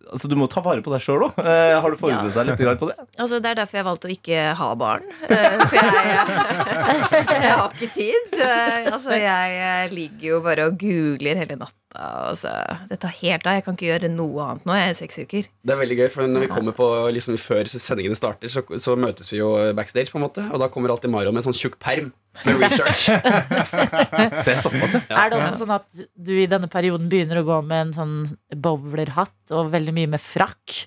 Altså 0.09 0.29
Du 0.31 0.35
må 0.39 0.47
ta 0.51 0.63
vare 0.65 0.83
på 0.85 0.93
deg 0.93 1.03
sjøl 1.03 1.27
òg. 1.29 1.39
Har 1.39 1.89
du 1.89 1.99
forberedt 1.99 2.35
deg 2.35 2.51
litt 2.51 2.81
på 2.81 2.91
det? 2.91 2.97
Altså, 3.17 3.39
det 3.39 3.53
er 3.53 3.61
derfor 3.61 3.81
jeg 3.81 3.87
valgte 3.87 4.09
å 4.09 4.13
ikke 4.13 4.45
ha 4.59 4.69
barn. 4.79 5.05
Uh, 5.29 5.63
For 5.69 5.77
jeg, 5.79 5.89
jeg 7.45 7.53
har 7.53 7.69
ikke 7.69 7.91
tid. 7.95 8.37
Uh, 8.39 8.99
Altså, 8.99 9.15
jeg 9.15 9.59
eh, 9.63 9.91
ligger 9.93 10.25
jo 10.27 10.39
bare 10.45 10.67
og 10.69 10.79
googler 10.81 11.39
hele 11.43 11.55
natta. 11.59 11.88
Altså, 11.97 12.51
det 12.85 12.99
tar 13.01 13.13
helt 13.23 13.47
av. 13.49 13.55
Jeg 13.57 13.63
kan 13.65 13.73
ikke 13.77 13.87
gjøre 13.87 14.09
noe 14.13 14.43
annet 14.45 14.65
nå. 14.69 14.75
Jeg 14.77 14.91
er 14.91 14.97
seks 14.99 15.15
uker. 15.25 15.47
Det 15.65 15.73
er 15.73 15.79
veldig 15.79 15.95
gøy, 15.97 16.09
for 16.13 16.29
når 16.29 16.43
vi 16.45 16.49
kommer 16.51 16.75
på 16.77 16.85
liksom 17.15 17.37
Før 17.41 17.65
sendingene 17.71 18.17
starter, 18.17 18.51
så, 18.53 18.61
så 18.77 18.93
møtes 18.99 19.31
vi 19.33 19.39
jo 19.41 19.49
backstage, 19.77 20.11
på 20.13 20.19
en 20.21 20.25
måte 20.27 20.43
og 20.53 20.61
da 20.61 20.67
kommer 20.69 20.93
alltid 20.93 21.09
Mario 21.13 21.33
med 21.33 21.41
en 21.41 21.47
sånn 21.49 21.57
tjukk 21.57 21.79
perm 21.81 22.11
med 22.45 22.61
research. 22.61 23.07
Det 24.45 24.53
er 24.53 24.61
såpass, 24.61 24.93
ja. 25.09 25.17
Er 25.17 25.31
det 25.33 25.39
også 25.41 25.57
sånn 25.63 25.73
at 25.75 25.87
du 26.13 26.31
i 26.37 26.45
denne 26.51 26.69
perioden 26.71 27.09
begynner 27.11 27.41
å 27.41 27.45
gå 27.47 27.57
med 27.65 27.87
en 27.87 27.93
sånn 27.97 28.15
bowlerhatt 28.53 29.55
og 29.57 29.71
veldig 29.73 29.95
mye 29.97 30.11
med 30.13 30.21
frakk? 30.23 30.83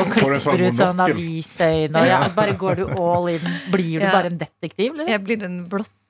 Og 0.00 0.14
sånn 0.16 0.40
klipper 0.40 0.62
ut 0.70 0.78
sånn 0.78 1.02
avisøyne 1.04 2.00
og 2.00 2.08
ja, 2.08 2.22
bare 2.32 2.56
går 2.56 2.80
du 2.80 2.84
all 2.96 3.28
in? 3.34 3.44
Blir 3.74 4.00
du 4.00 4.06
Ja. 4.06 4.12
bare 4.14 4.32
en 4.32 4.38
detektiv? 4.40 4.94
eller? 4.94 5.10
Jeg 5.12 5.24
blir 5.26 5.44
en 5.44 5.58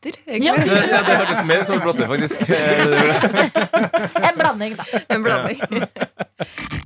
blotter, 0.07 0.45
Ja. 0.45 0.55
Det, 0.57 0.89
ja, 0.91 1.03
det 1.07 1.17
hørtes 1.17 1.45
mer 1.45 1.61
ut 1.61 1.67
som 1.67 1.81
blotter, 1.81 2.07
faktisk. 2.07 2.41
En 4.31 4.39
blanding, 4.39 4.77
da. 4.77 4.85
En 5.09 5.23
blanding. 5.23 5.61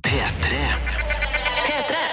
P3. 0.07 0.90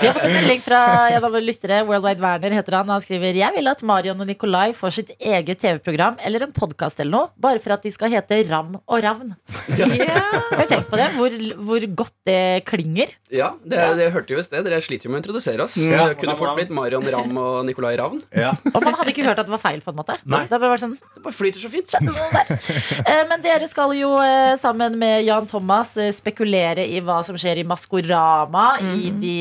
Vi 0.00 0.06
har 0.06 0.14
fått 0.14 0.24
en 0.28 0.34
melding 0.36 0.62
fra 0.62 0.80
en 1.10 1.24
av 1.24 1.32
våre 1.32 1.42
lyttere. 1.42 1.80
Worldwide 1.88 2.22
Werner 2.22 2.54
heter 2.54 2.76
han. 2.78 2.90
Han 2.92 3.02
skriver 3.02 3.34
Jeg 3.36 3.54
vil 3.56 3.70
at 3.70 3.82
Marion 3.86 4.20
og 4.22 4.28
Nikolai 4.28 4.70
får 4.76 4.94
sitt 4.98 5.10
eget 5.18 5.60
TV-program 5.62 6.18
eller 6.24 6.46
en 6.46 6.52
podkast 6.54 7.00
eller 7.02 7.14
noe, 7.14 7.30
bare 7.40 7.62
for 7.62 7.74
at 7.74 7.82
de 7.86 7.90
skal 7.94 8.12
hete 8.12 8.38
Ram 8.48 8.76
og 8.78 9.02
Ravn. 9.02 9.34
Ja. 9.78 9.88
Har 10.52 10.62
du 10.62 10.70
tenkt 10.70 10.90
på 10.90 10.98
det? 11.00 11.08
Hvor, 11.16 11.34
hvor 11.70 11.86
godt 12.02 12.14
det 12.28 12.38
klinger? 12.68 13.12
Ja, 13.34 13.50
det, 13.64 13.80
det 13.98 14.10
hørte 14.14 14.36
jo 14.36 14.42
i 14.42 14.46
sted. 14.46 14.62
Dere 14.66 14.80
sliter 14.84 15.08
jo 15.08 15.14
med 15.14 15.20
å 15.20 15.22
introdusere 15.24 15.66
oss. 15.66 15.76
Ja, 15.82 16.06
det 16.12 16.18
kunne 16.22 16.36
fort 16.38 16.54
blitt 16.58 16.72
Marion 16.74 17.06
Ram 17.14 17.34
og 17.40 17.58
Nikolai 17.68 17.94
Ravn. 17.98 18.22
Ja. 18.36 18.54
Og 18.74 18.78
man 18.84 18.96
hadde 18.98 19.12
ikke 19.14 19.26
hørt 19.26 19.42
at 19.42 19.48
det 19.50 19.54
var 19.54 19.62
feil, 19.62 19.82
på 19.84 19.94
en 19.94 19.98
måte. 19.98 20.18
Nei. 20.28 20.44
Det 20.48 20.60
bare 20.62 20.78
sånn, 20.80 20.94
Det 20.98 21.24
bare 21.24 21.36
flyter 21.36 21.62
så 21.62 21.72
fint. 21.72 21.96
Eh, 21.98 23.24
Men 23.28 23.42
dere 23.44 23.66
skal 23.70 23.92
jo 23.98 24.14
eh, 24.22 24.54
sammen 24.60 24.98
med 25.00 25.24
Jan 25.26 25.48
Thomas 25.50 25.94
eh, 25.98 26.12
spekulere 26.14 26.86
i 26.86 27.02
hva 27.04 27.20
som 27.26 27.38
skjer 27.38 27.62
i 27.62 27.66
Maskorama 27.68 28.68
i 28.94 29.10
de 29.18 29.34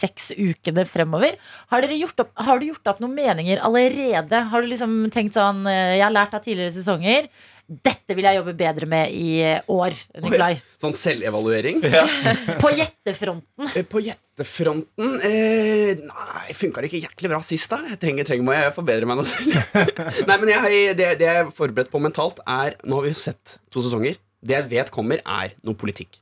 seks 0.00 0.30
ukene 0.36 0.86
fremover. 0.88 1.36
Har, 1.70 1.84
dere 1.84 2.00
gjort 2.00 2.24
opp, 2.24 2.34
har 2.48 2.60
du 2.60 2.70
gjort 2.70 2.92
opp 2.92 3.00
noen 3.04 3.16
meninger 3.16 3.62
allerede? 3.66 4.44
Har 4.50 4.64
du 4.64 4.70
liksom 4.70 5.00
tenkt 5.12 5.36
sånn 5.36 5.66
eh, 5.68 5.96
Jeg 5.98 6.06
har 6.06 6.14
lært 6.14 6.36
av 6.36 6.44
tidligere 6.44 6.74
sesonger. 6.74 7.30
Dette 7.70 8.16
vil 8.18 8.26
jeg 8.26 8.34
jobbe 8.40 8.56
bedre 8.58 8.86
med 8.90 9.12
i 9.14 9.28
eh, 9.46 9.68
år, 9.70 9.94
Nikolai. 10.24 10.56
Sånn 10.82 10.96
selvevaluering. 10.98 11.78
På 12.62 12.72
gjettefronten. 12.74 13.68
Eh, 13.78 13.86
På 13.86 14.02
gjettefronten 14.02 15.20
eh, 15.26 16.00
Nei, 16.02 16.56
funka 16.58 16.82
det 16.82 16.90
ikke 16.90 17.04
jæklig 17.04 17.30
bra 17.30 17.38
sist, 17.46 17.70
da? 17.70 17.78
Jeg 17.92 18.00
trenger, 18.02 18.26
trenger 18.26 18.48
må 18.48 18.56
jeg 18.56 18.74
forbedre 18.74 19.06
meg 19.06 19.20
noe. 19.22 19.84
nei, 20.30 20.40
men 20.42 20.50
jeg, 20.50 20.96
det, 20.98 21.12
det 21.20 21.28
jeg 21.30 21.44
er 21.44 21.54
forberedt 21.54 21.92
på 21.92 22.02
mentalt, 22.02 22.42
er 22.42 22.74
Nå 22.82 22.98
har 22.98 23.06
vi 23.06 23.14
sett 23.14 23.60
to 23.70 23.84
sesonger. 23.86 24.18
Det 24.42 24.56
jeg 24.56 24.70
vet 24.72 24.90
kommer, 24.94 25.22
er 25.22 25.54
noe 25.62 25.78
politikk. 25.78 26.18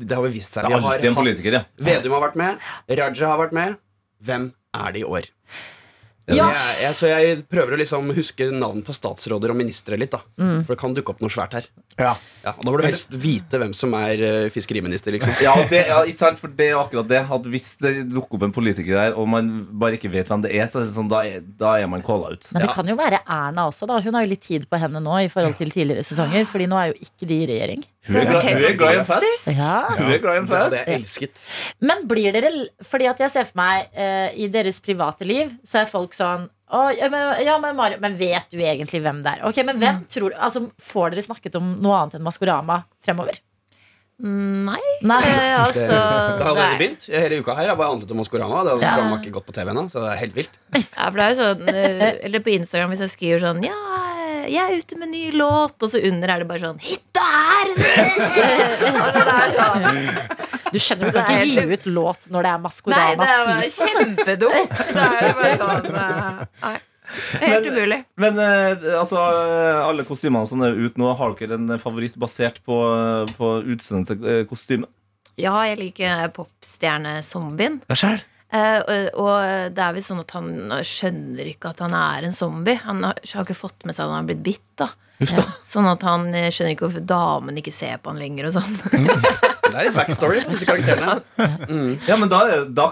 Det 0.00 0.16
har 0.16 0.24
vi 0.26 0.32
vist 0.38 0.54
seg. 0.56 0.64
Det 0.64 0.70
Vi 0.72 0.78
er 0.78 0.80
har 0.86 0.94
alltid 0.94 1.10
en 1.10 1.14
hatt- 1.14 1.24
politiker, 1.24 1.58
ja. 1.60 1.64
Vedum 1.90 2.16
har 2.16 2.24
vært 2.28 2.40
med. 2.40 2.70
Raja 3.02 3.26
har 3.34 3.38
vært 3.44 3.52
med. 3.52 3.76
Hvem 4.24 4.52
er 4.74 4.92
det 4.96 5.00
i 5.04 5.04
år? 5.04 5.28
Ja. 6.30 6.44
Jeg, 6.54 6.74
jeg, 6.84 6.94
så 6.94 7.08
jeg 7.10 7.38
prøver 7.50 7.74
å 7.74 7.78
liksom 7.80 8.10
huske 8.14 8.46
navn 8.54 8.84
på 8.86 8.94
statsråder 8.94 9.50
og 9.50 9.56
ministre 9.58 9.96
litt. 9.98 10.12
da 10.14 10.20
Mm. 10.38 10.60
For 10.62 10.76
det 10.76 10.78
kan 10.78 10.92
dukke 10.94 11.10
opp 11.10 11.20
noe 11.24 11.32
svært 11.32 11.56
her. 11.56 11.64
Ja. 11.98 12.12
Ja, 12.44 12.52
og 12.52 12.62
Da 12.64 12.70
må 12.70 12.78
du 12.78 12.84
helst 12.86 13.10
vite 13.18 13.58
hvem 13.58 13.72
som 13.74 13.92
er 13.98 14.22
uh, 14.46 14.48
fiskeriminister. 14.54 15.10
liksom 15.10 15.34
Ja, 15.42 15.56
det, 15.66 15.80
ja, 15.88 15.98
ikke 16.06 16.18
sant, 16.22 16.38
for 16.38 16.48
det 16.54 16.68
er 16.70 16.78
akkurat 16.78 17.08
det 17.10 17.18
At 17.34 17.42
Hvis 17.50 17.76
det 17.82 18.06
dukker 18.12 18.38
opp 18.38 18.46
en 18.46 18.52
politiker 18.54 18.94
der, 18.94 19.16
og 19.18 19.26
man 19.28 19.50
bare 19.72 19.98
ikke 19.98 20.12
vet 20.12 20.28
hvem 20.30 20.42
det 20.46 20.54
er, 20.54 20.68
så 20.70 20.80
er 20.80 20.86
det 20.86 20.94
sånn, 20.94 21.10
da, 21.10 21.24
er, 21.26 21.40
da 21.42 21.74
er 21.82 21.90
man 21.90 22.00
calla 22.06 22.30
ut. 22.36 22.46
Men 22.54 22.62
det 22.62 22.68
Ja. 22.70 22.74
kan 22.78 22.86
jo 22.86 22.94
være 23.00 23.20
Erna 23.26 23.66
også, 23.72 23.88
da. 23.90 23.98
Hun 24.00 24.14
har 24.14 24.22
jo 24.22 24.30
litt 24.30 24.46
tid 24.46 24.68
på 24.70 24.78
henne 24.78 25.02
nå 25.02 25.18
i 25.24 25.28
forhold 25.28 25.56
til 25.58 25.70
tidligere 25.74 26.06
sesonger. 26.06 26.46
Fordi 26.46 26.68
nå 26.70 26.78
er 26.78 26.92
jo 26.94 27.00
ikke 27.10 27.26
de 27.26 27.42
i 27.42 27.46
regjering. 27.50 27.84
Hun 28.10 28.18
er 28.20 28.26
glad, 28.28 28.44
hun 28.50 28.64
er 28.68 28.76
glad 28.80 28.94
i 28.94 29.00
en 29.00 29.08
fest. 29.08 29.48
Ja. 29.54 29.74
Hun 29.96 30.10
er 30.12 30.18
glad 30.22 30.34
i 30.34 30.40
en 30.42 30.48
Det 30.50 30.58
hadde 30.58 30.70
fest. 30.76 30.88
jeg 30.88 31.00
elsket. 31.00 31.44
Men 31.90 32.06
blir 32.10 32.32
dere 32.36 32.50
Fordi 32.90 33.06
at 33.10 33.22
jeg 33.22 33.30
ser 33.30 33.44
for 33.48 33.60
meg 33.62 33.86
uh, 33.96 34.28
I 34.34 34.48
deres 34.52 34.80
private 34.84 35.26
liv 35.28 35.52
Så 35.64 35.80
er 35.84 35.90
folk 35.90 36.12
sånn 36.18 36.48
«Å, 36.70 36.84
ja, 36.94 37.08
men, 37.10 37.32
ja, 37.42 37.56
men, 37.58 37.74
Mario, 37.74 37.96
men 37.98 38.12
vet 38.14 38.46
du 38.54 38.60
egentlig 38.62 39.00
hvem 39.02 39.22
det 39.24 39.32
er? 39.32 39.40
Ok, 39.48 39.56
men 39.66 39.78
hvem 39.82 40.04
tror 40.06 40.36
altså, 40.38 40.68
Får 40.78 41.10
dere 41.16 41.24
snakket 41.26 41.56
om 41.58 41.72
noe 41.82 41.96
annet 41.98 42.18
enn 42.20 42.22
Maskorama 42.26 42.84
fremover? 43.02 43.40
Nei. 44.20 44.78
Nei 45.08 45.20
Eh, 45.24 45.54
altså, 45.64 45.86
Det 45.88 45.96
har 45.96 46.38
det 46.38 46.46
allerede 46.46 46.74
er- 46.74 46.78
begynt. 46.82 47.06
Hele 47.08 47.38
uka 47.40 47.54
her 47.56 47.70
har 47.72 47.76
bare 47.80 47.88
handlet 47.94 48.10
om 48.12 48.18
Maskorama. 48.20 48.62
Det 48.66 48.70
har 48.74 48.82
Ja. 48.84 48.90
programmet 48.94 49.24
ikke 49.24 49.32
gått 49.38 49.46
på 49.48 49.54
TV 49.56 49.70
ennå, 49.72 49.84
så 49.90 50.02
det 50.04 50.10
er 50.12 50.20
helt 50.20 50.34
vilt. 50.36 50.58
Ja, 50.76 51.06
for 51.08 51.16
det 51.16 51.24
er 51.24 51.30
jo 51.32 51.38
sånn 51.40 51.68
eh, 51.74 52.18
Eller 52.28 52.40
på 52.44 52.52
Instagram 52.52 52.90
hvis 52.92 53.00
jeg 53.06 53.14
skriver 53.16 53.40
sånn 53.46 53.62
Ja, 53.64 53.78
jeg 54.48 54.62
er 54.64 54.78
ute 54.80 54.96
med 55.00 55.08
ny 55.12 55.24
låt 55.36 55.76
Og 55.82 55.88
så 55.92 55.98
under 56.08 56.28
er 56.32 56.38
det 56.42 56.48
bare 56.50 56.62
sånn 56.64 56.80
Hytta 56.84 57.24
her! 57.30 57.66
Du 60.70 60.78
skjønner, 60.78 61.10
du 61.10 61.16
kan 61.16 61.26
ikke 61.34 61.50
gi 61.50 61.64
ut 61.74 61.86
låt 61.90 62.28
når 62.30 62.40
det 62.46 62.50
er 62.52 62.60
Nei, 62.62 62.70
det 62.86 62.90
er 63.00 63.18
bare 63.20 63.64
kjempedumt 63.74 64.70
Det 64.78 65.02
er 65.02 65.24
jo 65.26 65.34
bare 65.40 65.56
sånn 65.58 65.86
eh, 65.90 66.38
Nei, 66.62 66.76
helt 67.42 67.64
Men- 67.64 67.74
umulig 67.74 68.00
Men 68.22 68.32
eh, 68.44 68.84
altså, 69.00 69.18
alle 69.88 70.02
kostymene 70.06 70.46
som 70.46 70.62
er 70.66 70.70
ute 70.78 70.94
nå, 71.00 71.08
har 71.18 71.30
dere 71.40 71.54
en 71.58 71.74
favoritt 71.82 72.14
basert 72.20 72.56
på, 72.66 72.76
på 73.34 73.46
utseendet 73.74 74.06
til 74.14 74.20
eh, 74.30 74.44
kostymet? 74.50 74.90
Ja, 75.40 75.54
jeg 75.70 75.76
liker 75.80 76.28
popstjerne-zombien 76.36 77.80
Hva 77.88 77.96
selv. 77.98 78.20
Eh, 78.50 78.80
og, 78.80 79.20
og 79.22 79.74
det 79.76 79.84
er 79.84 79.94
vel 79.94 80.02
sånn 80.04 80.24
at 80.24 80.34
han 80.34 80.50
skjønner 80.86 81.52
ikke 81.52 81.70
at 81.70 81.84
han 81.84 81.94
er 81.96 82.26
en 82.26 82.34
zombie. 82.34 82.80
Han 82.86 83.04
har, 83.06 83.20
har 83.20 83.46
ikke 83.46 83.58
fått 83.58 83.86
med 83.86 83.94
seg 83.96 84.06
at 84.06 84.12
han 84.12 84.22
har 84.22 84.28
blitt 84.32 84.44
bitt. 84.46 84.66
da 84.80 84.90
Uff 85.20 85.34
da. 85.36 85.44
Sånn 85.64 85.88
at 85.90 86.04
han 86.06 86.30
eh, 86.32 86.48
skjønner 86.48 86.74
ikke 86.74 86.86
hvorfor 86.86 87.04
damen 87.04 87.58
ikke 87.60 87.74
ser 87.74 88.00
på 88.00 88.12
han 88.12 88.20
lenger. 88.22 88.48
og 88.48 88.56
sånn 88.56 88.78
Det 89.70 89.76
er 89.78 89.86
litt 89.86 89.94
backstory 89.94 90.40
på 90.42 90.54
disse 90.56 90.66
karakterene. 90.66 91.98
Ja, 92.08 92.16
men 92.18 92.30
da, 92.32 92.40
da 92.74 92.88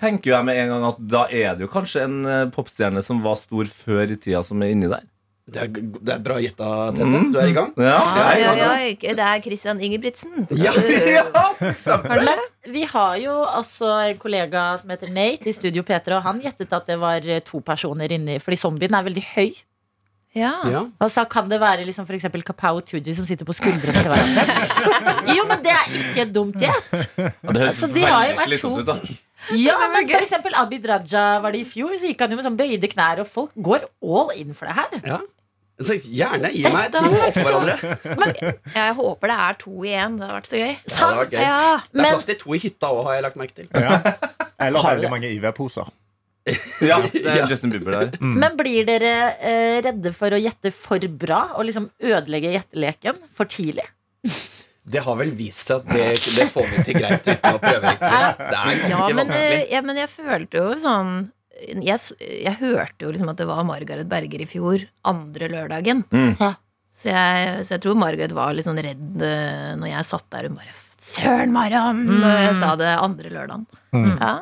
tenker 0.00 0.32
jeg 0.32 0.46
med 0.48 0.58
en 0.58 0.72
gang 0.72 0.86
at 0.88 0.96
da 1.12 1.20
er 1.30 1.52
det 1.54 1.66
jo 1.66 1.70
kanskje 1.70 2.02
en 2.02 2.16
eh, 2.26 2.48
popstjerne 2.50 3.04
som 3.04 3.20
var 3.22 3.38
stor 3.38 3.68
før 3.70 4.10
i 4.10 4.16
tida, 4.18 4.40
som 4.42 4.64
er 4.64 4.72
inni 4.74 4.90
der. 4.90 5.04
Det 5.46 5.60
er, 5.62 5.68
det 5.70 6.10
er 6.10 6.22
bra 6.24 6.40
gjetta, 6.42 6.68
Tete. 6.96 7.18
Du 7.30 7.36
er 7.38 7.50
i 7.52 7.54
gang. 7.54 7.68
Ja, 7.78 7.98
jeg, 8.34 8.56
Ja, 8.58 8.70
oi, 8.72 8.96
det 8.98 9.26
er 9.28 9.42
Christian 9.44 9.78
Ingebrigtsen. 9.78 10.42
Ja. 10.58 10.72
Men 12.26 12.42
vi 12.74 12.82
har 12.90 13.14
jo 13.22 13.36
også 13.44 13.92
en 14.08 14.18
kollega 14.18 14.64
som 14.80 14.90
heter 14.90 15.12
Nate 15.14 15.46
i 15.46 15.54
Studio 15.54 15.84
P3, 15.86 16.16
og 16.18 16.26
han 16.26 16.42
gjettet 16.42 16.74
at 16.74 16.90
det 16.90 16.98
var 16.98 17.22
eh, 17.22 17.38
to 17.46 17.60
personer 17.62 18.10
inni 18.16 18.40
Fordi 18.42 18.58
zombien 18.58 18.98
er 18.98 19.06
veldig 19.06 19.22
høy. 19.36 19.54
Ja. 20.36 20.50
Ja. 20.68 20.82
Og 21.00 21.12
så 21.14 21.22
kan 21.30 21.46
det 21.48 21.60
være 21.62 21.86
liksom 21.86 22.04
Kapow 22.44 22.76
og 22.82 22.84
Tooji 22.90 23.14
som 23.14 23.24
sitter 23.24 23.46
på 23.46 23.54
skuldrene 23.56 23.94
til 23.94 24.10
hverandre. 24.10 24.42
Jo, 25.36 25.46
men 25.48 25.62
det 25.62 25.72
er 25.72 25.86
ikke 25.94 26.26
et 26.26 26.34
dumt 26.34 26.58
gjett. 26.60 26.90
det 27.16 27.62
høres 27.62 27.70
Altså, 27.70 27.88
de 27.94 28.02
har 28.04 28.26
jo 28.26 28.34
veldig 28.34 28.40
vært 28.42 28.50
slitsomt 28.50 28.74
to- 28.74 28.82
ut, 28.82 28.86
da. 28.90 29.22
Ja, 29.54 29.76
men 29.94 30.08
for 30.10 30.24
eksempel 30.26 30.54
Abid 30.58 30.86
Raja 30.90 31.24
var 31.40 31.54
det 31.54 31.60
i 31.62 31.66
fjor, 31.68 31.94
så 31.94 32.10
gikk 32.10 32.20
han 32.24 32.32
jo 32.34 32.38
med 32.40 32.46
sånn 32.48 32.58
bøyde 32.58 32.90
knær, 32.90 33.20
og 33.22 33.28
folk 33.30 33.52
går 33.54 33.86
all 34.02 34.32
in 34.34 34.52
for 34.58 34.66
det 34.66 34.74
her. 34.74 35.00
ja. 35.06 35.22
Så 35.76 35.92
gjerne 36.00 36.48
gi 36.54 36.62
meg 36.72 36.88
to 36.94 37.02
oppå 37.04 37.42
hverandre. 37.44 38.52
Jeg 38.72 38.94
håper 38.96 39.28
det 39.32 39.36
er 39.44 39.58
to 39.60 39.74
igjen. 39.84 40.14
Det 40.16 40.24
hadde 40.24 40.38
vært 40.38 40.48
så 40.48 40.56
gøy. 40.62 40.72
Ja, 40.72 40.96
det 40.96 41.18
vært 41.18 41.34
gøy. 41.36 41.42
Ja. 41.44 41.58
Det 41.92 42.00
er 42.00 42.08
plass 42.14 42.28
til 42.30 42.38
to 42.40 42.56
i 42.56 42.60
hytta 42.62 42.90
òg, 42.94 43.02
har 43.10 43.18
jeg 43.18 43.24
lagt 43.26 43.36
merke 43.42 43.58
til. 43.58 43.68
Ja. 43.76 43.98
Eller 44.66 44.86
veldig 44.88 45.10
mange 45.12 45.32
IV-poser. 45.36 45.90
Ja, 46.86 47.00
det 47.12 47.24
er 47.26 47.44
Justin 47.52 47.72
Bieber 47.74 47.92
der. 47.98 48.16
Men 48.22 48.56
blir 48.56 48.86
dere 48.88 49.12
eh, 49.36 49.76
redde 49.84 50.12
for 50.16 50.32
å 50.32 50.40
gjette 50.40 50.72
for 50.72 51.02
bra 51.20 51.42
og 51.58 51.66
liksom 51.68 51.90
ødelegge 52.00 52.54
gjetteleken 52.56 53.18
for 53.36 53.50
tidlig? 53.50 53.84
Det 54.86 55.02
har 55.02 55.16
vel 55.18 55.32
vist 55.34 55.66
seg 55.66 55.82
at 55.82 55.88
det, 55.90 56.36
det 56.38 56.44
får 56.54 56.68
vi 56.70 56.84
til 56.86 57.00
greit 57.02 57.26
uten 57.26 57.56
å 57.56 57.58
prøve, 57.58 57.90
egentlig. 57.90 58.20
Det 58.38 58.60
er 58.60 58.68
ganske 58.70 58.90
Ja, 58.94 59.06
men, 59.10 59.24
vanskelig. 59.26 59.56
eh, 59.58 59.72
ja, 59.74 59.80
men 59.90 59.98
jeg 59.98 60.12
følte 60.14 60.62
jo 60.62 60.76
sånn 60.84 61.10
jeg, 61.56 61.98
jeg 62.20 62.56
hørte 62.60 63.06
jo 63.06 63.12
liksom 63.12 63.30
at 63.32 63.40
det 63.40 63.48
var 63.48 63.66
Margaret 63.66 64.08
Berger 64.10 64.42
i 64.44 64.48
fjor, 64.48 64.84
andre 65.08 65.48
lørdagen. 65.52 66.04
Mm. 66.12 66.34
Så, 66.96 67.10
jeg, 67.10 67.64
så 67.66 67.76
jeg 67.76 67.84
tror 67.84 67.98
Margaret 68.00 68.34
var 68.36 68.54
litt 68.56 68.66
sånn 68.66 68.80
redd 68.80 69.24
eh, 69.24 69.72
når 69.76 69.90
jeg 69.90 70.08
satt 70.08 70.28
der. 70.32 70.48
Hun 70.48 70.58
bare 70.60 70.76
Søren, 71.06 71.52
Mariam! 71.52 72.00
Når 72.08 72.38
jeg 72.40 72.54
sa 72.62 72.70
det 72.80 72.92
andre 72.98 73.32
lørdagen. 73.34 73.66
Ja. 73.92 74.32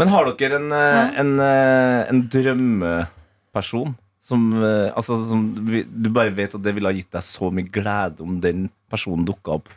Men 0.00 0.10
har 0.12 0.28
dere 0.40 0.58
en, 0.58 0.72
eh, 0.72 1.18
en, 1.20 1.34
eh, 1.40 2.00
en 2.10 2.22
drømmeperson 2.32 3.94
som, 4.26 4.48
altså, 4.58 5.20
som 5.28 5.44
du 5.54 6.08
bare 6.10 6.32
vet 6.34 6.56
at 6.56 6.64
det 6.64 6.72
ville 6.74 6.90
ha 6.90 6.96
gitt 6.96 7.12
deg 7.14 7.22
så 7.22 7.52
mye 7.54 7.70
glede 7.70 8.24
om 8.24 8.40
den 8.42 8.66
personen 8.90 9.28
dukka 9.28 9.60
opp? 9.60 9.70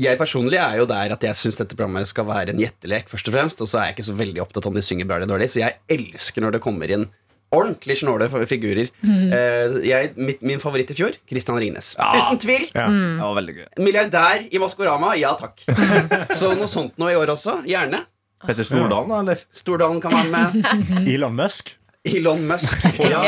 Jeg 0.00 0.20
personlig 0.20 0.60
er 0.60 0.78
jo 0.80 0.86
der 0.90 1.14
at 1.14 1.26
jeg 1.26 1.38
syns 1.38 1.60
dette 1.60 1.76
programmet 1.76 2.08
skal 2.10 2.26
være 2.28 2.54
en 2.54 2.62
gjettelek, 2.62 3.10
først 3.12 3.28
og 3.30 3.36
fremst. 3.36 3.60
Og 3.64 3.70
så 3.70 3.80
er 3.80 3.90
jeg 3.90 3.98
ikke 3.98 4.08
så 4.10 4.16
veldig 4.18 4.42
opptatt 4.44 4.70
om 4.70 4.76
de 4.76 4.84
synger 4.84 5.08
bra 5.10 5.20
eller 5.20 5.30
dårlig, 5.30 5.50
så 5.52 5.62
jeg 5.64 5.78
elsker 5.94 6.44
når 6.44 6.56
det 6.58 6.64
kommer 6.64 6.90
inn 6.94 7.08
ordentlig 7.54 7.98
snåle 8.00 8.28
figurer. 8.48 8.88
Eh, 9.04 9.76
jeg, 9.86 10.10
mitt, 10.16 10.42
min 10.42 10.62
favoritt 10.62 10.90
i 10.90 10.96
fjor 10.98 11.14
Christian 11.30 11.58
Ringnes. 11.60 11.92
Uten 11.98 12.40
tvil. 12.42 12.66
Ja. 12.74 12.88
Det 12.88 13.54
var. 13.54 13.62
Milliardær 13.78 14.48
i 14.50 14.62
Maskorama, 14.62 15.14
ja 15.20 15.34
takk. 15.38 15.62
så 16.38 16.54
noe 16.56 16.70
sånt 16.70 16.98
nå 17.00 17.12
i 17.12 17.18
år 17.18 17.34
også. 17.36 17.60
Gjerne. 17.68 18.04
Petter 18.44 18.66
Stordalen, 18.66 19.08
da, 19.08 19.22
eller? 19.22 19.46
Stordalen 19.54 20.02
kan 20.04 20.12
være 20.12 20.28
med. 20.34 21.08
Elon 21.14 21.36
Musk. 21.38 21.76
Elon 22.04 22.42
Musk. 22.50 22.76
Ja. 23.14 23.22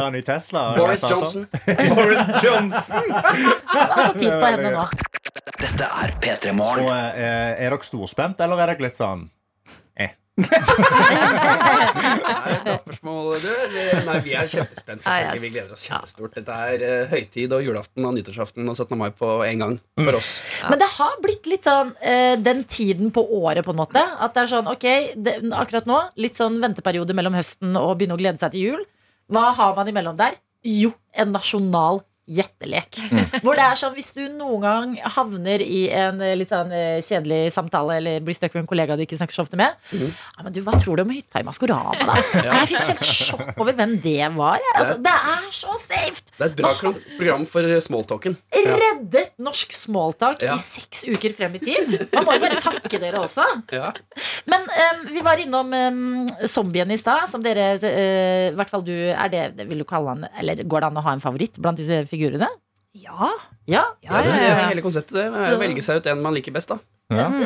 Han 0.00 0.16
i 0.18 0.22
Tesla. 0.26 0.74
Boris. 0.76 1.04
Johnson. 1.06 1.46
Boris 1.94 2.26
Johnson! 2.42 3.06
Så 4.06 4.12
tid 4.18 4.32
på 4.34 4.46
henne 4.48 4.72
nå. 4.74 4.84
Dette 5.60 5.84
er 5.84 6.14
P3 6.22 6.52
Og 6.54 6.56
Morgen. 6.56 6.88
eh, 6.88 7.60
Er 7.60 7.70
dere 7.70 7.84
storspent, 7.84 8.40
eller 8.40 8.56
er 8.62 8.72
dere 8.74 8.86
litt 8.88 8.98
sånn 8.98 9.28
Bra 12.64 12.76
spørsmål, 12.80 13.34
du. 13.42 13.50
Nei, 14.06 14.14
vi 14.24 14.32
er 14.38 14.46
kjempespent. 14.48 15.02
Ja, 15.04 15.10
selvfølgelig. 15.10 15.42
Vi 15.42 15.50
gleder 15.52 15.74
oss 15.74 15.82
kjempestort. 15.84 16.32
Dette 16.38 16.54
er 16.72 16.84
uh, 16.84 17.10
høytid 17.10 17.52
og 17.56 17.60
julaften 17.66 18.06
og 18.08 18.14
nyttårsaften 18.16 18.70
og 18.70 18.78
17. 18.78 18.96
mai 18.96 19.10
på 19.16 19.28
en 19.44 19.64
gang 19.64 19.74
for 20.00 20.16
oss. 20.16 20.30
Men 20.70 20.80
det 20.80 20.88
har 20.96 21.14
blitt 21.24 21.44
litt 21.50 21.68
sånn 21.68 21.92
uh, 21.98 22.34
den 22.40 22.64
tiden 22.70 23.12
på 23.12 23.20
året, 23.40 23.64
på 23.66 23.74
en 23.74 23.80
måte. 23.82 24.00
At 24.00 24.36
det 24.36 24.46
er 24.46 24.52
sånn, 24.54 24.70
ok, 24.70 24.86
det, 25.26 25.36
akkurat 25.60 25.90
nå, 25.90 25.98
litt 26.24 26.40
sånn 26.40 26.56
venteperiode 26.62 27.16
mellom 27.18 27.36
høsten 27.36 27.76
og 27.76 27.98
begynne 28.00 28.16
å 28.16 28.22
glede 28.22 28.40
seg 28.40 28.50
til 28.56 28.62
jul. 28.70 28.82
Hva 29.30 29.50
har 29.60 29.76
man 29.76 29.92
imellom 29.92 30.16
der? 30.18 30.40
Jo, 30.66 30.94
en 31.16 31.36
nasjonal 31.36 32.00
gjettelek. 32.30 32.98
Hvor 33.42 33.58
det 33.58 33.64
er 33.66 33.78
sånn, 33.80 33.94
hvis 33.96 34.12
du 34.14 34.20
noen 34.38 34.62
gang 34.62 34.92
havner 35.16 35.62
i 35.64 35.80
en 35.90 36.20
eh, 36.22 36.36
litt 36.38 36.52
sånn 36.52 36.70
eh, 36.74 37.00
kjedelig 37.02 37.50
samtale 37.54 37.96
eller 37.98 38.20
blir 38.22 38.36
stuck 38.38 38.54
med 38.54 38.62
en 38.64 38.68
kollega 38.70 38.94
du 38.98 39.02
ikke 39.02 39.18
snakker 39.18 39.34
så 39.34 39.42
ofte 39.44 39.58
med 39.58 39.74
ja, 39.90 40.44
men 40.44 40.54
du, 40.54 40.60
Hva 40.66 40.76
tror 40.78 41.00
du 41.00 41.02
om 41.04 41.10
hytta 41.14 41.42
i 41.42 41.46
Maskorama, 41.48 41.94
da? 41.98 42.14
Jeg 42.50 42.70
fikk 42.70 42.86
helt 42.92 43.06
sjokk 43.08 43.60
over 43.64 43.74
hvem 43.80 43.96
det 44.04 44.16
var. 44.36 44.60
Jeg. 44.62 44.76
Altså, 44.80 44.96
det 45.02 45.14
er 45.34 45.48
så 45.58 45.74
safe! 45.82 46.22
Det 46.36 46.44
er 46.46 46.48
et 46.52 46.56
bra 46.60 46.70
kro- 46.78 46.94
program 47.18 47.46
for 47.50 47.66
smalltalken. 47.84 48.36
Reddet 48.54 49.34
norsk 49.42 49.74
smalltalk 49.74 50.44
Ja. 50.46 50.54
i 50.54 50.62
seks 50.62 51.02
uker 51.10 51.34
frem 51.36 51.58
i 51.58 51.62
tid. 51.64 51.96
Man 52.14 52.26
må 52.28 52.36
jo 52.38 52.42
bare 52.46 52.60
takke 52.62 53.00
dere 53.02 53.20
også. 53.24 53.44
Ja. 53.74 53.90
Men 54.50 54.64
um, 54.70 55.02
vi 55.10 55.24
var 55.26 55.42
innom 55.42 55.74
um, 55.74 56.28
zombien 56.48 56.90
i 56.94 56.98
stad, 57.00 57.26
som 57.30 57.42
dere 57.44 57.72
uh, 57.80 57.88
I 58.52 58.56
hvert 58.58 58.70
fall 58.72 58.84
du 58.86 58.94
er 58.94 59.32
det, 59.32 59.42
det 59.58 59.66
vil 59.70 59.82
du 59.82 59.86
kalle 59.88 60.14
han 60.14 60.24
Eller 60.40 60.62
går 60.64 60.82
det 60.84 60.88
an 60.90 60.98
å 61.00 61.04
ha 61.04 61.12
en 61.16 61.22
favoritt 61.24 61.58
blant 61.60 61.78
disse 61.80 62.00
figurene? 62.06 62.19
Ja. 62.92 63.28
Ja. 63.70 63.84
Ja, 64.02 64.18
ja, 64.18 64.32
er 64.34 64.48
ja. 64.48 64.68
hele 64.68 64.82
konseptet. 64.82 65.14
det 65.14 65.26
er 65.26 65.50
Så- 65.52 65.58
Velge 65.60 65.82
seg 65.82 66.00
ut 66.00 66.06
en 66.10 66.22
man 66.22 66.34
liker 66.34 66.52
best. 66.52 66.68
da 66.68 66.78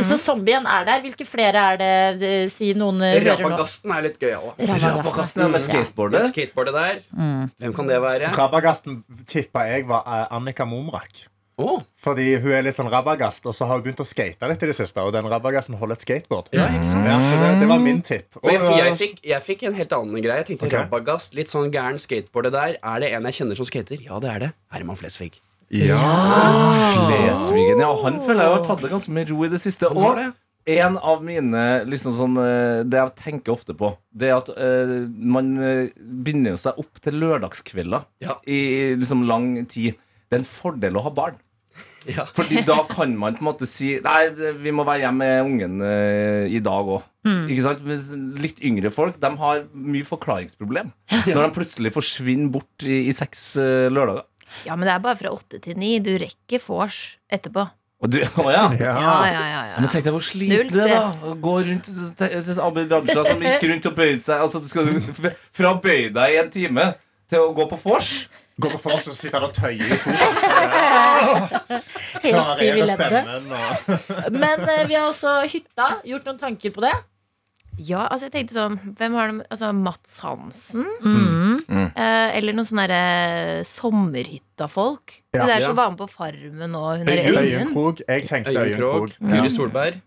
Så 0.04 0.16
zombien 0.20 0.66
er 0.66 0.84
der. 0.84 1.00
Hvilke 1.00 1.26
flere 1.26 1.56
er 1.72 1.76
det? 1.76 2.50
Si 2.52 2.72
noen. 2.74 3.00
Rabagasten 3.00 3.92
er 3.96 4.02
litt 4.02 4.18
gøyal. 4.20 4.52
Rabagasten. 4.58 5.40
Ja, 5.42 5.48
med 5.48 5.52
Med 5.52 5.60
skateboardet. 5.60 6.22
skateboardet 6.32 6.74
der. 6.74 6.98
Mm. 7.16 7.50
Hvem 7.60 7.74
kan 7.74 7.86
det 7.88 8.00
være? 8.02 8.32
Rabagasten 8.36 9.04
tippa 9.26 9.60
jeg 9.68 9.86
var 9.88 10.02
eh, 10.06 10.26
Annika 10.36 10.64
Momrak. 10.64 11.28
Å, 11.54 11.74
Fordi 11.94 12.32
hun 12.42 12.50
er 12.56 12.64
litt 12.66 12.74
sånn 12.74 12.90
rabagast, 12.90 13.44
og 13.46 13.54
så 13.54 13.68
har 13.68 13.78
hun 13.78 13.84
begynt 13.84 14.02
å 14.02 14.06
skate 14.08 14.48
litt 14.50 14.62
i 14.66 14.68
det 14.70 14.74
siste. 14.74 14.98
Og 15.06 15.12
den 15.14 15.28
rabagasten 15.30 15.78
holder 15.78 15.94
et 15.98 16.02
skateboard. 16.02 16.50
ja, 16.56 16.66
ikke 16.74 16.90
sant? 16.90 17.06
Ja, 17.06 17.18
så 17.22 17.38
det, 17.38 17.50
det 17.62 17.68
var 17.70 17.82
min 17.82 18.02
tipp. 18.02 18.28
Og 18.42 18.50
jeg, 18.50 18.60
jeg, 18.80 18.96
fikk, 18.98 19.24
jeg 19.30 19.46
fikk 19.46 19.66
en 19.70 19.78
helt 19.78 19.94
annen 19.94 20.18
greie. 20.24 20.40
Jeg 20.42 20.48
tenkte 20.50 20.66
okay. 20.66 20.82
Rabagast, 20.82 21.36
litt 21.38 21.52
sånn 21.52 21.70
gæren 21.74 22.02
skateboarder 22.02 22.54
der. 22.54 22.78
Er 22.82 23.04
det 23.04 23.12
en 23.14 23.30
jeg 23.30 23.38
kjenner 23.40 23.60
som 23.60 23.68
skater? 23.70 24.02
Ja, 24.02 24.18
det 24.22 24.30
er 24.32 24.46
det. 24.48 24.50
Herman 24.74 24.98
Flesvig. 24.98 25.38
Flesvigen, 27.08 27.82
ja. 27.82 27.92
Han 28.02 28.18
føler 28.22 28.44
jeg 28.44 28.56
har 28.58 28.66
tatt 28.66 28.82
det 28.84 28.90
ganske 28.92 29.14
med 29.14 29.30
ro 29.30 29.44
i 29.46 29.52
det 29.52 29.60
siste. 29.62 29.90
Og 29.90 30.20
en 30.64 30.96
av 30.96 31.24
mine 31.24 31.84
liksom 31.88 32.14
sånn, 32.16 32.38
eh, 32.40 32.84
Det 32.88 32.96
jeg 32.96 33.14
tenker 33.20 33.52
ofte 33.52 33.74
på, 33.76 33.90
det 34.16 34.30
er 34.30 34.38
at 34.38 34.48
uh, 34.48 35.04
man 35.08 35.58
eh, 35.60 35.90
binder 35.98 36.56
seg 36.60 36.78
opp 36.80 37.00
til 37.04 37.18
lørdagskvelder 37.20 38.06
Ja. 38.24 38.38
i 38.46 38.94
liksom 38.96 39.26
lang 39.28 39.66
tid. 39.66 39.98
Det 40.28 40.38
er 40.38 40.42
en 40.42 40.48
fordel 40.48 40.96
å 40.96 41.04
ha 41.04 41.10
barn. 41.12 41.36
Ja. 42.10 42.26
Fordi 42.36 42.62
da 42.66 42.80
kan 42.90 43.14
man 43.16 43.36
på 43.38 43.44
en 43.44 43.48
måte 43.48 43.68
si 43.70 43.94
Nei, 44.04 44.28
vi 44.60 44.72
må 44.74 44.84
være 44.86 45.06
hjemme 45.06 45.24
med 45.24 45.48
ungen 45.48 45.84
uh, 45.84 46.44
i 46.50 46.60
dag 46.64 46.90
òg. 46.96 47.06
Ikke 47.24 47.64
sant? 47.64 47.84
Litt 48.42 48.58
yngre 48.60 48.90
folk 48.92 49.16
De 49.22 49.30
har 49.40 49.62
mye 49.72 50.04
forklaringsproblem 50.04 50.90
når 51.24 51.38
de 51.38 51.54
plutselig 51.56 51.94
forsvinner 51.94 52.50
bort 52.52 52.84
i, 52.84 53.06
i 53.08 53.14
seks 53.16 53.54
uh, 53.56 53.86
lørdager. 53.88 54.26
ja, 54.66 54.76
men 54.76 54.84
det 54.84 54.92
er 54.96 55.06
bare 55.06 55.16
fra 55.22 55.32
åtte 55.32 55.62
til 55.64 55.78
ni. 55.80 55.96
Du 56.04 56.12
rekker 56.20 56.60
vors 56.66 57.16
etterpå. 57.32 57.64
Og 58.04 58.10
du, 58.12 58.20
å 58.44 58.50
ja. 58.52 58.66
Ja, 58.76 58.94
ja, 59.24 59.30
ja, 59.32 59.62
ja. 59.70 59.80
Men 59.80 59.88
tenk 59.92 60.04
deg 60.06 60.14
hvor 60.14 60.24
slitne 60.24 60.68
det 60.68 60.84
er, 60.84 60.92
da. 60.92 61.30
Å 61.30 61.34
Gå 61.40 61.56
rundt 61.70 61.88
Abid 62.66 62.92
Raja 62.92 63.24
som 63.30 63.44
gikk 63.48 63.66
rundt 63.70 63.88
og 63.90 63.96
bøyde 63.96 64.20
seg. 64.20 64.44
Altså, 64.44 64.60
skal 64.68 64.90
du 64.90 65.12
fra 65.56 65.72
å 65.72 65.80
bøye 65.82 66.10
deg 66.14 66.36
i 66.36 66.40
en 66.42 66.52
time 66.52 66.88
til 67.32 67.46
å 67.46 67.52
gå 67.56 67.68
på 67.70 67.80
vors? 67.86 68.12
Går 68.62 68.70
på 68.78 68.78
vors 68.86 69.08
og 69.10 69.16
sitter 69.18 69.42
og 69.42 69.50
tøyer 69.56 69.82
i 69.82 69.96
sofaen. 69.98 71.82
Helt 72.22 72.52
stiv 72.52 72.76
i 72.78 72.84
leddet. 72.86 74.30
Men 74.34 74.62
eh, 74.68 74.84
vi 74.86 74.94
har 74.94 75.08
også 75.08 75.40
hytta. 75.50 75.88
Gjort 76.06 76.28
noen 76.28 76.38
tanker 76.38 76.70
på 76.76 76.84
det? 76.84 76.92
Ja, 77.82 78.04
altså 78.06 78.28
jeg 78.28 78.34
tenkte 78.36 78.54
sånn 78.54 78.76
Hvem 78.94 79.16
har 79.18 79.32
de 79.32 79.40
Altså 79.50 79.72
Mats 79.74 80.20
Hansen? 80.22 80.84
Mm. 81.02 81.64
Eh, 81.66 82.28
eller 82.38 82.54
noen 82.54 82.68
sånne 82.68 82.84
derre 82.86 83.64
sommerhytta-folk. 83.66 85.16
Ja. 85.34 85.40
Hun 85.42 85.50
der 85.50 85.58
Ja. 85.60 85.66
som 85.66 85.76
var 85.80 85.90
med 85.90 85.98
på 85.98 86.08
Farmen 86.12 86.76
og 86.78 86.98
hun 87.00 87.08
er 87.10 87.26
Øyen 87.34 87.74
Øyen. 87.74 87.96
Jeg 88.06 88.28
tenkte 88.30 88.54
Øyenkrog. 88.54 88.62
Øyen 88.62 88.78
Krog. 88.78 89.10
Krog. 89.18 89.30
Guri 89.34 89.50
Solberg. 89.50 89.98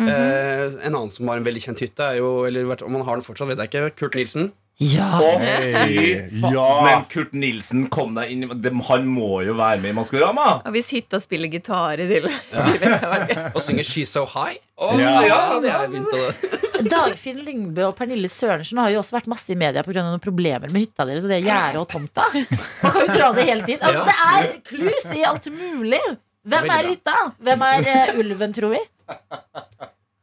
Mhm. 0.00 0.08
eh, 0.08 0.86
en 0.86 0.94
annen 0.94 1.10
som 1.10 1.28
har 1.28 1.36
en 1.36 1.44
veldig 1.44 1.60
kjent 1.66 1.80
hytte, 1.82 2.00
er 2.00 2.14
jo 2.22 2.44
Eller 2.46 2.64
om 2.86 2.94
han 2.94 3.02
har 3.04 3.14
den 3.18 3.24
fortsatt, 3.26 3.48
vet 3.50 3.58
jeg 3.58 3.68
ikke. 3.68 3.90
Kurt 3.98 4.14
Nilsen. 4.14 4.52
Ja. 4.80 5.18
Hey, 5.40 6.22
ja. 6.40 6.68
Men 6.86 7.02
Kurt 7.12 7.34
Nilsen, 7.36 7.82
kom 7.92 8.14
deg 8.16 8.30
inn 8.32 8.46
de, 8.64 8.70
Han 8.86 9.02
må 9.12 9.42
jo 9.44 9.52
være 9.58 9.82
med 9.82 9.92
i 9.92 9.96
Maskorama! 9.98 10.46
Og 10.64 10.72
hvis 10.72 10.88
hytta 10.94 11.20
spiller 11.20 11.50
gitar 11.52 12.00
i 12.00 12.06
til, 12.08 12.28
ja. 12.54 13.50
Og 13.56 13.60
synger 13.60 13.84
She's 13.84 14.08
So 14.14 14.22
High. 14.24 14.56
Oh, 14.80 14.94
Ja. 14.96 15.18
ja. 15.28 15.40
det 15.60 15.74
er 15.74 15.84
fint. 15.92 16.16
å- 16.16 16.88
Dagfinn 16.88 17.42
Lyngbø 17.44 17.90
og 17.90 17.94
Pernille 17.98 18.30
Sørensen 18.32 18.80
har 18.80 18.88
jo 18.94 19.02
også 19.02 19.18
vært 19.18 19.28
masse 19.28 19.52
i 19.52 19.58
media 19.60 19.82
pga. 19.84 20.00
noen 20.00 20.22
problemer 20.24 20.72
med 20.72 20.86
hytta 20.86 21.04
deres 21.04 21.26
og 21.28 21.34
det 21.34 21.42
gjerdet 21.44 21.76
og 21.82 21.88
tomta. 21.92 22.30
Man 22.32 22.48
kan 22.96 23.00
jo 23.04 23.12
dra 23.12 23.28
det 23.36 23.44
hele 23.50 23.66
tiden. 23.68 23.84
Altså, 23.84 24.08
det 24.08 24.16
er 24.32 24.58
klus 24.64 25.04
i 25.12 25.26
alt 25.28 25.50
mulig. 25.52 26.00
Hvem 26.48 26.72
er 26.72 26.88
hytta? 26.94 27.18
Hvem 27.36 27.66
er 27.68 27.90
uh, 27.92 28.16
ulven, 28.24 28.56
tror 28.56 28.72
vi? 28.78 28.80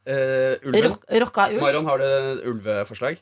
Uh, 0.07 0.57
ulven. 0.65 0.87
Rock, 0.89 1.03
rocka 1.27 1.45
ulv? 1.51 1.61
Marion, 1.61 1.85
har 1.93 2.01
du 2.01 2.47
ulveforslag? 2.55 3.21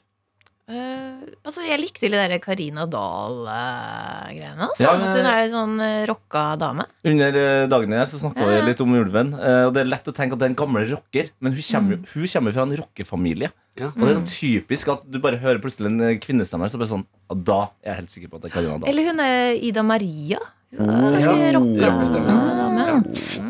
Eh, 0.65 1.19
altså, 1.45 1.61
jeg 1.61 1.77
likte 1.77 2.09
litt 2.09 2.17
der 2.17 2.39
Karina 2.41 2.87
Dahl-greiene. 2.89 4.65
Altså. 4.65 4.81
Ja, 4.81 4.93
At 4.97 5.17
hun 5.19 5.27
er 5.29 5.43
en 5.43 5.51
sånn 5.53 5.75
uh, 5.77 6.05
rocka 6.09 6.45
dame. 6.57 6.87
Under 7.05 7.37
uh, 7.37 7.67
dagene 7.69 7.99
her 8.01 8.09
så 8.09 8.17
snakka 8.21 8.47
vi 8.49 8.55
Ja. 8.57 8.63
litt 8.65 8.81
om 8.81 8.95
ulven. 8.97 9.33
Og 9.37 9.73
det 9.75 9.83
er 9.83 9.91
lett 9.91 10.09
å 10.09 10.15
tenke 10.15 10.33
at 10.33 10.41
det 10.41 10.47
er 10.49 10.53
en 10.55 10.57
gammel 10.63 10.87
rocker, 10.89 11.29
men 11.39 11.53
hun 11.53 11.61
kommer, 11.69 11.99
Mm. 12.01 12.07
hun 12.15 12.27
kommer 12.33 12.53
fra 12.57 12.63
en 12.65 12.75
rockefamilie. 12.81 13.51
Ja. 13.77 13.91
Og 13.93 14.01
det 14.07 14.09
er 14.15 14.19
så 14.23 14.27
typisk 14.31 14.87
at 14.93 15.05
du 15.11 15.19
bare 15.19 15.37
hører 15.37 15.59
plutselig 15.61 15.91
en 15.91 16.19
kvinnestemme, 16.23 16.65
så 16.71 16.79
bare 16.79 16.87
sånn 16.93 17.05
Da 17.43 17.69
er 17.83 17.91
jeg 17.91 17.95
helt 17.99 18.09
sikker 18.13 18.29
på 18.31 18.35
at 18.37 18.41
det 18.45 18.51
er 18.51 18.55
Karina 18.55 18.77
Dahl. 18.79 18.89
Eller 18.89 19.03
hun 19.11 19.19
er 19.19 19.53
Ida 19.61 19.83
Maria. 19.83 20.39
Ganske 20.77 21.53
rocka 21.55 21.89
rockestemme. 21.89 22.35
dame. 22.59 22.85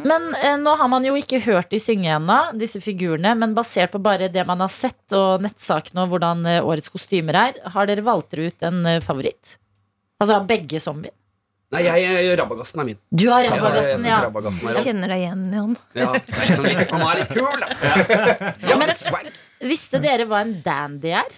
Men 0.05 0.27
eh, 0.41 0.55
nå 0.61 0.75
har 0.77 0.89
man 0.91 1.05
jo 1.05 1.15
ikke 1.17 1.39
hørt 1.45 1.69
de 1.73 1.79
synge 1.81 2.09
ennå, 2.15 2.37
disse 2.59 2.81
figurene. 2.83 3.33
Men 3.37 3.53
basert 3.57 3.91
på 3.93 4.01
bare 4.03 4.29
det 4.33 4.45
man 4.47 4.61
har 4.63 4.71
sett, 4.73 5.01
og 5.15 5.41
nettsakene 5.45 6.05
og 6.05 6.13
hvordan 6.13 6.45
eh, 6.49 6.61
årets 6.65 6.91
kostymer 6.93 7.37
er, 7.41 7.59
har 7.73 7.89
dere 7.89 8.05
valgt 8.05 8.33
dere 8.35 8.49
ut 8.51 8.65
en 8.69 8.81
eh, 8.89 9.01
favoritt? 9.05 9.57
Altså 10.21 10.37
av 10.39 10.45
begge 10.49 10.79
zombier? 10.79 11.13
Nei, 11.73 11.81
jeg, 11.81 12.03
jeg, 12.05 12.35
Rabagassen 12.39 12.79
er 12.83 12.85
min. 12.91 12.99
Du 13.09 13.25
har 13.33 13.43
Ja, 13.43 13.55
jeg 13.57 13.97
jeg, 13.97 14.05
ja. 14.05 14.19
Jeg 14.69 14.83
kjenner 14.85 15.11
deg 15.11 15.23
igjen, 15.25 15.41
Jan. 15.51 15.73
Ja, 15.97 16.11
liksom 16.13 16.67
litt, 16.69 16.91
han 16.93 17.01
er 17.03 17.19
litt 17.19 17.33
kul, 17.33 17.63
da. 17.65 18.53
Ja, 18.69 18.77
men- 18.77 18.91
litt 18.93 19.01
swag. 19.01 19.31
Visste 19.65 19.99
dere 20.03 20.27
hva 20.29 20.43
en 20.45 20.53
dandy 20.63 21.11
er? 21.17 21.33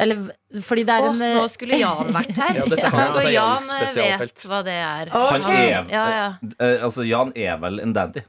Eller 0.00 0.62
fordi 0.64 0.84
det 0.88 0.96
er 0.96 1.06
oh, 1.06 1.12
en 1.12 1.22
eh, 1.26 1.36
nå 1.36 1.46
skulle 1.52 1.78
Jan 1.80 2.10
vært 2.14 2.34
her. 2.38 2.56
Ja, 2.60 2.66
dette 2.72 2.90
For 2.94 3.20
er 3.20 3.30
Jan 3.34 3.70
eh, 3.76 3.94
vet 4.24 4.44
hva 4.48 4.60
det 4.66 4.76
er. 4.80 5.12
Han 5.14 5.46
er, 5.52 5.70
Ja, 5.92 6.04
ja. 6.16 6.26
eh, 6.56 6.76
altså 6.80 7.06
Jan 7.06 7.32
er 7.36 7.60
vel 7.62 7.80
en 7.84 7.94
dandy. 7.96 8.24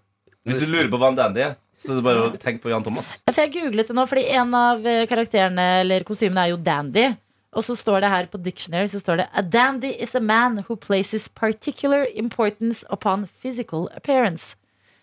Hvis 0.47 0.63
du 0.65 0.74
lurer 0.74 0.89
på 0.91 0.99
hva 1.01 1.11
en 1.13 1.19
dandy 1.19 1.43
er, 1.45 1.57
så 1.78 1.93
er 1.93 1.99
det 1.99 2.05
bare 2.05 2.24
å 2.26 2.30
tenke 2.41 2.63
på 2.63 2.72
Jan 2.72 2.84
Thomas. 2.86 3.11
Ja, 3.26 3.34
For 3.34 3.45
jeg 3.45 3.53
googlet 3.55 3.91
det 3.91 3.95
nå, 3.97 4.05
fordi 4.09 4.24
en 4.36 4.55
av 4.57 4.88
karakterene 5.09 5.67
eller 5.84 6.05
kostymene 6.07 6.47
er 6.47 6.53
jo 6.55 6.61
dandy. 6.61 7.11
Og 7.51 7.65
så 7.67 7.76
står 7.76 7.99
det 8.03 8.09
her 8.13 8.28
på 8.32 8.39
dictionary 8.39 8.88
så 8.88 9.01
står 9.01 9.22
det 9.22 9.28
A 9.36 9.43
dandy 9.43 9.91
is 9.99 10.15
a 10.15 10.22
man 10.24 10.63
who 10.67 10.78
places 10.80 11.28
particular 11.28 12.07
importance 12.15 12.86
upon 12.89 13.28
physical 13.28 13.89
appearance. 13.95 14.55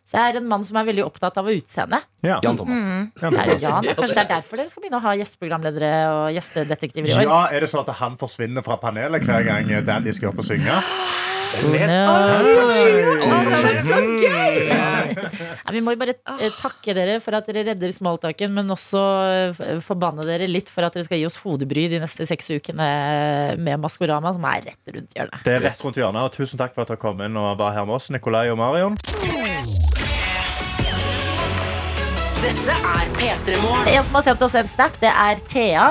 Så 0.09 0.17
det 0.17 0.23
er 0.25 0.39
en 0.41 0.47
mann 0.49 0.63
som 0.65 0.79
er 0.81 0.87
veldig 0.89 1.05
opptatt 1.05 1.37
av 1.37 1.51
utseendet. 1.53 2.07
Ja. 2.25 2.39
Jan 2.43 2.57
Thomas. 2.57 2.81
Det 3.21 3.29
er 3.29 3.51
jo 3.53 3.59
Jan. 3.61 3.85
Kanskje 3.93 4.15
det 4.17 4.23
er 4.25 4.31
derfor 4.31 4.57
dere 4.57 4.73
skal 4.73 4.85
begynne 4.87 5.01
å 5.03 5.05
ha 5.05 5.13
gjesteprogramledere 5.21 5.93
og 6.15 6.23
gjestedetektiver 6.39 7.13
i 7.13 7.17
år. 7.19 7.25
Ja, 7.29 7.41
Er 7.53 7.61
det 7.67 7.69
sånn 7.69 7.85
at 7.85 7.93
han 8.01 8.17
forsvinner 8.21 8.65
fra 8.65 8.79
panelet 8.81 9.29
hver 9.29 9.45
gang 9.45 9.69
Dandy 9.85 10.17
skal 10.17 10.33
opp 10.33 10.41
og 10.41 10.49
synge? 10.49 10.81
Ja, 15.59 15.73
vi 15.73 15.81
må 15.85 15.95
jo 15.95 16.01
bare 16.01 16.15
eh, 16.17 16.51
takke 16.59 16.95
dere 16.97 17.19
for 17.25 17.37
at 17.39 17.49
dere 17.49 17.65
redder 17.71 17.93
smalltalken, 17.95 18.53
men 18.57 18.69
også 18.75 19.03
eh, 19.55 19.81
forbanne 19.85 20.27
dere 20.29 20.49
litt 20.51 20.69
for 20.73 20.85
at 20.87 20.97
dere 20.97 21.07
skal 21.09 21.21
gi 21.21 21.27
oss 21.29 21.39
hodebry 21.43 21.87
de 21.93 22.03
neste 22.03 22.27
seks 22.29 22.51
ukene 22.53 22.89
med 23.61 23.81
Maskorama, 23.83 24.35
som 24.37 24.45
er 24.51 24.69
rett 24.71 24.95
rundt 24.95 25.17
hjørnet. 25.17 25.45
Det 25.47 25.57
er 25.57 25.65
rett 25.65 25.85
rundt 25.87 26.01
hjørnet. 26.03 26.29
og 26.29 26.37
Tusen 26.37 26.61
takk 26.61 26.77
for 26.77 26.85
at 26.85 26.93
dere 26.93 27.01
kom 27.03 27.25
inn 27.25 27.41
og 27.41 27.55
var 27.61 27.77
her 27.77 27.89
med 27.89 27.97
oss, 27.97 28.11
Nikolai 28.15 28.47
og 28.53 28.61
Marion. 28.61 29.01
Dette 32.49 32.73
er 32.73 33.09
P3 33.13 33.59
Morgen. 33.61 33.89
En 33.93 34.05
som 34.09 34.17
har 34.17 34.23
sendt 34.25 34.43
oss 34.47 34.55
en 34.57 34.69
snap, 34.71 34.95
det 35.03 35.11
er 35.11 35.41
Thea. 35.51 35.89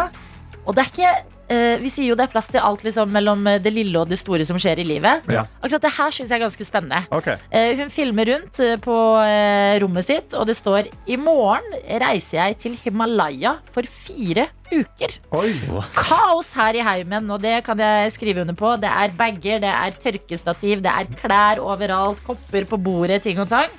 Og 0.64 0.74
det 0.74 0.82
er 0.82 0.90
ikke 0.90 1.12
eh, 1.54 1.84
Vi 1.84 1.92
sier 1.94 2.10
jo 2.10 2.16
det 2.18 2.26
er 2.26 2.32
plass 2.32 2.50
til 2.50 2.66
alt 2.66 2.82
liksom, 2.82 3.12
mellom 3.14 3.46
det 3.62 3.76
lille 3.76 4.02
og 4.02 4.10
det 4.10 4.18
store 4.18 4.48
som 4.48 4.58
skjer 4.58 4.82
i 4.82 4.88
livet. 4.90 5.28
Ja. 5.30 5.44
Akkurat 5.62 5.86
det 5.86 5.94
her 6.00 6.18
syns 6.18 6.34
jeg 6.34 6.40
er 6.40 6.46
ganske 6.48 6.66
spennende. 6.66 7.04
Okay. 7.14 7.38
Eh, 7.54 7.78
hun 7.78 7.94
filmer 7.94 8.32
rundt 8.32 8.58
eh, 8.66 8.74
på 8.82 8.98
eh, 9.22 9.78
rommet 9.86 10.10
sitt, 10.10 10.34
og 10.34 10.50
det 10.50 10.58
står 10.58 10.90
I 11.06 11.22
morgen 11.22 11.78
reiser 12.02 12.40
jeg 12.40 12.60
til 12.66 12.82
Himalaya 12.82 13.60
for 13.70 13.86
fire 13.86 14.50
uker. 14.74 15.20
Oi. 15.38 15.54
Kaos 15.94 16.56
her 16.58 16.82
i 16.82 16.86
heimen, 16.90 17.30
og 17.30 17.44
det 17.46 17.60
kan 17.70 17.86
jeg 17.86 18.18
skrive 18.18 18.48
under 18.48 18.58
på. 18.58 18.80
Det 18.82 18.90
er 18.90 19.14
bager, 19.20 19.62
det 19.62 19.76
er 19.78 20.02
tørkestativ, 20.02 20.82
det 20.82 21.02
er 21.06 21.20
klær 21.22 21.62
overalt, 21.62 22.26
kopper 22.26 22.66
på 22.66 22.82
bordet, 22.82 23.28
ting 23.30 23.46
og 23.46 23.54
tang. 23.54 23.70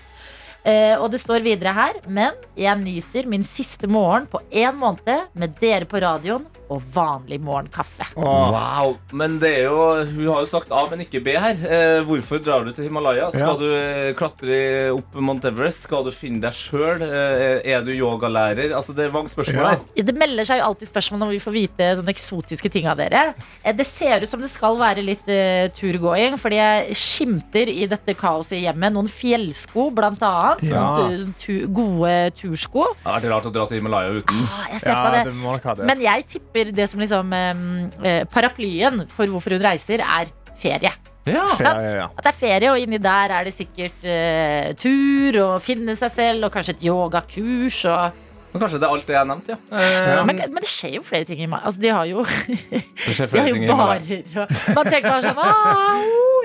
Eh, 0.69 0.95
og 1.01 1.09
det 1.15 1.21
står 1.23 1.45
videre 1.47 1.73
her, 1.73 1.99
men 2.13 2.37
jeg 2.59 2.77
nyter 2.83 3.29
min 3.31 3.47
siste 3.49 3.89
morgen 3.89 4.27
på 4.29 4.43
én 4.53 4.77
måned 4.77 5.31
med 5.39 5.57
dere 5.63 5.89
på 5.89 6.01
radioen 6.05 6.45
og 6.71 6.83
vanlig 6.95 7.39
morgenkaffe. 7.41 8.07
Wow, 8.17 8.97
men 9.17 9.39
det 9.41 9.51
er 9.61 9.65
jo 9.69 9.79
Hun 10.09 10.27
har 10.29 10.43
jo 10.45 10.49
sagt 10.51 10.73
A, 10.75 10.83
men 10.91 11.01
ikke 11.05 11.23
B 11.25 11.35
her. 11.39 11.57
Eh, 11.65 12.01
hvorfor 12.05 12.41
drar 12.45 12.65
du 12.67 12.73
til 12.77 12.85
Himalaya? 12.89 13.31
Skal 13.31 13.41
Ja. 13.47 13.57
du 13.57 13.69
eh, 13.75 14.13
klatre 14.19 14.59
opp 14.95 15.15
Mount 15.15 15.45
Everest? 15.49 15.83
Skal 15.89 16.05
du 16.05 16.11
finne 16.13 16.41
deg 16.41 16.53
sjøl? 16.53 17.03
Eh, 17.03 17.61
er 17.73 17.83
du 17.87 17.93
yogalærer? 17.93 18.73
Altså, 18.77 18.93
det 18.95 19.07
er 19.07 19.15
mange 19.15 19.29
spørsmål 19.33 19.63
Ja. 19.63 19.71
her. 19.71 20.05
Det 20.09 20.15
melder 20.17 20.45
seg 20.45 20.59
jo 20.61 20.65
alltid 20.69 20.89
spørsmål 20.93 21.21
når 21.25 21.31
vi 21.37 21.39
får 21.41 21.53
vite 21.57 21.89
sånne 21.99 22.15
eksotiske 22.15 22.71
ting 22.73 22.87
av 22.87 22.97
dere. 22.99 23.35
Eh, 23.65 23.73
Det 23.73 23.87
ser 23.87 24.23
ut 24.23 24.29
som 24.29 24.41
det 24.41 24.51
skal 24.51 24.77
være 24.77 25.03
litt 25.05 25.29
uh, 25.29 25.69
turgåing, 25.73 26.35
fordi 26.39 26.57
jeg 26.59 26.95
skimter 26.97 27.69
i 27.69 27.87
dette 27.87 28.15
kaoset 28.19 28.59
i 28.59 28.63
hjemmet 28.67 28.93
noen 28.93 29.07
fjellsko, 29.09 29.91
blant 29.95 30.21
annet. 30.23 30.63
Ja. 30.69 30.97
Noen 30.99 31.35
tu, 31.39 31.67
gode 31.69 32.33
tursko. 32.35 32.85
Det 33.05 33.13
vært 33.23 33.29
rart 33.31 33.47
å 33.47 33.53
dra 33.55 33.67
til 33.71 33.79
Himalaya 33.81 34.11
uten. 34.19 34.41
Ah, 34.51 34.67
jeg 34.73 34.81
ser 34.81 34.91
Ja, 34.91 35.03
meg 35.11 35.27
det. 35.27 35.77
det. 35.77 35.87
Men 35.87 36.01
jeg 36.01 36.27
tipper 36.27 36.58
det 36.65 36.87
som 36.91 37.01
liksom 37.03 37.33
eh, 37.35 38.25
paraplyen 38.33 39.05
for 39.13 39.31
hvorfor 39.31 39.57
hun 39.57 39.65
reiser, 39.65 40.03
er 40.05 40.31
ferie. 40.59 40.93
Ja. 41.29 41.45
Sant? 41.59 41.85
ja, 41.85 41.97
ja. 42.05 42.07
At 42.17 42.25
det 42.25 42.31
er 42.33 42.39
ferie, 42.41 42.71
og 42.73 42.81
inni 42.81 43.01
der 43.03 43.35
er 43.37 43.45
det 43.49 43.53
sikkert 43.57 44.07
eh, 44.09 44.73
tur 44.81 45.37
og 45.45 45.59
finne 45.65 45.97
seg 45.99 46.13
selv, 46.15 46.49
og 46.49 46.55
kanskje 46.55 46.77
et 46.79 46.87
yogakurs. 46.89 47.83
Og... 47.91 48.25
Men 48.55 48.63
kanskje 48.63 48.81
det 48.81 48.89
er 48.89 48.95
alt 48.97 49.11
det 49.11 49.17
jeg 49.19 49.31
nevnte, 49.33 49.57
ja. 49.57 49.61
Eh, 49.77 49.99
Ja. 50.09 50.23
Men, 50.25 50.41
men 50.41 50.65
det 50.65 50.71
skjer 50.71 50.97
jo 50.97 51.05
flere 51.05 51.29
ting 51.29 51.43
i 51.45 51.51
mai. 51.51 51.61
Altså, 51.61 51.83
de 51.85 51.93
har 51.93 52.09
jo, 52.09 52.25
de 52.25 53.43
har 53.43 53.53
jo 53.53 53.69
barer 53.69 54.41
og 54.41 54.57
Man 54.79 54.89
tenker 54.89 55.11
bare 55.11 55.23
sånn 55.29 55.45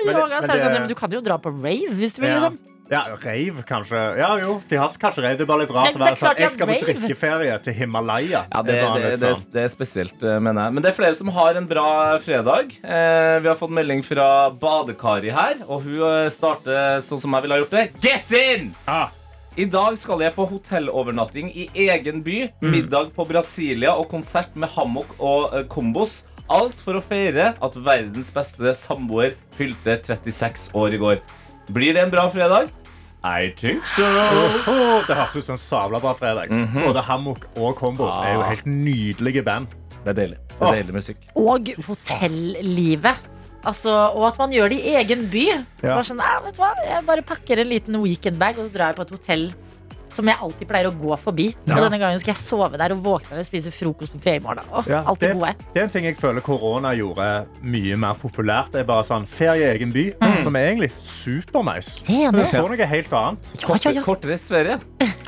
yoga, 0.04 0.44
så 0.44 0.52
er 0.52 0.54
det 0.54 0.62
sånn, 0.62 0.78
men 0.78 0.88
Du 0.92 0.96
kan 0.98 1.12
jo 1.16 1.24
dra 1.24 1.40
på 1.40 1.54
rave 1.54 1.96
hvis 1.96 2.16
du 2.16 2.22
vil. 2.24 2.34
Ja. 2.34 2.38
liksom 2.42 2.73
Ja, 2.90 3.06
Rave, 3.22 3.62
kanskje. 3.64 3.96
Ja, 4.18 4.28
jo, 4.42 4.58
de 4.68 4.76
har 4.76 4.92
kanskje 5.00 5.22
rave. 5.24 5.38
Det 5.38 5.46
er 5.46 5.48
bare 5.48 5.64
litt 5.64 5.72
rart 5.72 5.96
å 5.96 6.00
være 6.02 6.18
sånn 6.20 6.40
Jeg 6.42 6.52
skal 6.52 6.68
på 6.68 6.76
drikkeferie 6.82 7.56
til 7.64 7.76
Himalaya. 7.78 8.42
Ja, 8.52 8.60
det, 8.66 8.76
det, 8.76 9.12
det, 9.22 9.30
sånn. 9.38 9.44
det 9.54 9.62
er 9.62 9.70
spesielt, 9.72 10.16
eh, 10.20 10.36
mener 10.44 10.66
jeg. 10.66 10.76
Men 10.76 10.84
det 10.84 10.90
er 10.92 10.96
flere 10.98 11.16
som 11.16 11.30
har 11.32 11.56
en 11.60 11.68
bra 11.70 11.86
fredag. 12.20 12.74
Eh, 12.84 13.36
vi 13.40 13.48
har 13.48 13.56
fått 13.56 13.72
melding 13.72 14.04
fra 14.04 14.28
Badekari 14.60 15.32
her, 15.32 15.62
og 15.64 15.86
hun 15.86 16.02
eh, 16.10 16.28
starter 16.34 17.00
sånn 17.06 17.22
som 17.22 17.36
jeg 17.38 17.46
ville 17.46 17.56
ha 17.56 17.62
gjort 17.64 17.76
det. 17.78 17.86
Get 18.04 18.34
in! 18.36 18.68
Ah, 18.90 19.08
I 19.56 19.64
dag 19.70 19.96
skal 20.02 20.20
jeg 20.26 20.34
på 20.36 20.44
hotellovernatting 20.50 21.48
i 21.56 21.68
egen 21.86 22.20
by, 22.26 22.40
middag 22.60 23.14
på 23.16 23.24
Brasilia 23.30 23.94
og 23.96 24.10
konsert 24.12 24.52
med 24.60 24.68
hammock 24.76 25.16
og 25.22 25.54
eh, 25.56 25.64
kombos. 25.72 26.20
Alt 26.52 26.76
for 26.84 26.98
å 26.98 27.00
feire 27.00 27.54
at 27.64 27.80
verdens 27.80 28.28
beste 28.34 28.74
samboer 28.76 29.32
fylte 29.56 29.96
36 30.04 30.68
år 30.76 30.98
i 30.98 31.00
går. 31.00 31.24
Blir 31.72 31.94
det 31.94 32.02
en 32.02 32.10
bra 32.10 32.28
fredag? 32.30 32.68
I 33.24 33.48
think 33.56 33.86
so. 33.88 34.02
Åh, 34.04 35.06
det 35.08 35.16
høres 35.16 35.36
ut 35.36 35.44
som 35.46 35.54
en 35.54 35.58
sabla 35.62 35.98
bra 36.02 36.12
fredag. 36.14 36.50
Mhm. 36.52 36.82
Både 36.84 37.00
Hammock 37.02 37.46
og 37.56 37.74
Combos 37.78 38.12
er 38.20 38.34
jo 38.34 38.40
Ah. 38.42 38.48
helt 38.50 38.66
nydelige 38.66 39.42
band. 39.42 39.66
Det 40.04 40.10
er 40.12 40.18
deilig. 40.20 40.36
Det 40.60 40.68
er 40.68 40.72
deilig 40.82 40.94
musikk. 40.94 41.16
Og 41.34 41.70
hotellivet. 41.86 43.16
Altså, 43.64 43.90
og 44.12 44.26
at 44.28 44.38
man 44.38 44.50
gjør 44.52 44.68
det 44.68 44.80
i 44.84 44.92
egen 45.00 45.22
by. 45.32 45.44
Ja. 45.82 45.94
Bare 45.94 46.04
sånn, 46.04 46.20
«Ah, 46.20 46.42
vet 46.44 46.54
du 46.56 46.60
hva? 46.60 46.74
Jeg 46.84 47.06
bare 47.06 47.22
pakker 47.22 47.58
en 47.62 47.68
liten 47.70 47.96
weekendbag 48.02 48.58
og 48.58 48.68
så 48.68 48.72
drar 48.76 48.86
jeg 48.92 48.96
på 48.96 49.02
et 49.06 49.10
hotell 49.16 49.46
som 50.14 50.28
jeg 50.30 50.38
alltid 50.40 50.68
pleier 50.70 50.88
å 50.90 50.94
gå 50.94 51.16
forbi. 51.20 51.48
Ja. 51.66 51.76
Og 51.78 51.84
denne 51.88 51.98
gangen 52.02 52.20
skal 52.22 52.34
jeg 52.34 52.42
sove 52.42 52.78
der 52.80 52.94
og 52.94 53.02
våkne 53.04 53.40
og 53.42 53.46
spise 53.48 53.72
frokostbuffé 53.74 54.36
i 54.38 54.42
morgen. 54.44 54.64
Åh, 54.72 54.88
Ja, 54.90 55.02
alt 55.04 55.20
det 55.20 55.32
det, 55.32 55.38
gode. 55.40 55.54
det 55.74 55.82
er 55.82 55.88
en 55.88 55.94
ting 55.94 56.06
jeg 56.08 56.16
føler 56.20 56.44
korona 56.44 56.94
gjorde 56.96 57.28
mye 57.62 57.96
mer 58.00 58.14
populært. 58.20 58.72
Det 58.74 58.84
er 58.84 58.88
bare 58.88 59.04
sånn 59.06 59.26
ferie 59.28 59.64
i 59.66 59.70
egen 59.74 59.92
by, 59.94 60.06
som 60.44 60.56
er 60.58 60.70
egentlig 60.70 60.90
supernice. 61.00 62.02
Du 62.06 62.40
får 62.50 62.70
noe 62.74 62.88
helt 62.94 63.12
annet. 63.18 63.52
Ja, 63.64 63.76
ja, 63.84 63.92
ja. 63.98 64.02
Kortreist 64.04 64.48
ferie. 64.50 64.78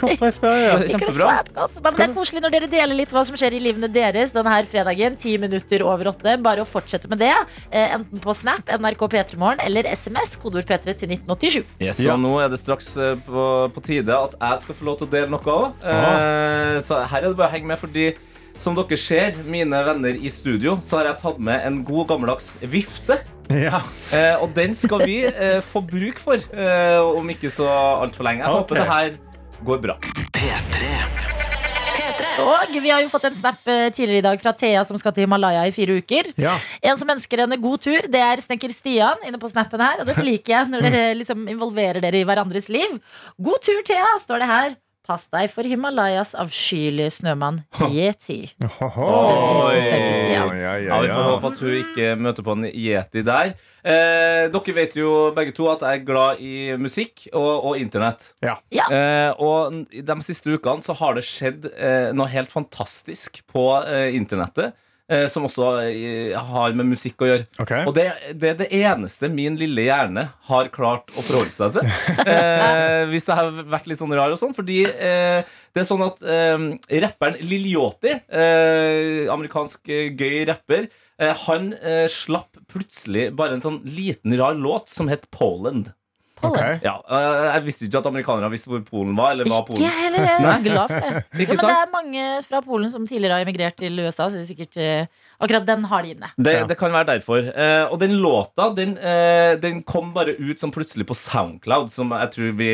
Kortreist 0.00 0.40
ferie. 0.42 0.62
ja. 0.66 0.76
det 0.82 0.90
Kjempebra. 0.92 1.36
godt. 1.56 1.78
Det 1.96 2.04
er 2.06 2.14
koselig 2.16 2.42
når 2.44 2.54
dere 2.56 2.68
deler 2.70 2.98
litt 2.98 3.12
hva 3.14 3.24
som 3.26 3.36
skjer 3.38 3.56
i 3.56 3.60
livene 3.62 3.88
deres 3.92 4.32
denne 4.34 4.56
fredagen. 4.68 5.16
Ti 5.20 5.36
minutter 5.42 5.84
over 5.86 6.12
åtte. 6.12 6.36
Bare 6.44 6.64
å 6.64 6.68
fortsette 6.68 7.08
med 7.10 7.20
det. 7.22 7.32
Eh, 7.70 7.94
enten 7.96 8.20
på 8.22 8.34
Snap, 8.36 8.68
NRK 8.80 9.06
P3morgen 9.14 9.62
eller 9.64 9.88
SMS, 9.92 10.36
kodeord 10.40 10.68
P3 10.68 10.94
til 11.02 11.14
1987. 11.16 11.64
Yes, 11.82 12.00
Ja. 12.06 12.14
Og 12.16 12.20
nå 12.22 12.36
er 12.42 12.48
det 12.52 12.60
straks 12.60 12.92
eh, 12.96 13.16
på, 13.26 13.46
på 13.74 13.82
tide 13.84 14.14
at 14.14 14.36
jeg 14.40 14.62
skal 14.64 14.75
få 14.76 14.88
lov 14.88 15.00
til 15.00 15.08
å 15.08 15.12
dele 15.16 15.32
noe 15.32 15.56
òg. 15.56 15.84
Eh, 15.84 16.78
så 16.86 17.02
her 17.08 17.22
er 17.22 17.28
det 17.30 17.38
bare 17.38 17.50
å 17.50 17.54
henge 17.56 17.70
med, 17.72 17.80
fordi 17.80 18.10
som 18.60 18.76
dere 18.76 18.96
ser, 19.00 19.36
mine 19.48 19.80
venner 19.86 20.16
i 20.16 20.32
studio, 20.32 20.78
så 20.84 21.00
har 21.00 21.10
jeg 21.10 21.20
tatt 21.24 21.40
med 21.48 21.64
en 21.66 21.82
god 21.86 22.08
gammeldags 22.12 22.54
vifte. 22.64 23.20
Ja. 23.52 23.82
Eh, 24.14 24.34
og 24.42 24.54
den 24.56 24.74
skal 24.78 25.04
vi 25.06 25.20
eh, 25.28 25.60
få 25.62 25.84
bruk 25.86 26.18
for 26.22 26.40
eh, 26.40 26.98
om 26.98 27.30
ikke 27.30 27.52
så 27.52 27.68
altfor 28.02 28.26
lenge. 28.26 28.42
Jeg 28.44 28.50
okay. 28.50 28.64
håper 28.64 28.82
det 28.82 28.88
her 28.90 29.64
går 29.66 29.84
bra. 29.86 30.00
P3. 30.36 31.55
Og 32.42 32.76
vi 32.82 32.90
har 32.92 33.02
jo 33.04 33.10
fått 33.12 33.28
en 33.30 33.38
snap 33.38 33.70
eh, 33.70 33.88
tidligere 33.94 34.22
i 34.22 34.26
dag 34.28 34.42
fra 34.42 34.54
Thea 34.56 34.84
som 34.86 34.98
skal 35.00 35.14
til 35.16 35.26
Himalaya 35.26 35.66
i 35.66 35.74
fire 35.74 35.98
uker. 36.00 36.32
ja. 36.40 36.54
En 36.86 36.98
som 37.00 37.10
ønsker 37.10 37.44
henne 37.44 37.58
god 37.60 37.82
tur, 37.86 38.08
det 38.12 38.22
er 38.22 38.42
snekker 38.44 38.72
Stian 38.74 39.22
inne 39.26 39.40
på 39.42 39.50
snappen 39.50 39.82
her. 39.82 40.02
Og 40.02 40.10
det 40.10 40.16
liker 40.22 40.54
jeg 40.54 40.72
når 40.72 40.88
dere 40.88 41.04
liksom 41.18 41.46
involverer 41.52 42.02
dere 42.04 42.20
i 42.22 42.26
hverandres 42.28 42.68
liv. 42.72 42.98
God 43.42 43.62
tur, 43.64 43.80
Thea, 43.86 44.16
står 44.22 44.44
det 44.44 44.50
her 44.50 44.74
Pass 45.06 45.28
deg 45.30 45.46
for 45.52 45.62
Himalayas 45.68 46.32
avskyelige 46.34 47.12
snømann 47.20 47.60
Yeti. 47.86 48.40
Ja, 48.58 50.46
ja, 50.58 50.72
Ja, 50.82 50.98
Vi 51.04 51.10
får 51.12 51.28
håpe 51.30 51.50
at 51.52 51.60
hun 51.62 51.76
ikke 51.78 52.08
møter 52.18 52.46
på 52.46 52.56
en 52.56 52.66
yeti 52.72 53.22
der. 53.26 53.52
Eh, 53.86 54.46
dere 54.50 54.74
vet 54.76 54.96
jo 54.98 55.12
begge 55.36 55.54
to 55.54 55.68
at 55.70 55.84
jeg 55.86 56.00
er 56.00 56.06
glad 56.08 56.42
i 56.42 56.56
musikk 56.80 57.28
og, 57.32 57.52
og 57.70 57.78
internett. 57.78 58.32
Ja. 58.42 58.56
Ja. 58.74 58.88
Eh, 58.90 59.30
og 59.38 59.86
de 59.94 60.18
siste 60.26 60.56
ukene 60.56 60.82
så 60.82 60.96
har 60.98 61.14
det 61.14 61.26
skjedd 61.28 61.70
eh, 61.70 62.10
noe 62.16 62.26
helt 62.32 62.50
fantastisk 62.50 63.44
på 63.52 63.68
eh, 63.86 64.10
internettet. 64.18 64.74
Eh, 65.06 65.28
som 65.30 65.44
også 65.46 65.66
eh, 65.86 66.32
har 66.34 66.72
med 66.74 66.88
musikk 66.90 67.22
å 67.22 67.28
gjøre. 67.28 67.44
Okay. 67.62 67.84
Og 67.86 67.94
det, 67.94 68.08
det 68.42 68.48
er 68.50 68.56
det 68.58 68.66
eneste 68.74 69.28
min 69.30 69.54
lille 69.58 69.84
hjerne 69.86 70.24
har 70.48 70.70
klart 70.74 71.12
å 71.14 71.22
forholde 71.22 71.52
seg 71.54 71.76
til. 71.76 71.92
Eh, 72.26 73.04
hvis 73.12 73.28
jeg 73.28 73.38
har 73.38 73.52
vært 73.70 73.86
litt 73.86 74.00
sånn 74.00 74.14
rar 74.16 74.32
og 74.34 74.40
sånn. 74.40 74.54
Fordi 74.56 74.80
eh, 74.82 75.46
det 75.46 75.82
er 75.82 75.86
sånn 75.86 76.02
at 76.02 76.24
eh, 76.26 76.64
rapperen 77.04 77.38
Lil 77.46 77.68
Yachty, 77.70 78.16
eh, 78.34 79.30
amerikansk 79.30 79.92
gøy 79.92 80.40
rapper, 80.50 80.88
han 81.46 81.70
slapp 82.12 82.58
plutselig 82.68 83.30
bare 83.38 83.56
en 83.56 83.62
sånn 83.62 83.78
liten 83.88 84.34
rar 84.36 84.58
låt 84.58 84.90
som 84.92 85.08
het 85.08 85.30
Poland. 85.32 85.94
Ok. 86.44 86.58
Ja, 86.84 86.92
eh, 87.00 87.44
jeg 87.54 87.64
visste 87.64 87.86
ikke 87.86 88.00
at 88.02 88.08
amerikanere 88.10 88.50
visste 88.52 88.68
hvor 88.68 88.82
Polen 88.84 89.14
var. 89.16 89.32
Eller 89.32 89.48
hva 89.48 89.62
Ikke 89.62 89.70
Polen 89.72 89.86
jeg 89.86 89.94
heller. 90.02 90.26
Jeg 90.26 90.50
er 90.52 90.64
glad 90.66 90.92
for 90.92 91.00
det. 91.00 91.22
Ja, 91.46 91.48
men 91.48 91.62
det 91.62 91.76
er 91.78 91.92
mange 91.94 92.24
fra 92.44 92.60
Polen 92.64 92.90
som 92.92 93.06
tidligere 93.08 93.38
har 93.38 93.46
emigrert 93.46 93.76
til 93.80 93.96
USA, 94.04 94.26
så 94.28 94.36
det 94.36 94.44
er 94.44 94.50
sikkert 94.50 94.76
eh, 94.76 95.06
akkurat 95.40 95.66
den 95.66 95.84
har 95.84 96.02
de 96.02 96.14
inne. 96.14 96.30
Det, 96.38 96.52
Ja. 96.52 96.64
det 96.66 96.76
kan 96.78 96.92
være 96.92 97.06
derfor. 97.18 97.38
Eh, 97.52 97.84
og 97.92 97.98
den 98.00 98.16
låta 98.22 98.70
den, 98.74 98.96
eh, 98.98 99.56
den 99.56 99.82
kom 99.82 100.12
bare 100.14 100.34
ut 100.38 100.58
sånn 100.60 100.72
plutselig 100.72 101.06
på 101.06 101.16
Soundcloud, 101.16 101.90
som 101.90 102.10
jeg 102.10 102.30
tror 102.32 102.52
vi, 102.56 102.70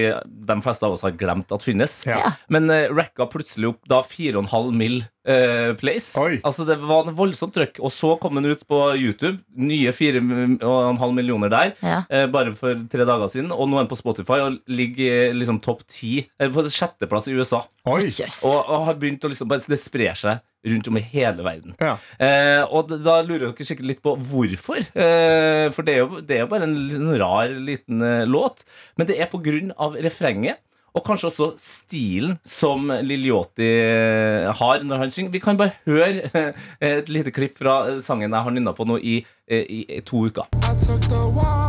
de 0.53 0.61
fleste 0.63 0.83
av 0.87 0.93
oss 0.93 1.03
har 1.03 1.13
glemt 1.13 1.51
at 1.53 1.63
finnes. 1.63 2.05
Ja. 2.07 2.33
Men 2.49 2.69
eh, 2.71 2.89
racka 2.93 3.27
plutselig 3.31 3.69
opp 3.75 3.89
da 3.89 4.03
4,5 4.03 4.73
mill. 4.75 5.03
eh, 5.25 5.73
plays. 5.79 6.17
Oi. 6.19 6.41
Altså 6.43 6.65
Det 6.67 6.81
var 6.83 7.07
en 7.07 7.15
voldsomt 7.15 7.53
trøkk. 7.55 7.79
Og 7.87 7.93
så 7.95 8.17
kom 8.19 8.35
den 8.35 8.45
ut 8.51 8.65
på 8.67 8.97
YouTube. 8.99 9.39
Nye 9.55 9.93
4,5 9.95 11.15
millioner 11.15 11.49
der. 11.53 11.73
Ja. 11.83 12.03
eh, 12.11 12.27
bare 12.27 12.53
for 12.59 12.75
tre 12.91 13.05
dager 13.07 13.29
siden. 13.31 13.53
Og 13.55 13.69
nå 13.71 13.79
er 13.79 13.85
den 13.87 13.91
på 13.93 13.99
Spotify 14.01 14.41
og 14.43 14.59
ligger 14.69 15.33
liksom 15.37 15.61
topp 15.63 15.85
ti. 15.87 16.29
eh, 16.41 16.49
på 16.49 16.65
sjetteplass 16.71 17.29
i 17.29 17.37
USA. 17.39 17.63
Oi. 17.87 18.01
Jøss. 18.03 18.43
Og, 18.51 18.65
og 18.69 18.85
har 18.87 18.95
begynt 18.99 19.23
å 19.25 19.31
liksom 19.33 19.49
bare, 19.49 19.63
Det 19.67 19.79
sprer 19.79 20.15
seg 20.19 20.41
rundt 20.67 20.89
om 20.91 20.99
i 20.99 21.05
hele 21.13 21.45
verden. 21.45 21.77
Ja. 21.81 21.97
Eh, 22.23 22.63
og 22.69 22.93
da 22.93 23.21
lurer 23.27 23.49
dere 23.51 23.69
sikkert 23.69 23.89
litt 23.89 24.03
på 24.05 24.17
hvorfor. 24.17 24.83
Eh, 24.83 25.69
for 25.75 25.87
det 25.87 25.97
er, 25.97 26.03
jo, 26.05 26.21
det 26.21 26.37
er 26.37 26.45
jo 26.45 26.51
bare 26.53 26.69
en 26.69 27.15
rar 27.21 27.57
liten 27.71 28.03
eh, 28.07 28.27
låt. 28.29 28.67
Men 28.97 29.11
det 29.11 29.19
er 29.21 29.33
på 29.33 29.43
grunn 29.43 29.75
av 29.79 29.99
refrenget. 30.03 30.63
Og 30.93 31.01
kanskje 31.07 31.31
også 31.31 31.47
stilen 31.57 32.35
som 32.45 32.91
Lil 33.01 33.25
eh, 33.33 34.51
har 34.53 34.85
når 34.85 34.99
han 34.99 35.15
synger. 35.15 35.33
Vi 35.33 35.41
kan 35.41 35.57
bare 35.57 35.73
høre 35.87 36.29
eh, 36.29 36.53
et 36.81 37.09
lite 37.09 37.33
klipp 37.33 37.57
fra 37.57 37.79
eh, 37.89 38.01
sangen 38.05 38.29
jeg 38.29 38.45
har 38.45 38.53
nynna 38.53 38.77
på 38.77 38.85
nå 38.85 39.01
i, 39.01 39.23
i, 39.49 39.85
i 39.89 40.01
to 40.05 40.27
uker. 40.29 40.53
I 40.53 40.77
took 40.85 41.01
the 41.09 41.62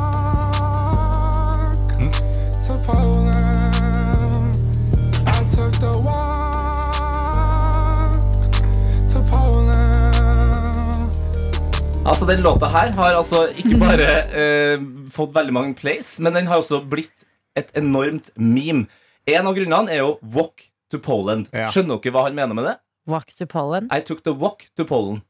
Altså 12.03 12.25
Den 12.27 12.41
låta 12.43 12.67
her 12.67 12.91
har 12.95 13.13
altså 13.15 13.45
ikke 13.47 13.77
bare 13.79 14.07
eh, 14.41 14.81
fått 15.11 15.31
veldig 15.35 15.53
mange 15.55 15.75
plays, 15.79 16.17
men 16.19 16.35
den 16.35 16.49
har 16.51 16.59
også 16.59 16.81
blitt 16.89 17.23
et 17.55 17.71
enormt 17.79 18.27
meme. 18.35 18.89
En 19.29 19.47
av 19.47 19.55
grunnene 19.55 19.91
er 19.93 20.01
jo 20.01 20.17
'Walk 20.21 20.65
to 20.91 20.99
Poland'. 20.99 21.47
Ja. 21.53 21.69
Skjønner 21.71 22.01
dere 22.03 22.11
hva 22.11 22.25
han 22.27 22.35
mener 22.35 22.57
med 22.59 22.67
det? 22.67 22.75
Walk 23.07 23.31
to 23.37 23.47
Poland. 23.47 23.87
I 23.87 24.01
took 24.01 24.23
the 24.23 24.33
walk 24.35 24.67
to 24.75 24.83
Poland. 24.83 25.23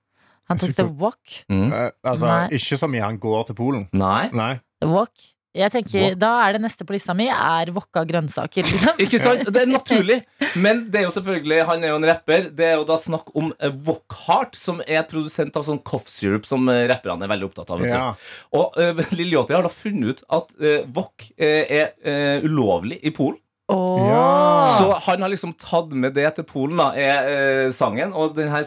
Han 0.50 0.58
tok 0.58 0.74
the 0.76 0.88
walk. 0.90 1.44
Eh, 1.50 1.92
altså, 2.04 2.26
Nei. 2.26 2.58
ikke 2.58 2.78
så 2.82 2.90
mye 2.90 3.06
han 3.06 3.20
går 3.22 3.46
til 3.52 3.56
Polen. 3.56 3.88
Nei. 3.94 4.30
Nei. 4.34 4.58
The 4.82 4.90
walk. 4.90 5.14
Jeg 5.54 5.70
tenker. 5.74 6.16
Da 6.18 6.32
er 6.48 6.56
det 6.56 6.64
neste 6.64 6.86
på 6.88 6.96
lista 6.96 7.14
mi 7.18 7.28
er 7.30 7.70
wokka 7.76 8.02
grønnsaker. 8.10 8.66
Liksom. 8.66 8.98
Ikke 9.06 9.20
sant? 9.22 9.46
Det 9.54 9.62
er 9.62 9.70
naturlig. 9.70 10.20
Men 10.66 10.88
det 10.90 11.04
er 11.04 11.08
jo 11.08 11.14
selvfølgelig 11.14 11.62
han 11.70 11.86
er 11.86 11.94
jo 11.94 12.00
en 12.00 12.10
rapper. 12.10 12.50
Det 12.58 12.68
er 12.72 12.76
jo 12.80 12.88
da 12.90 12.98
snakk 13.02 13.30
om 13.38 13.52
eh, 13.60 13.76
Wockheart, 13.86 14.58
som 14.58 14.82
er 14.88 15.06
produsent 15.10 15.56
av 15.60 15.68
sånn 15.68 15.84
cough 15.86 16.10
syrup, 16.10 16.50
som 16.50 16.66
eh, 16.74 16.88
rapperne 16.90 17.28
er 17.28 17.34
veldig 17.36 17.52
opptatt 17.52 17.74
av. 17.74 17.86
vet. 17.86 17.94
Ja. 17.94 18.10
Og 18.58 18.76
uh, 18.82 19.06
Lill 19.14 19.36
Yachty 19.38 19.58
har 19.58 19.66
da 19.68 19.74
funnet 19.74 20.18
ut 20.24 20.28
at 20.40 20.52
uh, 20.58 20.82
wok 20.98 21.30
uh, 21.38 21.64
er 21.64 21.94
uh, 22.02 22.50
ulovlig 22.50 23.00
i 23.06 23.14
Polen. 23.14 23.40
Oh. 23.68 24.10
Ja. 24.10 24.76
Så 24.80 24.94
han 25.06 25.22
har 25.22 25.32
liksom 25.32 25.54
tatt 25.60 25.94
med 25.96 26.14
det 26.18 26.28
til 26.36 26.46
Polen, 26.48 26.80
da, 26.80 26.92
er 26.98 27.30
eh, 27.32 27.72
sangen. 27.76 28.14
Og 28.14 28.36
denne 28.38 28.64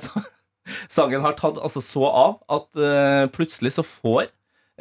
sangen 0.92 1.24
har 1.24 1.36
tatt 1.38 1.60
altså 1.60 1.82
så 1.84 2.08
av 2.08 2.38
at 2.52 2.80
eh, 2.80 3.26
plutselig 3.34 3.76
så 3.76 3.84
får 3.86 4.30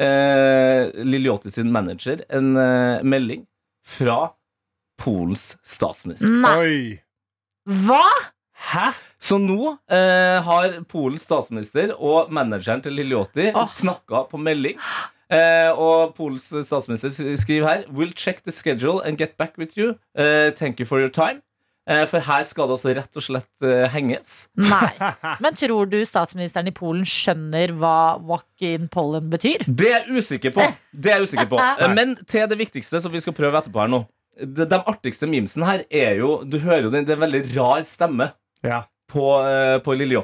uh, 0.01 1.03
Lil 1.05 1.29
sin 1.49 1.71
manager 1.71 2.23
en 2.29 2.55
eh, 2.57 3.03
melding 3.03 3.45
fra 3.85 4.31
Polens 5.01 5.57
statsminister. 5.63 6.31
Nei. 6.31 7.01
Hva?! 7.65 8.03
Hæ? 8.55 8.93
Så 9.19 9.37
nå 9.41 9.75
eh, 9.91 10.37
har 10.45 10.77
Polens 10.89 11.25
statsminister 11.27 11.91
og 11.95 12.31
manageren 12.33 12.83
til 12.85 12.95
Liliotti 12.95 13.49
oh. 13.51 13.67
Snakka 13.75 14.25
på 14.31 14.39
melding. 14.39 14.79
Eh, 15.33 15.71
og 15.73 16.13
Polens 16.15 16.47
statsminister 16.67 17.11
skriver 17.41 17.67
her 17.67 17.83
We'll 17.89 18.13
check 18.15 18.43
the 18.45 18.53
schedule 18.53 19.01
and 19.03 19.17
get 19.17 19.35
back 19.37 19.57
with 19.57 19.77
you. 19.77 19.95
Eh, 20.15 20.51
thank 20.55 20.79
you 20.79 20.85
for 20.85 20.99
your 20.99 21.11
time. 21.11 21.41
Eh, 21.85 22.05
for 22.09 22.23
her 22.25 22.41
skal 22.47 22.65
det 22.65 22.75
altså 22.79 22.93
rett 22.97 23.19
og 23.19 23.23
slett 23.27 23.65
eh, 23.65 23.83
henges. 23.93 24.31
Nei. 24.57 24.89
Men 25.43 25.57
tror 25.57 25.89
du 25.91 25.99
statsministeren 26.07 26.71
i 26.71 26.73
Polen 26.73 27.05
skjønner 27.05 27.75
hva 27.77 28.17
walk 28.25 28.65
in 28.65 28.87
Poland 28.91 29.29
betyr? 29.33 29.67
Det 29.67 29.91
er 29.91 29.99
jeg 30.09 30.23
usikker 30.23 30.55
på. 30.55 30.65
Det 30.91 31.13
er 31.13 31.21
jeg 31.21 31.29
usikker 31.29 31.51
på. 31.53 31.61
Eh, 31.75 31.91
Men 31.93 32.15
til 32.29 32.45
det 32.49 32.57
viktigste 32.57 33.01
som 33.03 33.13
vi 33.13 33.21
skal 33.21 33.35
prøve 33.37 33.59
etterpå 33.59 33.83
her 33.83 33.91
nå. 33.91 34.01
De, 34.35 34.65
de 34.67 34.77
artigste 34.89 35.27
memesen 35.29 35.63
her 35.63 35.85
er 35.87 36.17
jo 36.19 36.41
Du 36.43 36.57
hører 36.59 36.87
jo 36.87 36.91
den, 36.91 37.05
det 37.07 37.13
er 37.13 37.19
en 37.21 37.23
veldig 37.23 37.41
rar 37.55 37.85
stemme 37.87 38.27
Ja. 38.65 38.81
på, 39.11 39.23
uh, 39.39 39.77
på 39.83 39.95
Lille 39.95 40.19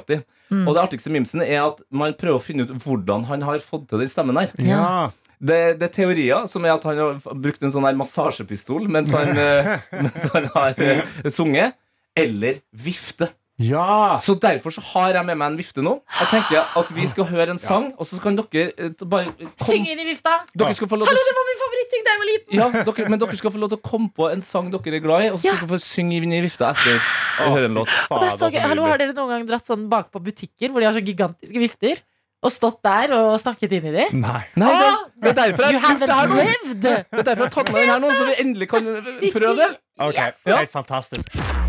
Mm. 0.52 0.66
Og 0.68 0.74
det 0.76 0.82
artigste 0.82 1.08
memesen 1.08 1.40
er 1.40 1.62
at 1.64 1.78
man 1.88 2.12
prøver 2.18 2.36
å 2.36 2.44
finne 2.44 2.66
ut 2.66 2.72
hvordan 2.84 3.24
han 3.30 3.44
har 3.46 3.62
fått 3.64 3.86
til 3.88 4.02
den 4.02 4.10
stemmen 4.12 4.36
her. 4.36 4.50
Ja. 4.60 5.08
Det, 5.42 5.60
det 5.80 5.88
er 5.88 5.92
teorier 5.96 6.46
som 6.46 6.62
er 6.64 6.76
at 6.76 6.84
han 6.86 6.98
har 7.02 7.16
brukt 7.34 7.62
en 7.66 7.72
sånn 7.74 7.82
her 7.88 7.96
massasjepistol 7.98 8.84
mens 8.86 9.10
han, 9.10 9.32
eh, 9.42 9.72
mens 9.98 10.26
han 10.32 10.46
har 10.54 10.78
eh, 10.78 11.02
sunget. 11.34 11.74
Eller 12.14 12.60
vifte. 12.76 13.30
ja. 13.62 14.18
Så 14.20 14.34
derfor 14.38 14.70
så 14.74 14.82
har 14.92 15.14
jeg 15.16 15.24
med 15.24 15.38
meg 15.40 15.50
en 15.52 15.56
vifte 15.56 15.80
nå. 15.84 15.94
Jeg 16.20 16.28
tenker 16.28 16.60
at 16.76 16.90
Vi 16.92 17.06
skal 17.08 17.24
høre 17.30 17.54
en 17.54 17.60
sang, 17.70 17.86
og 17.96 18.04
så 18.06 18.18
kan 18.20 18.36
dere 18.38 18.68
eh, 18.76 18.92
bare 19.08 19.32
kom, 19.32 19.50
Syng 19.64 19.86
inn 19.88 20.02
i 20.02 20.06
vifta! 20.10 20.34
Dere 20.54 20.76
skal 20.76 20.90
få 20.92 20.98
lov 21.00 21.08
til 21.08 21.16
Hallo, 21.16 21.24
det 21.30 21.34
var 21.38 21.48
min 21.48 21.60
favoritting 21.62 22.04
da 22.06 22.12
jeg 22.14 22.20
var 22.22 22.30
liten! 22.30 22.58
ja, 22.60 22.68
dere, 22.90 23.08
men 23.14 23.22
dere 23.24 23.40
skal 23.40 23.54
få 23.56 23.62
lov 23.64 23.72
til 23.72 23.80
å 23.80 23.84
komme 23.88 24.12
på 24.14 24.28
en 24.30 24.44
sang 24.44 24.68
dere 24.74 24.98
er 25.00 25.04
glad 25.08 25.24
i, 25.26 25.32
og 25.32 25.40
så 25.40 25.46
skal 25.46 25.54
Ja. 25.54 25.58
dere 25.64 25.72
få 25.72 25.80
synge 25.88 26.20
inn 26.20 26.36
i 26.36 26.40
vifta 26.44 26.70
etter 26.76 27.00
å 27.46 27.50
høre 27.56 27.70
en 27.72 27.80
låt. 27.80 27.96
Og 28.12 28.20
det 28.22 28.28
er 28.30 28.36
så 28.36 28.46
Fader. 28.52 28.68
Hallo. 28.68 28.86
Har 28.92 29.00
dere 29.00 29.16
noen 29.16 29.32
gang 29.38 29.48
dratt 29.48 29.66
sånn 29.72 29.88
bakpå 29.90 30.20
butikker 30.28 30.68
hvor 30.70 30.84
de 30.84 30.88
har 30.90 30.96
sånn 31.00 31.08
gigantiske 31.08 31.64
vifter? 31.64 32.04
Og 32.42 32.50
stått 32.50 32.80
der 32.82 33.12
og 33.14 33.36
snakket 33.38 33.70
inn 33.78 33.84
i 33.86 33.94
dem? 33.94 34.16
Nei. 34.24 34.40
Nei, 34.58 34.70
det, 34.74 34.88
det 35.22 35.30
er 35.30 35.36
derfor 35.38 35.68
jeg 35.68 35.80
har 35.84 35.94
gjort 35.94 36.02
det 36.02 36.16
her 36.18 36.32
nå. 36.32 36.74
Det 36.82 36.94
er 36.96 37.26
derfor 37.28 37.44
jeg 37.44 37.46
har 37.46 37.54
tatt 37.54 37.72
med 37.72 37.80
den 37.84 37.92
her 37.94 38.02
nå, 38.02 38.10
så 38.18 38.24
vi 38.26 38.38
endelig 38.42 38.68
kan 38.72 38.88
prøve 39.36 39.56
det. 39.60 39.70
Ok, 40.02 40.18
Ja. 40.18 40.56
Helt 40.58 40.72
fantastisk. 40.74 41.61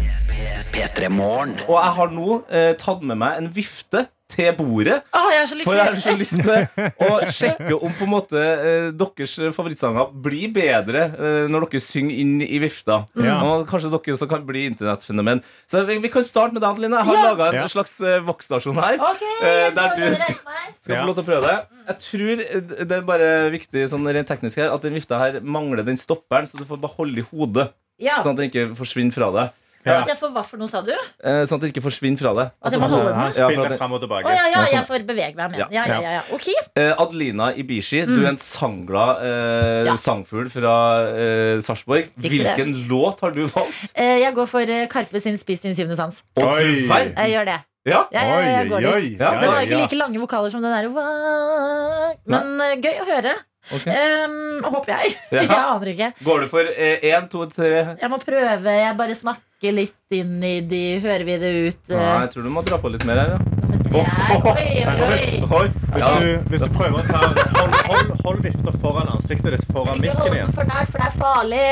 P3 0.73 1.09
Morgen. 1.13 1.53
Og 1.69 1.77
jeg 1.77 1.93
har 1.99 2.11
nå 2.13 2.35
eh, 2.49 2.73
tatt 2.81 3.03
med 3.05 3.19
meg 3.21 3.37
en 3.39 3.47
vifte 3.53 4.07
til 4.33 4.47
bordet. 4.57 4.95
Åh, 5.13 5.27
jeg 5.29 5.41
er 5.43 5.49
så 5.51 5.57
For 5.61 5.77
jeg 5.77 5.85
har 5.91 5.97
så 6.01 6.13
lyst 6.17 6.33
til 6.39 7.03
å 7.05 7.17
sjekke 7.29 7.75
om 7.75 7.91
på 7.93 8.07
en 8.07 8.09
måte 8.09 8.39
eh, 8.41 8.87
deres 8.97 9.35
favorittsanger 9.53 10.09
blir 10.25 10.49
bedre 10.55 11.03
eh, 11.13 11.43
når 11.53 11.67
dere 11.75 11.83
synger 11.85 12.17
inn 12.23 12.33
i 12.47 12.57
vifta. 12.63 13.03
Ja. 13.21 13.35
Og 13.45 13.67
kanskje 13.69 13.91
dere 13.93 14.15
også 14.17 14.29
kan 14.31 14.47
bli 14.49 14.63
internettfenomen. 14.71 15.43
Så 15.69 15.83
vi, 15.85 15.99
vi 16.01 16.11
kan 16.15 16.25
starte 16.25 16.57
med 16.57 16.63
deg, 16.65 16.71
Adeline. 16.73 17.03
Jeg 17.03 17.11
har 17.11 17.19
Ja. 17.21 17.29
laga 17.29 17.51
en 17.51 17.59
Ja. 17.61 17.69
slags 17.75 17.93
eh, 18.01 18.17
Vox-stasjon 18.25 18.81
her. 18.81 18.97
Okay, 19.13 19.37
Eh, 19.45 19.69
der 19.77 19.93
du 19.99 20.07
skal-. 20.17 20.41
Skal 20.81 20.97
få 21.03 21.05
lov 21.11 21.19
til 21.19 21.27
å 21.27 21.29
prøve 21.29 21.45
det. 21.53 21.57
Jeg 21.93 22.01
tror 22.09 22.45
eh, 22.47 22.85
det 22.89 22.97
er 22.97 23.05
bare 23.13 23.31
viktig 23.53 23.85
sånn 23.93 24.09
rent 24.09 24.33
teknisk 24.33 24.57
her 24.63 24.73
at 24.73 24.81
den 24.89 24.97
vifta 24.97 25.21
her 25.21 25.37
mangler 25.45 25.85
den 25.85 25.99
stopperen, 26.01 26.49
så 26.49 26.57
du 26.57 26.65
får 26.65 26.81
bare 26.81 26.97
holde 26.97 27.21
i 27.21 27.29
hodet. 27.29 27.69
Ja. 28.01 28.23
Sånn 28.25 28.33
at 28.33 28.41
den 28.41 28.49
ikke 28.49 28.71
forsvinner 28.79 29.13
fra 29.13 29.29
deg. 29.37 29.59
Ja. 29.85 29.97
At 30.01 30.07
jeg 30.07 30.17
får 30.19 30.31
hva 30.35 30.43
for 30.47 30.57
noe, 30.61 30.69
sa 30.71 30.81
du? 30.85 30.91
Eh, 30.93 31.43
Sånn 31.49 31.57
at 31.59 31.63
det 31.65 31.71
ikke 31.73 31.83
forsvinner 31.83 32.19
fra 32.21 32.31
deg. 32.37 32.51
At 32.63 32.71
jeg 32.75 32.79
må 32.83 32.87
holde 32.91 33.11
den? 33.11 33.33
Ja, 33.35 33.77
fram 33.77 33.95
og 33.97 34.01
tilbake. 34.03 34.25
Å 34.27 34.31
ja, 34.31 34.45
ja, 34.45 34.51
Ja, 34.53 34.61
sånn. 34.63 34.73
jeg 34.77 34.87
får 34.87 35.05
bevege 35.09 35.35
meg 35.35 35.51
med 35.51 35.59
den. 35.59 35.73
Ja, 35.75 35.83
ja, 35.89 35.97
ja, 36.01 36.11
ja. 36.19 36.21
Ok. 36.35 36.47
Eh, 36.79 36.93
Adelina 37.03 37.49
Ibishi, 37.59 38.05
du 38.07 38.21
er 38.23 38.29
en 38.33 38.37
sangglad 38.41 39.23
eh, 39.27 39.83
Ja. 39.89 39.95
sangfugl 39.99 40.47
fra 40.53 40.75
eh, 41.11 41.59
Sarpsborg. 41.65 42.09
Riktig 42.17 42.43
det. 42.43 42.55
Hvilken 42.55 42.73
låt 42.87 43.19
har 43.21 43.31
du 43.35 43.43
valgt? 43.47 43.91
Eh, 43.95 44.19
Jeg 44.23 44.33
går 44.35 44.47
for 44.47 44.61
eh, 44.77 44.87
Karpe 44.87 45.19
sin 45.19 45.37
Spis 45.37 45.59
din 45.63 45.75
syvende 45.75 45.95
sans. 45.99 46.23
Og 46.39 46.43
Oi. 46.43 46.63
du 46.63 46.87
verden. 46.87 47.13
Jeg 47.17 47.35
gjør 47.35 47.45
det. 47.51 47.59
Ja. 47.83 48.05
Jeg, 48.15 48.23
jeg, 48.23 48.51
jeg 48.55 48.67
går 48.71 48.79
dit. 48.79 48.93
oi, 48.93 49.07
ja, 49.19 49.31
Det 49.41 49.47
var 49.51 49.61
ikke 49.65 49.75
ja. 49.75 49.79
like 49.83 49.97
lange 49.99 50.19
vokaler 50.21 50.49
som 50.53 50.61
den 50.63 50.71
der. 50.71 50.87
Men 52.31 52.61
eh, 52.63 52.77
gøy 52.79 53.01
å 53.03 53.07
høre. 53.09 53.33
Ok. 53.71 53.85
Em, 53.87 54.33
håper 54.67 54.91
jeg. 54.91 55.13
Ja. 55.31 55.41
Jeg 55.47 55.49
aner 55.55 55.89
ikke. 55.93 56.07
Går 56.27 56.41
du 56.43 56.47
for 56.51 56.67
én, 56.67 57.27
to, 57.31 57.45
tre 57.51 57.69
Jeg 58.01 58.09
må 58.11 58.17
prøve. 58.19 58.73
Jeg 58.75 58.97
bare 58.99 59.15
snakker 59.15 59.41
trekke 59.63 59.75
litt 59.75 60.11
inn 60.11 60.43
i 60.43 60.61
de? 60.61 60.99
Hører 60.99 61.23
vi 61.23 61.37
det 61.39 61.51
ut? 61.67 61.89
Ja, 61.89 61.95
eh, 61.95 62.21
jeg 62.23 62.31
tror 62.33 62.43
du 62.43 62.49
må 62.49 62.63
dra 62.67 62.77
på 62.77 62.89
litt 62.91 63.05
mer 63.07 63.21
her, 63.21 63.29
ja. 63.33 63.39
det 63.39 63.61
Oi, 63.93 64.03
oi, 64.49 65.01
oi. 65.05 65.43
Oi. 65.53 65.67
Hvis, 65.93 66.05
du, 66.17 66.29
hvis 66.49 66.63
du 66.63 66.69
prøver 66.73 66.97
å 66.97 67.03
ta 67.05 67.19
Hold, 67.53 67.75
hold, 67.85 68.13
hold 68.25 68.39
vifta 68.41 68.73
foran 68.81 69.11
ansiktet 69.13 69.53
ditt 69.53 69.67
foran 69.69 70.01
Ikke 70.01 70.07
mikken 70.07 70.19
hold 70.19 70.31
den 70.31 70.39
igjen. 70.39 70.53
for 70.57 70.71
nært, 70.71 70.89
for 70.89 71.03
det 71.03 71.09
er 71.11 71.19
farlig. 71.19 71.67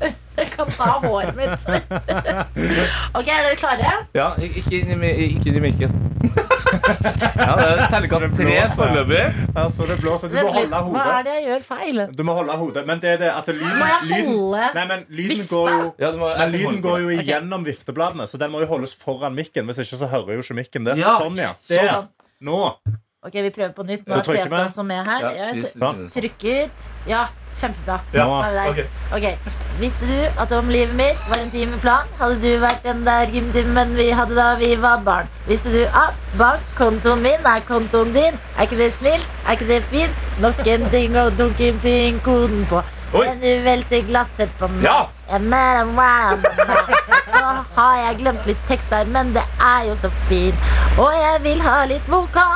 Det 0.36 0.44
kan 0.52 0.68
ta 0.68 0.84
håret 1.00 1.36
mitt. 1.36 1.62
Ok, 3.16 3.28
er 3.28 3.46
dere 3.46 3.56
klare? 3.56 3.92
Ja, 4.12 4.26
ikke 4.36 4.82
inn 4.82 5.00
i, 5.00 5.12
ikke 5.30 5.48
inn 5.48 5.56
i 5.56 5.62
mikken. 5.64 5.94
ja, 7.40 7.52
det 7.56 7.68
er 7.70 7.80
terningkast 7.92 8.36
tre 8.36 8.56
foreløpig. 8.76 9.22
Ja, 9.54 9.64
så 9.72 9.86
det 9.88 9.96
blåser. 10.02 10.32
Du 10.32 10.36
må 10.36 10.52
holde 10.58 10.82
hodet. 10.88 10.98
Hva 11.00 11.14
er 11.14 11.24
det 11.24 11.36
jeg 11.38 11.46
gjør 11.46 11.64
feil? 11.70 12.02
Du 12.18 12.22
må 12.28 12.36
holde 12.36 12.58
hodet. 12.60 12.84
Men 12.90 13.00
det 13.00 13.14
er 13.14 13.22
det 13.24 13.32
at 13.32 13.48
lyden, 13.48 13.80
Må 13.80 13.88
jeg 13.88 14.26
holde 14.28 14.68
nei, 14.76 14.84
men 14.92 15.06
lyden 15.08 15.32
vifta? 15.32 15.48
går 15.54 15.72
jo 15.72 15.88
Ja, 16.04 16.12
må, 16.20 16.30
men 16.42 16.54
lyden 16.58 16.84
går 16.84 17.00
jo 17.06 17.16
igjennom 17.16 17.64
okay. 17.64 17.72
viftebladene, 17.72 18.28
så 18.28 18.40
den 18.42 18.52
må 18.52 18.60
jo 18.64 18.70
holdes 18.74 18.92
foran 19.06 19.36
mikken. 19.38 19.68
Hvis 19.70 19.86
ikke 19.86 20.02
så 20.04 20.12
hører 20.12 20.36
jo 20.36 20.44
ikke 20.44 20.60
mikken 20.60 20.90
det. 20.90 21.00
Ja. 21.00 21.16
Sånn, 21.22 21.40
ja. 21.40 21.54
Det. 21.64 21.80
Sånn. 21.80 22.12
Nå. 22.44 22.60
Ok, 23.26 23.34
vi 23.42 23.50
prøver 23.50 23.72
på 23.74 23.82
nytt. 23.82 24.04
Nå 24.06 24.14
er 24.14 24.48
med? 24.48 24.64
også 24.64 24.82
med 24.86 25.00
her. 25.08 25.20
Ja, 25.24 25.30
spis, 25.50 25.64
spis- 25.72 25.80
Sånn. 25.82 26.02
Trykket. 26.14 26.84
Ja, 27.10 27.24
kjempebra. 27.58 27.96
Ja. 28.14 28.26
Okay. 28.70 28.84
ok. 29.16 29.26
Visste 29.80 30.06
du 30.06 30.40
at 30.44 30.52
om 30.52 30.68
livet 30.70 30.94
mitt 30.94 31.24
var 31.28 31.42
en 31.42 31.50
timeplan, 31.50 32.06
hadde 32.20 32.38
du 32.44 32.60
vært 32.62 32.84
den 32.86 33.02
der 33.04 33.26
gymtimen 33.34 33.96
vi 33.98 34.10
hadde 34.14 34.36
da 34.38 34.54
vi 34.60 34.70
var 34.76 35.02
barn? 35.04 35.26
Visste 35.48 35.72
du 35.74 35.82
at 35.90 36.14
bankkontoen 36.38 37.22
min 37.26 37.50
er 37.54 37.66
kontoen 37.66 38.14
din? 38.14 38.38
Er 38.56 38.62
ikke 38.68 38.78
det 38.78 38.92
snilt? 39.00 39.26
Er 39.46 39.58
ikke 39.58 39.68
det 39.74 39.82
fint? 39.90 40.22
Nok 40.40 40.62
en 40.66 40.86
ting 40.94 41.18
å 41.18 41.26
dunke 41.34 41.72
pin-koden 41.82 42.62
på. 42.70 42.84
Oi. 43.16 43.26
Men 43.26 43.40
du 43.42 43.50
velter 43.64 44.06
glasset 44.06 44.50
på 44.58 44.68
meg. 44.70 44.84
Ja. 44.86 45.08
Så 47.46 47.80
har 47.80 47.96
jeg 48.00 48.16
glemt 48.22 48.46
litt 48.48 48.62
tekst 48.68 48.90
der, 48.90 49.04
men 49.16 49.32
det 49.36 49.42
er 49.62 49.84
jo 49.88 49.94
så 50.02 50.10
fint. 50.28 50.58
Og 50.98 51.12
jeg 51.14 51.42
vil 51.44 51.60
ha 51.62 51.76
litt 51.86 52.06
vokal. 52.08 52.52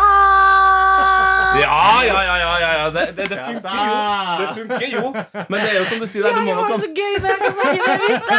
Ja, 1.61 2.03
ja, 2.07 2.19
ja, 2.25 2.35
ja, 2.41 2.51
ja, 2.63 2.71
ja. 2.79 2.87
Det, 2.95 3.05
det, 3.17 3.25
det 3.31 3.39
funker 3.47 3.75
jo. 3.87 3.95
Det 4.41 4.49
funker 4.59 4.89
jo. 4.95 5.05
Men 5.51 5.57
det 5.61 5.69
er 5.71 5.77
jo 5.79 5.85
som 5.91 5.99
du 6.01 6.07
sier 6.11 6.23
der, 6.23 6.33
du 6.39 6.43
må 6.47 6.55
nok 6.55 6.71
ha 6.71 6.77
det 6.77 6.83
så 6.85 6.91
gøy 6.95 7.15
når 7.21 7.29
jeg 7.31 7.39
kan 7.41 7.53
snakke 7.59 7.81
med 7.87 7.99
vifta. 8.07 8.39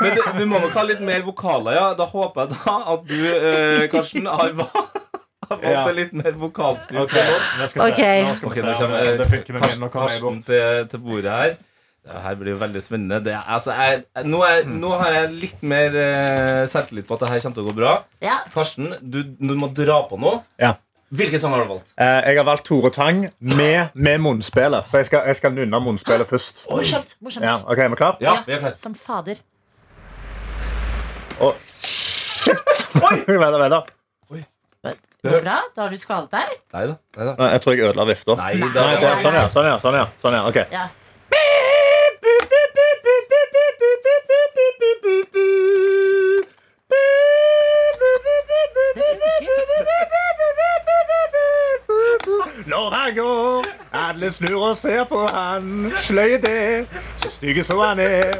Men 0.00 0.10
det, 0.16 0.22
du 0.40 0.44
må 0.50 0.56
nok 0.64 0.74
ha 0.78 0.84
litt 0.90 1.02
mer 1.10 1.22
vokaler, 1.26 1.72
ja. 1.78 1.86
Da 1.98 2.04
håper 2.10 2.40
jeg 2.46 2.48
da 2.56 2.76
at 2.94 3.00
du, 3.10 3.20
eh, 3.36 3.84
Karsten, 3.92 4.26
har, 4.26 4.52
har 4.54 5.56
fått 5.56 5.64
Ja. 5.66 5.82
en 5.88 5.96
litt 5.98 6.12
mer 6.14 6.32
vokalstyrt 6.38 7.00
Ok, 7.00 7.16
nå 7.58 7.66
skal 7.70 7.90
vi 7.90 7.96
se. 7.96 8.10
Nå 8.26 8.34
skal 8.38 8.50
vi 8.50 8.60
se 8.60 8.84
om 8.86 8.92
det, 9.22 9.26
funker 9.32 9.52
med 9.58 9.66
min. 9.66 9.80
Nå 9.82 9.88
kommer 9.90 10.14
jeg 10.14 10.22
Karsten 10.22 10.42
til, 10.46 10.86
til 10.92 10.98
bordet 11.08 11.32
her. 11.40 11.58
Det 12.00 12.20
her 12.24 12.36
blir 12.40 12.54
jo 12.54 12.60
veldig 12.62 12.80
spennende. 12.82 13.18
Det, 13.24 13.34
altså, 13.36 13.74
jeg, 13.76 14.04
nå, 14.24 14.38
er, 14.46 14.62
nå 14.66 14.92
har 15.02 15.16
jeg 15.18 15.32
litt 15.42 15.64
mer 15.68 15.96
uh, 15.96 16.62
selvtillit 16.70 17.06
på 17.08 17.18
at 17.18 17.26
det 17.26 17.32
her 17.34 17.42
kommer 17.44 17.58
til 17.58 17.66
å 17.66 17.68
gå 17.68 17.74
bra. 17.76 17.92
Ja, 18.24 18.38
Karsten, 18.54 18.94
du, 19.02 19.20
du 19.36 19.52
må 19.60 19.68
dra 19.76 20.00
på 20.08 20.18
nå. 20.20 20.38
Ja. 20.62 20.74
Hvilken 21.10 21.42
sang 21.42 21.52
har 21.56 21.64
du 21.64 21.72
valgt? 21.72 21.88
Eh, 21.98 22.18
jeg 22.30 22.38
har 22.38 22.46
valgt 22.46 22.68
Tore 22.68 22.90
Tang 22.94 23.24
med, 23.42 23.90
med 23.98 24.20
munnspillet. 24.22 24.86
Så 24.86 25.00
jeg 25.00 25.08
skal, 25.08 25.24
jeg 25.26 25.40
skal 25.40 25.56
nynne 25.56 25.80
munnspillet 25.82 26.28
først. 26.28 26.62
morsomt. 26.70 27.16
morsomt. 27.18 27.46
Ja, 27.48 27.56
ok, 27.66 27.82
Er 27.82 27.90
vi 27.90 27.98
klar? 27.98 28.20
Ja, 28.22 28.36
vi 28.46 28.54
er 28.54 28.62
klare. 28.62 28.78
Som 28.78 28.94
fader. 28.94 29.42
Oi 31.40 31.52
Vent, 32.94 33.28
vent. 33.64 33.74
da. 33.74 33.82
Går 35.20 35.34
det 35.34 35.42
bra? 35.44 35.58
Da 35.76 35.82
har 35.82 35.90
du 35.92 35.98
skadet 36.00 36.30
deg? 36.32 36.54
Nei 36.72 36.86
da. 36.88 36.94
Nei, 37.18 37.26
da. 37.28 37.48
Jeg 37.52 37.60
tror 37.64 37.74
jeg 37.76 37.90
ødela 37.90 38.06
vifta. 38.08 38.38
Er, 38.40 39.18
sånn, 39.20 39.36
ja. 39.36 39.44
Sånn, 39.52 39.66
ja. 39.68 39.76
Sånn, 39.82 39.98
ja. 39.98 40.06
Sånn, 40.22 40.38
ja. 40.72 40.86
Når 52.66 52.90
han 52.90 53.14
går, 53.14 53.64
alle 53.92 54.32
snur 54.32 54.62
og 54.70 54.76
ser 54.76 55.04
på 55.04 55.26
han. 55.26 55.92
Sløy 55.96 56.38
det, 56.42 56.86
så 57.16 57.30
stygge 57.30 57.64
som 57.64 57.78
han 57.78 57.98
er. 57.98 58.34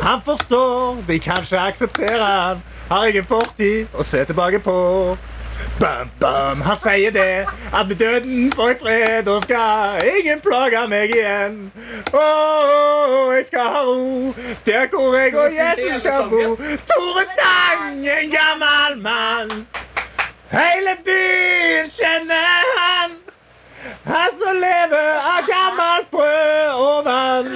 Han 0.00 0.22
forstår, 0.24 1.02
de 1.08 1.18
kan 1.18 1.42
ikke 1.42 1.58
akseptere 1.58 2.24
han. 2.24 2.62
Har 2.88 3.04
ingen 3.04 3.24
fortid 3.24 3.86
å 3.94 4.02
se 4.02 4.24
tilbake 4.24 4.58
på. 4.64 4.76
Bam, 5.80 6.10
bam, 6.20 6.60
han 6.60 6.76
sier 6.76 7.10
det, 7.10 7.46
at 7.74 7.88
med 7.88 7.96
døden 7.96 8.52
får 8.52 8.68
jeg 8.68 8.76
fred, 8.80 9.28
og 9.28 9.42
skal 9.42 10.02
ingen 10.18 10.40
plage 10.44 10.82
meg 10.92 11.14
igjen. 11.16 11.56
Å, 12.12 12.24
jeg 13.32 13.46
skal 13.48 13.70
ha 13.76 13.80
ro, 13.88 14.34
der 14.66 14.90
hvor 14.92 15.16
jeg 15.16 15.32
og 15.40 15.56
Jesus 15.56 16.02
skal 16.02 16.28
bo. 16.28 16.44
Tore 16.90 17.24
Tang, 17.38 18.04
en 18.04 18.36
gammel 18.36 19.00
mann. 19.00 19.66
Hele 20.52 20.98
byen 21.06 21.88
kjenner 21.96 22.70
han. 22.76 23.16
Han 24.04 24.34
som 24.38 24.58
lever 24.60 25.08
av 25.18 25.46
gammelt 25.48 26.10
brød 26.12 26.80
og 26.80 27.04
vann. 27.06 27.48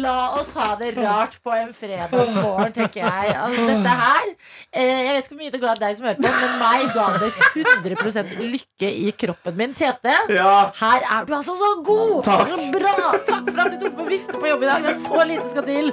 La 0.00 0.16
oss 0.38 0.52
ha 0.56 0.74
det 0.80 0.92
rart 0.98 1.36
på 1.44 1.52
en 1.56 1.72
fredagsmorgen, 1.76 2.72
tenker 2.76 3.04
jeg. 3.04 3.34
Altså, 3.34 3.66
dette 3.68 3.94
her 4.02 4.26
eh, 4.28 5.00
Jeg 5.06 5.14
vet 5.14 5.24
ikke 5.24 5.34
hvor 5.34 5.42
mye 5.42 5.54
det 5.54 5.60
ga 5.62 5.74
deg 5.80 5.96
som 5.98 6.08
hørte 6.10 6.24
på, 6.24 6.32
men 6.36 6.56
meg 6.60 6.86
ga 6.94 7.06
det 7.22 7.30
100% 7.64 8.34
lykke 8.44 8.92
i 9.06 9.10
kroppen 9.24 9.58
min. 9.60 9.74
Tete, 9.80 10.16
her 10.30 11.06
er 11.16 11.28
du 11.28 11.34
altså 11.36 11.56
så 11.60 11.70
god! 11.86 12.22
Takk. 12.26 12.48
Så 12.54 12.70
bra! 12.76 12.94
Takk 13.28 13.50
for 13.50 13.64
at 13.64 13.74
du 13.74 13.84
tok 13.84 13.98
på 14.00 14.08
vifte 14.10 14.40
på 14.40 14.50
jobb 14.50 14.64
i 14.64 14.70
dag. 14.70 14.88
Det 14.88 14.94
er 14.94 15.02
så 15.04 15.26
lite 15.28 15.50
skal 15.52 15.68
til. 15.68 15.92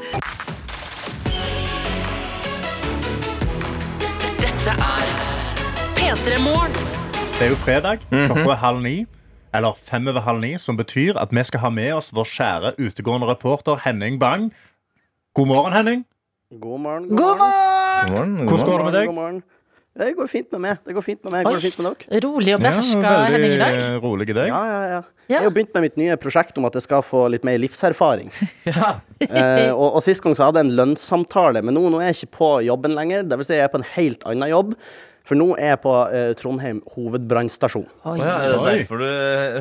Dette 4.43 4.78
er 4.91 5.11
P3 5.97 6.41
Morgen. 6.43 6.74
Det 7.38 7.45
er 7.45 7.53
jo 7.53 7.59
fredag. 7.61 8.01
Klokka 8.09 8.49
er 8.55 8.61
halv 8.63 8.82
ni. 8.82 8.95
Eller 9.55 9.77
fem 9.79 10.07
over 10.07 10.25
halv 10.25 10.41
ni, 10.43 10.55
som 10.59 10.77
betyr 10.77 11.17
at 11.19 11.31
vi 11.31 11.43
skal 11.47 11.63
ha 11.63 11.69
med 11.73 11.93
oss 11.95 12.11
vår 12.15 12.27
kjære 12.33 12.73
utegående 12.79 13.29
reporter 13.29 13.79
Henning 13.85 14.19
Bang. 14.19 14.49
God 15.37 15.47
morgen, 15.47 15.73
Henning. 15.73 16.05
God 16.51 16.79
morgen. 16.79 17.09
God 17.09 17.37
morgen! 17.37 18.11
morgen. 18.11 18.35
Hvordan 18.47 18.65
går 18.65 18.77
det 18.77 18.85
med 18.85 18.93
deg? 18.99 19.07
God 19.07 19.15
morgen. 19.15 19.43
Det 19.97 20.13
går 20.13 20.27
fint 20.29 20.51
med 20.53 20.61
meg. 20.61 20.81
Det 20.85 20.93
går 20.93 21.01
fint 21.05 21.23
med 21.25 21.33
meg. 21.33 21.45
Går 21.47 21.55
det 21.57 21.69
fint 21.71 21.79
med 21.81 21.87
dere? 21.87 22.19
Rolig 22.27 22.53
og 22.53 22.59
beherska 22.61 23.13
Henning 23.33 23.53
i 23.55 23.61
dag. 23.61 23.77
rolig 24.03 24.27
i 24.29 24.35
dag. 24.37 24.49
Ja, 24.51 24.59
ja, 24.69 24.81
ja. 24.91 24.99
Ja. 25.27 25.41
Jeg 25.41 25.43
har 25.49 25.53
begynt 25.55 25.73
med 25.75 25.83
mitt 25.83 25.97
nye 25.99 26.15
prosjekt 26.21 26.59
om 26.59 26.67
at 26.69 26.77
jeg 26.77 26.85
skal 26.85 27.01
få 27.03 27.25
litt 27.33 27.43
mer 27.47 27.57
livserfaring. 27.59 28.29
eh, 28.69 29.73
og, 29.73 29.97
og 29.97 29.99
Sist 30.05 30.23
gang 30.23 30.37
så 30.37 30.47
hadde 30.47 30.61
jeg 30.61 30.69
en 30.69 30.77
lønnssamtale, 30.77 31.63
men 31.65 31.75
nå, 31.75 31.83
nå 31.91 31.99
er 31.99 32.13
jeg 32.13 32.21
ikke 32.21 32.37
på 32.37 32.51
jobben 32.67 32.95
lenger. 32.95 33.25
Det 33.27 33.41
vil 33.41 33.49
si 33.49 33.57
jeg 33.57 33.65
er 33.65 33.73
på 33.73 33.81
en 33.81 33.89
helt 33.97 34.23
annen 34.29 34.53
jobb. 34.53 34.77
For 35.28 35.36
nå 35.39 35.49
er 35.59 35.73
jeg 35.73 35.80
på 35.84 35.93
eh, 36.15 36.30
Trondheim 36.39 36.78
hovedbrannstasjon. 36.95 37.88
Å 38.07 38.13
ja, 38.15 38.36
er 38.45 38.53
det 38.53 38.59
Oi. 38.61 38.75
derfor 38.80 39.01
du 39.03 39.07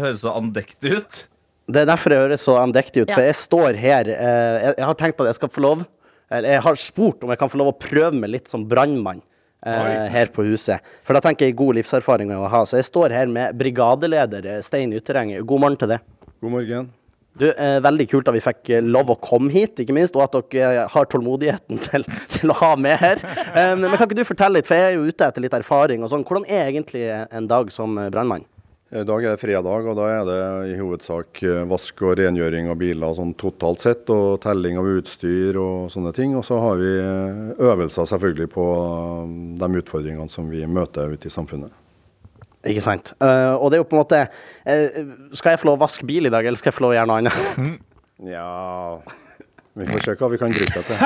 høres 0.05 0.21
så 0.23 0.35
andektig 0.39 0.93
ut? 1.01 1.17
Det 1.67 1.81
er 1.83 1.89
derfor 1.91 2.15
jeg 2.15 2.23
høres 2.29 2.45
så 2.47 2.55
andektig 2.63 3.03
ut, 3.03 3.11
Ja. 3.11 3.17
for 3.19 3.27
jeg 3.27 3.35
står 3.41 3.79
her 3.83 4.07
eh, 4.15 4.57
jeg, 4.63 4.75
jeg 4.79 4.87
har 4.87 4.99
tenkt 5.01 5.23
at 5.25 5.27
jeg 5.33 5.39
skal 5.41 5.51
få 5.51 5.65
lov 5.65 5.81
Eller 6.31 6.53
jeg 6.55 6.63
har 6.63 6.79
spurt 6.79 7.25
om 7.27 7.33
jeg 7.35 7.39
kan 7.41 7.51
få 7.51 7.59
lov 7.59 7.73
å 7.73 7.79
prøve 7.79 8.15
meg 8.15 8.31
litt 8.37 8.51
som 8.51 8.63
brannmann 8.67 9.21
eh, 9.67 10.07
her 10.11 10.31
på 10.35 10.43
huset. 10.47 10.83
For 11.07 11.15
da 11.15 11.21
tenker 11.23 11.47
jeg 11.47 11.55
god 11.59 11.77
livserfaring 11.79 12.31
å 12.35 12.47
ha. 12.51 12.65
Så 12.67 12.79
jeg 12.81 12.87
står 12.89 13.15
her 13.15 13.27
med 13.31 13.55
brigadeleder 13.59 14.47
eh, 14.57 14.63
Stein 14.63 14.95
Yttereng. 14.95 15.35
God 15.47 15.63
morgen 15.63 15.79
til 15.83 15.93
deg. 15.97 16.07
God 16.43 16.51
morgen. 16.57 16.89
Du, 17.39 17.47
eh, 17.53 17.79
Veldig 17.85 18.09
kult 18.11 18.29
at 18.31 18.37
vi 18.37 18.45
fikk 18.45 18.73
eh, 18.73 18.85
lov 18.85 19.13
å 19.13 19.19
komme 19.21 19.53
hit, 19.53 19.77
ikke 19.83 19.95
minst, 19.97 20.17
og 20.17 20.25
at 20.25 20.37
dere 20.55 20.73
eh, 20.87 20.91
har 20.93 21.09
tålmodigheten 21.13 21.81
til, 21.87 22.07
til 22.33 22.53
å 22.53 22.59
ha 22.63 22.73
med 22.81 22.97
her. 23.03 23.23
Um, 23.53 23.85
men 23.85 23.97
kan 23.97 24.09
ikke 24.09 24.23
du 24.23 24.27
fortelle 24.29 24.59
litt, 24.59 24.69
for 24.69 24.79
jeg 24.79 24.93
er 24.93 24.97
jo 24.97 25.09
ute 25.11 25.29
etter 25.29 25.45
litt 25.45 25.57
erfaring 25.57 26.05
og 26.05 26.13
sånn. 26.13 26.25
Hvordan 26.27 26.49
er 26.49 26.71
egentlig 26.71 27.05
en 27.13 27.51
dag 27.51 27.73
som 27.75 27.99
eh, 28.01 28.13
brannmann? 28.13 28.47
I 28.97 29.03
dag 29.03 29.25
er 29.25 29.35
det 29.35 29.43
fredag, 29.43 29.89
og 29.91 29.97
da 29.99 30.05
er 30.15 30.29
det 30.29 30.43
i 30.71 30.77
hovedsak 30.79 31.41
vask 31.67 32.05
og 32.07 32.21
rengjøring 32.21 32.69
av 32.71 32.79
biler 32.79 33.17
sånn 33.19 33.33
totalt 33.37 33.83
sett, 33.83 34.13
og 34.15 34.39
telling 34.45 34.79
av 34.79 34.87
utstyr 34.93 35.59
og 35.59 35.91
sånne 35.93 36.13
ting. 36.17 36.37
Og 36.39 36.47
så 36.47 36.61
har 36.63 36.79
vi 36.79 36.93
øvelser 36.95 38.07
selvfølgelig 38.07 38.47
på 38.55 38.69
de 39.59 39.71
utfordringene 39.83 40.31
som 40.31 40.47
vi 40.55 40.63
møter 40.71 41.19
ute 41.19 41.27
i 41.27 41.35
samfunnet. 41.35 41.75
Ikke 42.67 42.83
sant. 42.85 43.13
Uh, 43.21 43.55
og 43.61 43.71
det 43.71 43.79
er 43.79 43.85
jo 43.85 43.89
på 43.91 43.97
en 43.97 44.03
måte 44.03 44.23
uh, 44.27 44.97
Skal 45.37 45.55
jeg 45.55 45.63
få 45.63 45.71
lov 45.71 45.79
å 45.79 45.85
vaske 45.85 46.07
bil 46.09 46.29
i 46.29 46.33
dag, 46.33 46.47
eller 46.47 46.59
skal 46.59 46.73
jeg 46.73 46.79
få 46.79 46.87
lov 46.87 46.95
å 46.95 46.99
gjøre 46.99 47.11
noe 47.11 47.23
annet? 47.23 47.79
Ja 48.33 48.49
Vi 49.77 49.87
får 49.91 50.05
se 50.07 50.15
hva 50.17 50.31
vi 50.33 50.39
kan 50.41 50.55
bruke 50.57 50.81
det 50.81 50.85
til. 50.89 50.97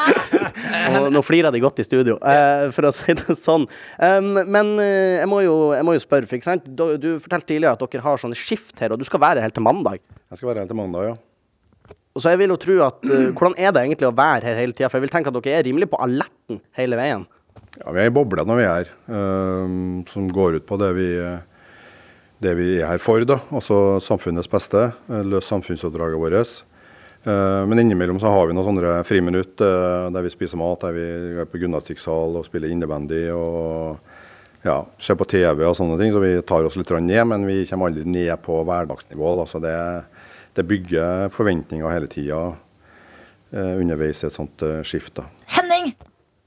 og 1.00 1.08
nå 1.10 1.22
flirer 1.26 1.50
de 1.50 1.62
godt 1.62 1.82
i 1.82 1.86
studio, 1.86 2.16
uh, 2.22 2.68
for 2.74 2.86
å 2.86 2.92
si 2.94 3.16
det 3.18 3.34
sånn. 3.34 3.66
Um, 3.98 4.36
men 4.46 4.76
jeg, 4.78 5.26
må 5.30 5.40
jo, 5.42 5.56
jeg 5.74 5.86
må 5.88 5.96
jo 5.96 6.04
spørre, 6.04 6.28
for 6.30 6.38
ikke 6.38 6.52
sant? 6.52 6.70
Du, 6.70 6.94
du 7.02 7.08
fortalte 7.18 7.50
tidligere 7.50 7.74
at 7.74 7.82
dere 7.82 8.04
har 8.04 8.22
sånne 8.22 8.38
skift 8.38 8.78
her, 8.78 8.94
og 8.94 9.02
du 9.02 9.08
skal 9.08 9.24
være 9.26 9.42
helt 9.42 9.58
til 9.58 9.66
mandag. 9.66 9.98
Jeg 10.30 10.38
skal 10.38 10.52
være 10.52 10.62
helt 10.62 10.70
til 10.70 10.78
mandag, 10.78 11.08
ja. 11.10 11.18
Og 12.14 12.22
så 12.22 12.32
jeg 12.32 12.40
vil 12.40 12.54
jo 12.54 12.60
tro 12.62 12.74
at 12.82 13.04
Hvordan 13.06 13.54
er 13.54 13.74
det 13.74 13.82
egentlig 13.84 14.08
å 14.08 14.14
være 14.18 14.48
her 14.48 14.56
hele 14.58 14.74
tida? 14.74 14.88
For 14.90 14.98
jeg 14.98 15.08
vil 15.08 15.12
tenke 15.12 15.30
at 15.30 15.36
dere 15.36 15.58
er 15.58 15.66
rimelig 15.66 15.90
på 15.90 15.98
alerten 16.02 16.62
hele 16.78 16.98
veien. 16.98 17.26
Ja, 17.78 17.92
Vi 17.92 18.00
er 18.02 18.10
i 18.10 18.14
bobla 18.14 18.42
når 18.44 18.58
vi 18.58 18.64
er 18.66 18.72
her, 18.74 18.90
ehm, 19.14 20.02
som 20.10 20.26
går 20.28 20.58
ut 20.58 20.66
på 20.66 20.78
det 20.80 20.90
vi, 20.96 21.10
det 22.42 22.54
vi 22.58 22.80
er 22.80 22.88
her 22.90 22.98
for. 22.98 23.22
da, 23.24 23.38
Altså 23.52 24.00
samfunnets 24.02 24.50
beste, 24.50 24.92
eh, 25.08 25.22
løse 25.22 25.48
samfunnsoppdraget 25.48 26.18
vårt. 26.18 26.62
Uh, 27.20 27.66
men 27.68 27.78
innimellom 27.78 28.16
så 28.16 28.30
har 28.32 28.46
vi 28.48 28.54
noen 28.56 28.64
sånne 28.64 29.04
friminutt 29.04 29.60
uh, 29.60 30.08
der 30.08 30.22
vi 30.24 30.30
spiser 30.32 30.56
mat, 30.56 30.80
der 30.80 30.94
vi 30.96 31.02
er 31.42 31.44
på 31.44 31.58
gymnastikksal 31.60 32.38
og 32.40 32.46
spiller 32.46 32.72
innebandy 32.72 33.26
og 33.28 33.98
ja, 34.64 34.86
ser 34.98 35.18
på 35.20 35.26
TV 35.28 35.64
og 35.66 35.76
sånne 35.76 35.98
ting. 36.00 36.14
Så 36.14 36.22
vi 36.22 36.32
tar 36.46 36.64
oss 36.64 36.78
litt 36.80 36.90
ned, 36.96 37.22
men 37.28 37.46
vi 37.48 37.66
kommer 37.68 37.90
aldri 37.90 38.06
ned 38.08 38.32
på 38.44 38.60
hverdagsnivå. 38.64 39.34
Da. 39.40 39.46
Så 39.48 39.60
det, 39.62 39.76
det 40.56 40.66
bygger 40.68 41.28
forventninger 41.34 41.92
hele 41.92 42.10
tida 42.12 42.40
eh, 43.52 43.76
underveis 43.80 44.22
i 44.22 44.28
et 44.28 44.36
sånt 44.36 44.64
eh, 44.66 44.80
skift. 44.86 45.22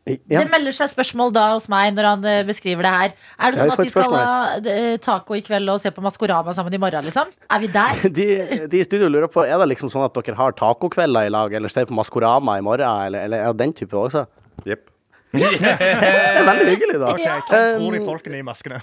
Da. 0.03 0.11
Henning! 0.11 0.23
Det 0.27 0.51
melder 0.51 0.75
seg 0.75 0.89
spørsmål 0.91 1.31
da 1.31 1.43
hos 1.53 1.69
meg 1.71 1.93
når 1.95 2.07
han 2.09 2.25
eh, 2.27 2.41
beskriver 2.47 2.83
det 2.83 2.91
her. 2.91 3.13
Er 3.39 3.53
det 3.53 3.59
sånn 3.61 3.71
at 3.71 3.79
de 3.79 3.91
skal 3.93 4.11
ha 4.11 4.31
eh, 4.59 4.95
taco 4.99 5.37
i 5.37 5.43
kveld 5.45 5.71
og 5.71 5.79
se 5.79 5.91
på 5.95 6.03
Maskorama 6.03 6.51
sammen 6.55 6.75
i 6.75 6.79
morgen, 6.81 7.05
liksom? 7.07 7.31
Er 7.47 7.61
vi 7.63 7.69
der? 7.71 8.01
De, 8.17 8.25
de 8.67 8.81
i 8.81 8.83
studio 8.83 9.07
lurer 9.07 9.31
på, 9.31 9.45
er 9.47 9.55
det 9.63 9.69
liksom 9.71 9.91
sånn 9.93 10.03
at 10.03 10.15
dere 10.19 10.35
har 10.35 10.55
tacokvelder 10.59 11.29
i 11.29 11.31
lag, 11.31 11.55
eller 11.55 11.71
ser 11.71 11.87
på 11.87 11.95
Maskorama 11.95 12.57
i 12.59 12.65
morgen, 12.65 12.83
eller, 13.07 13.23
eller 13.29 13.45
er 13.47 13.55
det 13.55 13.63
den 13.63 13.75
type 13.79 13.95
også? 13.95 14.25
Jepp. 14.67 14.89
Det 15.33 15.41
er 15.73 16.45
veldig 16.45 16.67
hyggelig, 16.67 16.99
da. 17.01 17.07
Okay, 17.15 17.39
Hva 17.47 17.61
Um, 17.63 17.79
tror 17.79 17.95
de 17.95 18.01
folkene 18.05 18.37
i 18.37 18.43
maskene? 18.45 18.77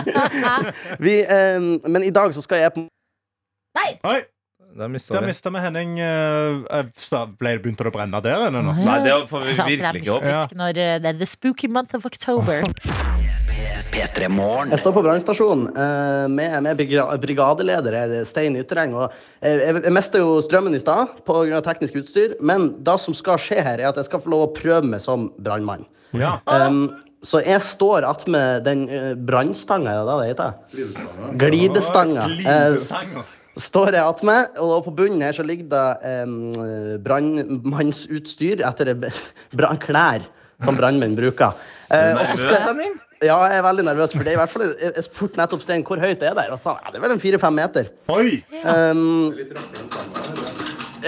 Vi, 1.04 1.20
um, 1.28 1.68
men 1.86 2.08
i 2.08 2.10
dag 2.10 2.34
så 2.34 2.42
skal 2.42 2.64
jeg 2.64 2.72
på 2.74 2.88
Nei! 3.78 3.90
Oi, 4.10 4.16
Der 4.76 4.88
mista 4.88 5.14
der 5.14 5.20
vi. 5.24 5.26
mista 5.32 5.50
vi 5.50 5.60
Henning. 5.64 5.98
eh, 5.98 7.24
Ble 7.38 7.56
det 7.56 7.62
begynt 7.64 7.80
å 7.82 7.92
brenne 7.92 8.20
der 8.22 8.46
inne 8.48 8.62
nå? 8.62 8.74
Nei, 8.78 8.98
det 9.04 9.16
får 9.28 9.46
vi 9.46 9.54
Altså, 9.54 9.66
virkelig 9.66 10.02
ikke 10.02 10.14
opp. 10.14 10.22
er 10.30 10.56
når 10.56 10.78
eh, 10.78 10.98
det 11.02 11.14
er 11.14 11.18
the 11.18 11.26
spooky 11.26 11.68
month 11.68 11.94
of 11.94 12.06
October. 12.06 12.62
P3 13.90 14.28
Jeg 14.70 14.78
står 14.78 14.94
på 14.94 15.02
brannstasjonen 15.02 15.66
eh, 15.74 16.26
med, 16.30 16.56
med 16.62 16.78
brigadeleder 17.20 17.96
her, 17.98 18.14
Stein 18.28 18.56
Yttereng. 18.60 18.94
Og 18.94 19.10
jeg, 19.42 19.60
jeg, 19.66 19.92
mista 19.92 20.22
jo 20.22 20.38
strømmen 20.44 20.76
i 20.78 20.80
stad 20.82 21.18
pga. 21.26 21.60
teknisk 21.66 21.98
utstyr, 22.02 22.36
men 22.40 22.70
det 22.86 22.98
som 23.02 23.16
skal 23.16 23.40
skje 23.42 23.60
her, 23.66 23.82
er 23.82 23.90
at 23.90 23.98
jeg 23.98 24.06
skal 24.06 24.22
få 24.22 24.30
lov 24.30 24.46
å 24.46 24.52
prøve 24.54 24.86
meg 24.86 25.02
som 25.02 25.30
brannmann. 25.42 25.86
Ja. 26.16 26.38
Um, 26.46 26.86
så 27.22 27.42
jeg 27.44 27.60
står 27.66 28.06
attmed 28.08 28.64
den 28.64 28.86
uh, 28.88 29.12
brannstanga, 29.18 29.98
er 29.98 30.06
det 30.08 30.16
det 30.22 30.30
heter? 30.30 31.34
Glidestanga. 31.42 32.24
Eh, 32.30 32.38
Glidesanger. 32.38 33.36
Står 33.60 33.92
jeg 33.96 34.04
attmed, 34.06 34.56
og 34.62 34.84
på 34.86 34.92
bunnen 34.96 35.22
her 35.24 35.36
så 35.36 35.44
ligger 35.46 35.68
det 35.72 36.24
um, 36.24 36.34
brannmannsutstyr 37.04 38.62
etter 38.66 38.92
brannklær 39.58 40.26
som 40.64 40.76
brannmenn 40.76 41.14
bruker. 41.16 41.54
Eh, 41.90 42.10
Nervøs, 42.14 42.42
jeg- 42.44 42.90
ja, 43.20 43.36
jeg 43.52 43.58
er 43.58 43.64
veldig 43.64 43.84
nervøs 43.84 44.12
for 44.16 44.24
det. 44.24 44.32
I 44.32 44.38
hvert 44.40 44.52
fall, 44.52 44.62
jeg, 44.80 44.92
jeg 44.96 45.04
spurte 45.04 45.36
nettopp 45.40 45.60
Stein 45.64 45.82
hvor 45.84 46.00
høyt 46.00 46.22
er 46.24 46.36
det 46.36 46.44
er. 46.46 46.52
Og 46.54 46.60
sa 46.60 46.78
ja, 46.80 46.88
det 46.92 47.00
er 47.00 47.04
vel 47.04 47.12
en 47.16 47.20
fire-fem 47.20 47.52
meter. 47.56 47.90
Oi! 48.12 48.38
Um, 48.64 49.32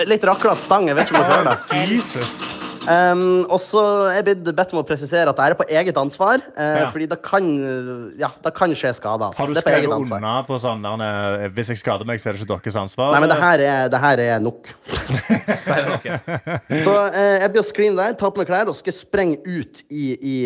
litt 0.08 0.24
raklete 0.28 0.64
stang. 0.64 0.88
Jeg 0.90 0.98
vet 0.98 1.08
ikke 1.08 1.20
om 1.20 1.24
dere 1.24 1.38
hører 1.38 1.48
det. 1.52 1.80
Jesus. 1.92 2.61
Um, 2.82 3.44
og 3.46 3.60
så 3.62 3.82
er 4.10 4.16
jeg 4.18 4.24
blitt 4.26 4.48
bedt 4.58 4.72
om 4.74 4.80
å 4.80 4.84
presisere 4.86 5.30
at 5.30 5.38
det 5.38 5.44
er 5.44 5.54
på 5.58 5.66
eget 5.70 5.98
ansvar. 6.00 6.42
Uh, 6.56 6.80
Ja. 6.82 6.86
Fordi 6.90 7.06
det 7.06 7.18
kan, 7.22 7.44
ja, 8.18 8.30
det 8.42 8.52
kan 8.56 8.72
skje 8.74 8.90
skader. 8.96 9.36
Har 9.36 9.46
du 9.46 9.52
Så 9.52 9.58
det 9.58 9.62
på 9.64 9.70
eget 9.70 9.86
skrevet 9.86 10.16
unna 10.18 10.32
på 10.46 10.58
sånn 10.58 10.82
der, 10.82 11.04
eh, 11.06 11.48
Hvis 11.54 11.68
jeg 11.70 11.78
skader 11.82 12.08
meg, 12.08 12.18
så 12.18 12.30
er 12.30 12.36
det 12.36 12.42
ikke 12.42 12.58
deres 12.64 12.78
ansvar? 12.80 13.12
Nei, 13.14 13.20
men 13.22 13.30
det 13.30 13.38
her 13.38 13.64
er, 13.66 13.88
det 13.92 14.00
her 14.02 14.22
er 14.24 14.40
nok. 14.42 14.72
Så 16.86 16.96
uh, 16.96 17.36
jeg 17.38 17.52
blir 17.52 17.62
å 17.62 17.66
screene 17.66 17.96
der, 18.00 18.16
ta 18.18 18.32
på 18.32 18.42
meg 18.42 18.50
klær 18.50 18.72
og 18.72 18.76
skal 18.78 18.96
sprenge 18.96 19.38
ut 19.46 19.84
i, 19.88 20.16
i, 20.16 20.36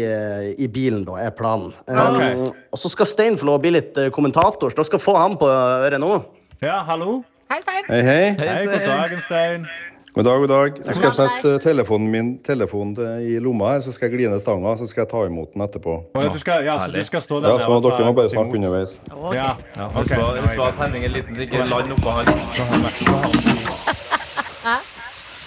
i 0.59 0.69
bilen, 0.69 1.07
da, 1.09 1.17
er 1.25 1.33
planen. 1.37 1.73
Um, 1.89 2.03
okay. 2.21 2.53
Og 2.75 2.83
så 2.83 2.93
skal 2.93 3.09
Stein 3.09 3.41
få 3.41 3.49
lov 3.49 3.61
å 3.61 3.65
bli 3.65 3.77
litt 3.79 3.99
kommentator, 4.13 4.71
så 4.71 4.83
dere 4.83 4.91
skal 4.93 5.03
få 5.03 5.17
ham 5.17 5.39
på 5.41 5.49
øret 5.49 6.03
nå. 6.03 6.13
Ja, 6.61 6.83
hallo? 6.89 7.23
Hei, 7.51 7.61
Stein. 7.63 7.85
Hei, 7.89 8.03
hei. 8.03 8.25
Hei, 8.41 8.65
god 8.67 8.89
dagen, 8.91 9.21
Stein. 9.29 9.71
God 10.17 10.25
dag, 10.25 10.39
god 10.39 10.49
dag. 10.49 10.77
Jeg 10.87 10.95
skal 10.97 11.11
sette 11.13 11.51
eh, 11.55 11.59
telefonen 11.61 12.07
min 12.09 12.29
telefonen 12.45 12.95
i 13.21 13.35
lomma 13.45 13.75
her, 13.75 13.83
så 13.85 13.93
skal 13.93 14.09
jeg 14.09 14.17
gli 14.17 14.29
ned 14.33 14.41
stanga, 14.41 14.71
så 14.81 14.87
skal 14.89 15.03
jeg 15.03 15.11
ta 15.11 15.25
imot 15.29 15.51
den 15.53 15.65
etterpå. 15.67 15.97
Ja, 16.17 16.31
du, 16.33 16.39
skal, 16.41 16.63
ja, 16.65 16.77
så 16.81 16.95
du 16.95 17.03
skal 17.05 17.21
stå 17.21 17.41
der 17.45 17.53
Ja, 17.53 17.67
så 17.67 17.77
dere 17.85 18.07
må 18.07 18.15
bare 18.17 18.31
snakke 18.33 18.57
underveis. 18.57 18.95
Ja. 19.37 19.51
Ja, 19.77 19.91
Ok, 19.93 20.15
Husk 20.17 20.63
at 20.71 20.81
Henning 20.81 21.05
er 21.05 21.13
liten, 21.19 21.37
så 21.37 21.45
ikke 21.45 21.67
land 21.69 21.93
oppå 21.99 22.15
han. 22.17 22.33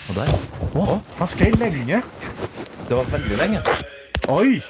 Og 0.09 0.19
der. 0.19 0.31
Å, 0.77 0.99
Han 1.17 1.33
skrev 1.33 1.57
lenge. 1.65 2.03
det 2.89 3.01
var 3.01 3.09
veldig 3.17 3.41
lenge. 3.41 3.65
Oi! 4.29 4.61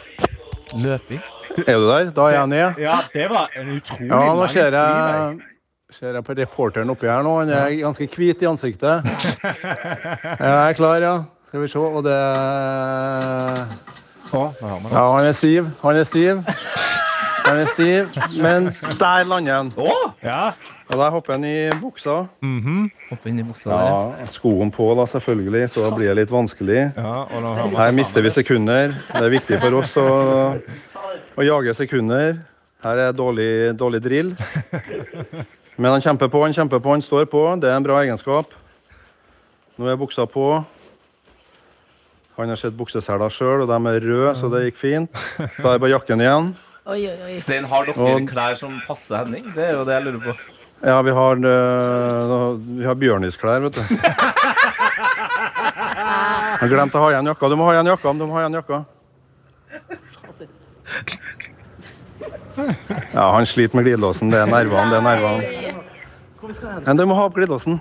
Løping. 0.80 1.20
Er 1.60 1.76
du 1.76 1.89
der? 1.91 2.10
Da 2.16 2.32
er 2.32 2.38
jeg 2.38 2.47
ned. 2.56 2.80
Ja, 2.88 3.02
det 3.12 3.28
var 3.36 3.52
en 3.52 3.76
utrolig 3.76 4.10
lang 4.16 4.47
skrivevei. 4.47 5.59
Ser 5.93 6.13
jeg 6.17 6.23
på 6.25 6.35
reporteren 6.37 6.91
oppi 6.93 7.07
her 7.09 7.23
nå. 7.25 7.33
Han 7.41 7.49
er 7.53 7.73
ganske 7.81 8.07
hvit 8.13 8.43
i 8.43 8.49
ansiktet. 8.49 9.07
Jeg 10.39 10.55
er 10.69 10.73
klar, 10.77 10.99
ja. 11.01 11.13
Skal 11.49 11.63
vi 11.63 11.69
se. 11.71 11.79
Og 11.81 12.03
det. 12.05 12.17
Ja, 14.29 15.05
han 15.15 15.25
er 15.25 15.33
stiv. 15.33 15.69
Han 15.81 15.97
er 15.97 16.05
stiv. 16.05 16.43
Han 17.45 17.57
er 17.63 17.71
stiv. 17.73 18.19
Men 18.43 18.67
der 18.99 19.23
lander 19.25 19.55
han. 19.57 19.71
Ja. 20.21 20.51
Og 20.89 20.97
der 20.97 21.09
hopper 21.13 21.33
han 21.37 21.45
i 21.45 21.69
buksa. 21.81 22.19
Hopper 23.09 23.29
inn 23.31 23.41
i 23.41 23.45
buksa 23.45 23.69
der. 23.73 23.89
ja. 24.21 24.29
Skoen 24.33 24.69
på, 24.73 24.91
da, 24.97 25.05
selvfølgelig, 25.09 25.69
så 25.73 25.87
da 25.87 25.91
blir 25.95 26.11
det 26.11 26.19
litt 26.23 26.33
vanskelig. 26.33 26.79
ja, 26.97 27.15
og 27.25 27.41
nå 27.45 27.55
hører 27.57 27.69
vi 27.73 27.81
Her 27.81 27.97
mister 27.97 28.25
vi 28.25 28.31
sekunder. 28.37 28.93
Det 29.09 29.25
er 29.25 29.33
viktig 29.33 29.59
for 29.61 29.81
oss 29.81 29.97
å, 30.01 30.07
å 31.37 31.45
jage 31.45 31.73
sekunder. 31.81 32.39
Her 32.85 33.01
er 33.09 33.11
dårlig, 33.17 33.49
dårlig 33.77 34.01
drill. 34.05 34.29
Men 35.80 35.93
han 35.95 36.01
kjemper 36.03 36.27
på, 36.27 36.41
han 36.43 36.53
kjemper 36.55 36.82
på, 36.84 36.91
han 36.91 37.01
står 37.03 37.25
på. 37.32 37.41
Det 37.63 37.69
er 37.71 37.77
en 37.80 37.86
bra 37.86 38.01
egenskap. 38.03 38.51
Nå 39.80 39.88
er 39.88 39.95
buksa 39.99 40.25
på. 40.27 40.47
Han 42.39 42.51
har 42.51 42.59
sett 42.59 42.75
bukseseler 42.75 43.32
sjøl, 43.32 43.63
og 43.63 43.69
de 43.71 43.77
er 43.93 44.03
røde, 44.03 44.34
så 44.39 44.49
det 44.51 44.65
gikk 44.69 44.77
fint. 44.80 45.21
Da 45.39 45.69
er 45.71 45.77
det 45.77 45.84
bare 45.86 45.93
jakken 45.93 46.23
igjen. 46.23 46.49
Oi, 46.89 46.99
oi, 47.07 47.15
oi. 47.30 47.36
Stein, 47.39 47.67
har 47.71 47.88
dere 47.88 47.99
Og- 48.15 48.27
klær 48.27 48.55
som 48.59 48.75
passer 48.88 49.21
Henning? 49.23 49.45
Det 49.55 49.63
er 49.69 49.73
jo 49.77 49.86
det 49.88 49.93
jeg 49.95 50.03
lurer 50.07 50.21
på. 50.27 50.36
Ja, 50.84 51.01
vi 51.03 51.11
har, 51.11 51.36
øh, 51.36 52.59
vi 52.80 52.86
har 52.88 52.95
bjørnisklær, 52.95 53.59
vet 53.67 53.75
du. 53.75 53.84
Jeg 56.59 56.69
glemte 56.73 56.97
å 56.99 57.03
ha 57.05 57.09
igjen 57.13 57.27
jakka. 57.30 57.47
Du 57.51 57.55
må 57.55 57.63
ha 57.67 57.73
igjen 57.77 57.88
jakka. 57.88 58.11
Du 58.19 58.25
må 58.27 58.34
ha 58.36 58.41
igjen 58.43 58.57
jakka. 58.59 58.80
Ja, 63.14 63.32
han 63.36 63.45
sliter 63.45 63.76
med 63.80 63.86
glidelåsen. 63.86 64.30
Det 64.32 64.39
er 64.39 64.45
nervene. 64.50 64.89
det 64.91 64.97
er 64.97 65.02
nervene. 65.06 65.41
Men 66.86 66.97
du 66.97 67.06
må 67.10 67.16
ha 67.20 67.26
opp 67.30 67.36
glidelåsen. 67.38 67.80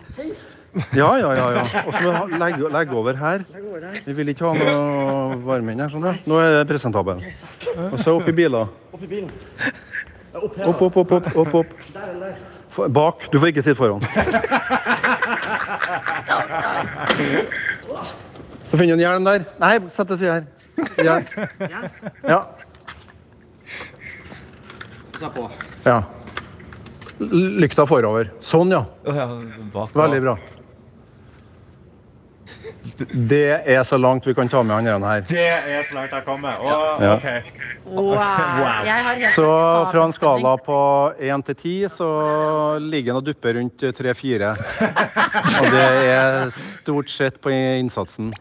Ja, 0.95 1.17
ja, 1.19 1.31
ja. 1.35 1.47
ja. 1.57 1.63
Og 1.87 1.95
så 1.97 2.13
legge, 2.39 2.69
legge 2.75 2.93
over 2.97 3.17
her. 3.19 3.45
Vi 4.07 4.13
vil 4.19 4.29
ikke 4.35 4.45
ha 4.47 4.53
noe 4.59 5.39
varme 5.47 5.73
inn 5.73 5.81
her. 5.83 5.89
sånn 5.93 6.05
ja. 6.07 6.13
Nå 6.29 6.35
er 6.43 6.49
det 6.61 6.67
presentabel. 6.69 7.17
Og 7.89 7.99
så 8.05 8.15
opp 8.19 8.29
i 8.29 8.35
biler. 8.37 8.69
Opp, 10.39 10.59
opp, 10.69 10.83
opp, 10.83 10.97
opp, 11.17 11.27
opp, 11.37 11.55
opp. 11.63 11.71
For- 12.77 12.89
Bak. 12.93 13.25
Du 13.33 13.39
får 13.41 13.49
ikke 13.55 13.63
sitte 13.65 13.79
foran. 13.81 14.03
Så 18.69 18.77
finner 18.77 18.93
du 18.93 18.99
en 18.99 19.01
hjelm 19.01 19.25
der. 19.25 19.45
Nei, 19.63 19.75
sett 19.97 20.11
deg 20.13 20.21
her. 20.29 20.45
Hjelm. 21.01 21.25
Ja. 22.29 22.41
Ja. 25.85 26.03
L- 27.21 27.59
Lykta 27.61 27.87
forover. 27.87 28.31
Sånn, 28.41 28.71
ja. 28.71 28.85
Ja, 29.07 29.27
bak, 29.73 29.91
Veldig 29.99 30.21
bra. 30.23 30.37
Det 33.13 33.41
er 33.69 33.83
så 33.85 33.99
langt 34.01 34.25
vi 34.27 34.33
kan 34.35 34.49
ta 34.49 34.63
med 34.63 34.87
han 34.87 35.03
her. 35.05 35.21
Det 35.29 35.43
er 35.45 35.83
så 35.85 35.95
langt 35.95 36.13
jeg 36.15 36.25
kommer. 36.25 36.57
Og, 36.63 37.03
Ja. 37.03 37.17
okay. 37.17 37.43
Wow. 37.85 38.17
Helt 38.19 39.33
Så 39.35 39.45
fra 39.93 40.05
en 40.05 40.13
skala 40.13 40.57
på 40.65 40.79
én 41.21 41.43
til 41.45 41.55
ti, 41.55 41.75
så 41.89 42.79
ligger 42.81 43.13
han 43.13 43.21
og 43.23 43.25
dupper 43.27 43.55
rundt 43.59 43.83
3-4. 43.83 44.51
Og 45.61 45.71
det 45.71 45.87
er 46.15 46.51
stort 46.81 47.11
sett 47.11 47.41
på 47.41 47.51
innsatsen. 47.51 48.33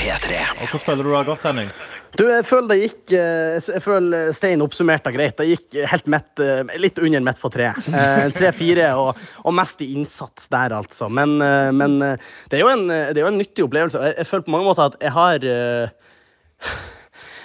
P3. 0.00 0.40
Og 0.62 0.68
Hvordan 0.68 0.84
føler 0.86 1.02
du 1.04 1.12
det 1.12 1.26
godt, 1.26 1.42
Henning? 1.42 1.70
Du, 2.18 2.24
jeg 2.26 2.42
føler 2.46 2.68
det 2.72 2.78
gikk 2.80 3.12
eh, 3.14 3.56
jeg 3.62 3.82
føler 3.84 4.32
Stein 4.34 4.62
oppsummerte 4.64 5.12
greit. 5.14 5.36
Det 5.38 5.46
gikk 5.46 5.78
helt 5.92 6.10
midt, 6.10 6.42
eh, 6.42 6.74
litt 6.82 6.98
under 6.98 7.22
midt 7.30 7.40
på 7.42 7.50
tre. 7.54 7.70
Eh, 7.70 8.26
Tre-fire, 8.34 8.90
og, 8.98 9.18
og 9.44 9.54
mest 9.56 9.82
i 9.84 9.92
innsats 9.94 10.50
der, 10.50 10.74
altså. 10.80 11.08
Men, 11.12 11.36
men 11.76 11.98
det, 12.00 12.58
er 12.58 12.66
en, 12.70 12.86
det 12.90 13.18
er 13.18 13.24
jo 13.24 13.30
en 13.30 13.40
nyttig 13.40 13.66
opplevelse. 13.66 14.02
Jeg, 14.08 14.18
jeg 14.18 14.30
føler 14.30 14.46
på 14.46 14.54
mange 14.56 14.68
måter 14.70 14.90
at 14.90 14.98
jeg 15.00 15.14
har 15.14 15.46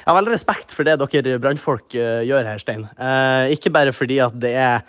Jeg 0.05 0.11
har 0.11 0.17
veldig 0.19 0.35
respekt 0.35 0.73
for 0.75 0.85
det 0.85 0.99
dere 1.01 1.39
brannfolk 1.41 1.95
gjør 1.95 2.45
her, 2.45 2.59
Stein. 2.61 2.83
Ikke 3.53 3.71
bare 3.73 3.93
fordi 3.95 4.19
at 4.21 4.35
det 4.37 4.51
er 4.53 4.83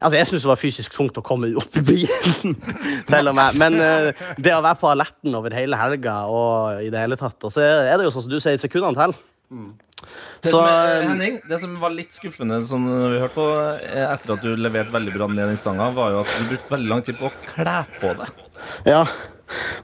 Altså, 0.00 0.16
Jeg 0.16 0.26
syns 0.30 0.44
det 0.46 0.48
var 0.48 0.56
fysisk 0.60 0.94
tungt 0.96 1.18
å 1.20 1.22
komme 1.24 1.50
opp 1.60 1.74
i 1.76 1.82
bilen, 1.84 2.54
til 3.10 3.28
og 3.28 3.34
med. 3.36 3.58
Men 3.60 3.76
uh, 3.80 4.24
det 4.40 4.54
å 4.56 4.62
være 4.64 4.78
på 4.80 4.88
alerten 4.88 5.34
over 5.36 5.52
hele 5.52 5.76
helga 5.76 6.22
og 6.32 6.80
i 6.86 6.88
det 6.92 7.02
hele 7.02 7.18
tatt 7.20 7.44
Og 7.44 7.52
så 7.52 7.60
er 7.66 7.98
det 8.00 8.06
jo 8.08 8.12
sånn 8.14 8.24
som 8.24 8.32
du 8.32 8.38
sier, 8.40 8.56
sekundene 8.60 8.96
til. 8.96 9.16
Det, 9.50 10.48
Så, 10.48 10.54
som 10.54 10.64
er, 10.64 11.02
eh, 11.02 11.08
Henning, 11.10 11.34
det 11.50 11.58
som 11.60 11.74
var 11.82 11.92
litt 11.92 12.14
skuffende 12.16 12.62
sånn, 12.64 12.86
vi 12.88 13.18
hørte 13.20 13.34
på, 13.34 13.46
eh, 13.84 14.06
etter 14.14 14.32
at 14.38 14.44
du 14.46 14.54
leverte 14.56 14.94
veldig 14.94 15.12
bra 15.18 15.26
ned 15.28 15.50
den 15.50 15.58
stanga, 15.60 15.90
var 15.92 16.14
jo 16.14 16.22
at 16.22 16.30
du 16.38 16.46
brukte 16.54 16.72
veldig 16.72 16.88
lang 16.94 17.02
tid 17.04 17.18
på 17.20 17.28
å 17.28 17.32
kle 17.50 17.74
på 17.98 18.14
deg. 18.22 18.40
Ja. 18.88 19.02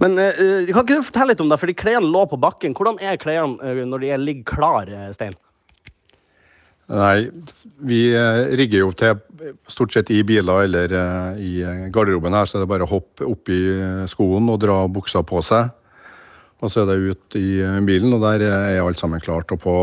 Men 0.01 0.17
eh, 0.23 0.71
kan 0.71 0.81
ikke 0.87 0.97
du 0.97 1.05
fortelle 1.11 1.35
litt 1.35 1.43
om 1.45 1.51
det? 1.53 1.59
Fordi 1.61 1.75
klærne 1.77 2.09
lå 2.09 2.23
på 2.31 2.39
bakken. 2.41 2.73
Hvordan 2.79 2.97
er 3.05 3.19
klærne 3.21 3.75
når 3.91 4.07
de 4.07 4.12
er- 4.14 4.23
ligger 4.23 4.49
klar, 4.55 4.89
Stein? 5.12 5.37
Nei, 6.87 7.28
vi 7.87 8.03
eh, 8.14 8.45
rigger 8.59 8.84
jo 8.84 8.93
til 8.97 9.16
stort 9.70 9.95
sett 9.95 10.11
i 10.14 10.22
biler 10.26 10.66
eller 10.66 10.93
eh, 10.93 11.41
i 11.43 11.53
eh, 11.62 11.87
garderoben 11.93 12.34
her, 12.37 12.49
så 12.49 12.59
er 12.59 12.64
det 12.64 12.70
bare 12.70 12.87
å 12.87 12.91
hoppe 12.91 13.26
opp 13.26 13.51
i 13.53 13.61
eh, 13.74 14.05
skoen 14.11 14.49
og 14.53 14.61
dra 14.62 14.78
buksa 14.91 15.22
på 15.26 15.43
seg. 15.47 15.72
Og 16.64 16.72
så 16.72 16.82
er 16.82 16.89
det 16.89 17.12
ut 17.12 17.37
i 17.37 17.61
bilen, 17.84 18.14
og 18.16 18.22
der 18.24 18.47
er 18.47 18.78
alt 18.80 18.97
sammen 18.97 19.20
klart. 19.20 19.53
Og 19.53 19.61
på 19.61 19.74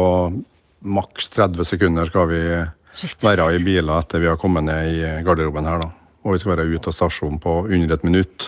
maks 0.89 1.29
30 1.35 1.67
sekunder 1.69 2.09
skal 2.09 2.25
vi 2.31 2.41
være 3.21 3.51
i 3.53 3.61
biler 3.63 3.99
etter 3.99 4.23
vi 4.23 4.31
har 4.31 4.39
kommet 4.41 4.65
ned 4.65 4.97
i 4.97 5.11
garderoben 5.25 5.69
her, 5.69 5.83
da. 5.83 5.91
Og 6.23 6.33
vi 6.33 6.41
skal 6.41 6.55
være 6.55 6.65
ute 6.71 6.89
av 6.89 6.95
stasjonen 6.97 7.37
på 7.43 7.59
under 7.67 7.93
et 7.93 8.07
minutt. 8.07 8.47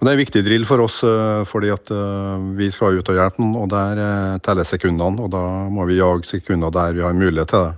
Og 0.00 0.06
Det 0.06 0.08
er 0.08 0.16
en 0.16 0.22
viktig 0.22 0.40
drill 0.46 0.62
for 0.64 0.80
oss, 0.80 1.02
eh, 1.04 1.42
fordi 1.44 1.68
at 1.74 1.90
eh, 1.92 2.44
vi 2.56 2.70
skal 2.72 2.96
ut 2.96 3.08
og 3.12 3.18
hjelpe 3.18 3.42
noen, 3.42 3.58
og 3.60 3.66
der 3.68 3.98
eh, 4.00 4.38
teller 4.40 4.64
sekundene. 4.64 5.20
Og 5.20 5.28
da 5.28 5.42
må 5.68 5.84
vi 5.90 5.98
jage 5.98 6.24
sekunder 6.24 6.72
der 6.72 6.94
vi 6.96 7.04
har 7.04 7.12
mulighet 7.12 7.52
til 7.52 7.66
det. 7.66 7.74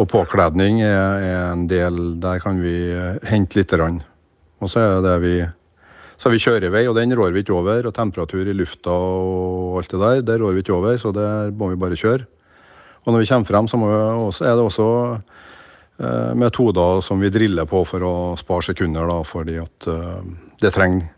Og 0.00 0.08
påkledning 0.10 0.80
er, 0.82 1.52
en 1.52 1.66
del 1.68 2.16
Der 2.18 2.40
kan 2.40 2.58
vi 2.58 2.90
hente 3.28 3.58
lite 3.58 3.76
grann. 3.76 4.00
Og 4.58 4.72
så 4.72 4.80
er 4.80 5.04
det 5.04 5.14
vi 5.22 5.36
så 6.16 6.30
har 6.30 6.32
vi 6.32 6.40
kjørevei, 6.40 6.86
og 6.88 6.96
den 6.96 7.12
rår 7.12 7.34
vi 7.34 7.42
ikke 7.44 7.54
over. 7.54 7.86
Og 7.86 7.94
temperatur 7.94 8.48
i 8.48 8.56
lufta 8.56 8.90
og 8.90 9.76
alt 9.78 9.92
det 9.92 10.00
der, 10.00 10.22
det 10.26 10.40
rår 10.40 10.56
vi 10.56 10.64
ikke 10.64 10.74
over, 10.74 10.96
så 10.96 11.12
der 11.12 11.52
må 11.52 11.68
vi 11.70 11.78
bare 11.78 11.98
kjøre. 12.00 12.24
Og 13.04 13.12
når 13.12 13.20
vi 13.22 13.28
kommer 13.30 13.46
frem, 13.46 13.68
så 13.68 13.76
også, 13.76 14.44
er 14.48 14.56
det 14.56 14.64
også 14.64 14.86
metoder 16.36 17.00
som 17.00 17.20
vi 17.20 17.30
driller 17.32 17.64
på 17.64 17.82
for 17.88 18.04
å 18.04 18.14
spare 18.36 18.68
sekunder, 18.68 19.06
da, 19.08 19.20
fordi 19.24 19.56
at 19.62 19.86
eh, 19.88 20.32
det 20.60 20.72
trenger 20.76 21.12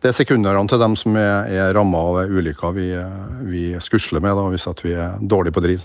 Det 0.00 0.08
er 0.08 0.16
sekundene 0.16 0.62
til 0.68 0.80
dem 0.80 0.94
som 0.96 1.16
er, 1.20 1.50
er 1.52 1.74
ramma 1.76 1.98
av 1.98 2.30
ulykker 2.32 2.72
vi, 2.72 2.86
eh, 2.96 3.42
vi 3.44 3.64
skusler 3.84 4.22
med 4.24 4.32
da, 4.38 4.46
hvis 4.48 4.64
at 4.70 4.80
vi 4.84 4.94
er 4.96 5.18
dårlige 5.20 5.52
på 5.52 5.60
drill. 5.60 5.82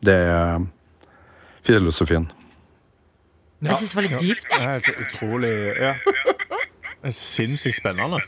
Det 0.00 0.16
er 0.16 0.64
filosofien. 1.66 2.30
Jeg 3.60 3.76
synes 3.76 3.90
det 3.90 3.96
var 3.96 4.06
litt 4.06 4.20
dypt, 4.20 4.48
Det 4.48 4.62
er 4.62 4.72
helt 4.72 4.88
utrolig 5.04 5.54
ja. 5.80 5.94
Det 7.02 7.12
Sinnssykt 7.14 7.76
spennende. 7.76 8.18